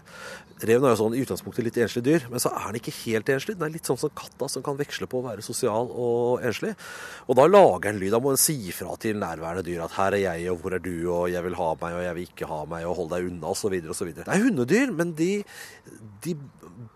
reven 0.67 0.87
er 0.87 0.95
jo 0.95 0.99
sånn 1.01 1.15
i 1.17 1.23
utgangspunktet 1.23 1.67
litt 1.67 1.79
enslig 1.83 2.03
dyr, 2.07 2.27
men 2.31 2.43
så 2.43 2.51
er 2.55 2.69
den 2.69 2.81
ikke 2.81 2.95
helt 3.03 3.31
enslig. 3.35 3.57
Den 3.59 3.69
er 3.69 3.75
litt 3.77 3.89
sånn 3.89 4.01
som 4.01 4.13
katta, 4.19 4.49
som 4.51 4.65
kan 4.67 4.79
veksle 4.79 5.09
på 5.11 5.21
å 5.21 5.27
være 5.27 5.45
sosial 5.47 5.91
og 5.91 6.43
enslig. 6.47 6.73
Og 7.29 7.39
da 7.39 7.47
lager 7.51 7.91
den 7.91 8.01
lyd. 8.03 8.13
Da 8.15 8.23
må 8.23 8.35
den 8.35 8.43
si 8.43 8.57
fra 8.75 8.97
til 9.03 9.21
nærværende 9.23 9.67
dyr 9.67 9.85
at 9.87 9.97
'her 9.99 10.19
er 10.19 10.23
jeg, 10.23 10.51
og 10.51 10.63
hvor 10.63 10.75
er 10.75 10.83
du', 10.83 11.11
og 11.11 11.31
'jeg 11.31 11.45
vil 11.45 11.55
ha 11.55 11.75
meg', 11.75 11.95
og 11.99 12.03
'jeg 12.03 12.15
vil 12.15 12.29
ikke 12.29 12.51
ha 12.51 12.65
meg', 12.67 12.87
og 12.87 12.97
'hold 12.97 13.11
deg 13.11 13.31
unna', 13.31 13.51
osv. 13.51 13.75
osv. 13.91 14.15
Det 14.15 14.29
er 14.29 14.43
hundedyr, 14.43 14.93
men 14.93 15.13
de, 15.13 15.45
de 16.25 16.37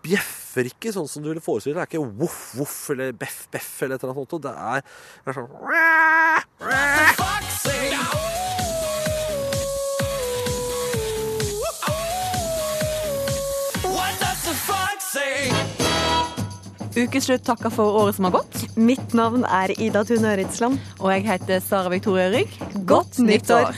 bjeffer 0.05 0.69
ikke 0.71 0.93
sånn 0.95 1.09
som 1.11 1.23
du 1.23 1.29
ville 1.31 1.43
forestille 1.43 1.75
deg. 1.77 1.87
Det 1.87 1.97
er 1.97 2.01
ikke 2.01 2.17
voff, 2.21 2.41
voff 2.57 2.77
eller 2.95 3.13
beff, 3.17 3.45
beff 3.53 3.73
eller 3.83 3.95
et 3.97 4.03
eller 4.03 4.13
annet 4.15 4.31
sånt. 4.33 4.43
Det 4.47 4.53
er, 4.53 4.81
det 5.23 5.29
er 5.31 5.35
sånn 5.41 5.51
Ukeslutt 16.97 17.43
takker 17.45 17.69
for 17.69 17.99
året 17.99 18.17
som 18.17 18.25
har 18.25 18.39
gått. 18.39 18.63
Mitt 18.73 19.13
navn 19.17 19.43
er 19.45 19.69
Ida 19.77 20.01
Tune 20.07 20.31
Øritsland. 20.33 20.81
Og 20.97 21.11
jeg 21.13 21.27
heter 21.27 21.61
Sara 21.61 21.91
Victoria 21.93 22.31
Rygg. 22.33 22.57
Godt 22.89 23.19
nyttår! 23.21 23.75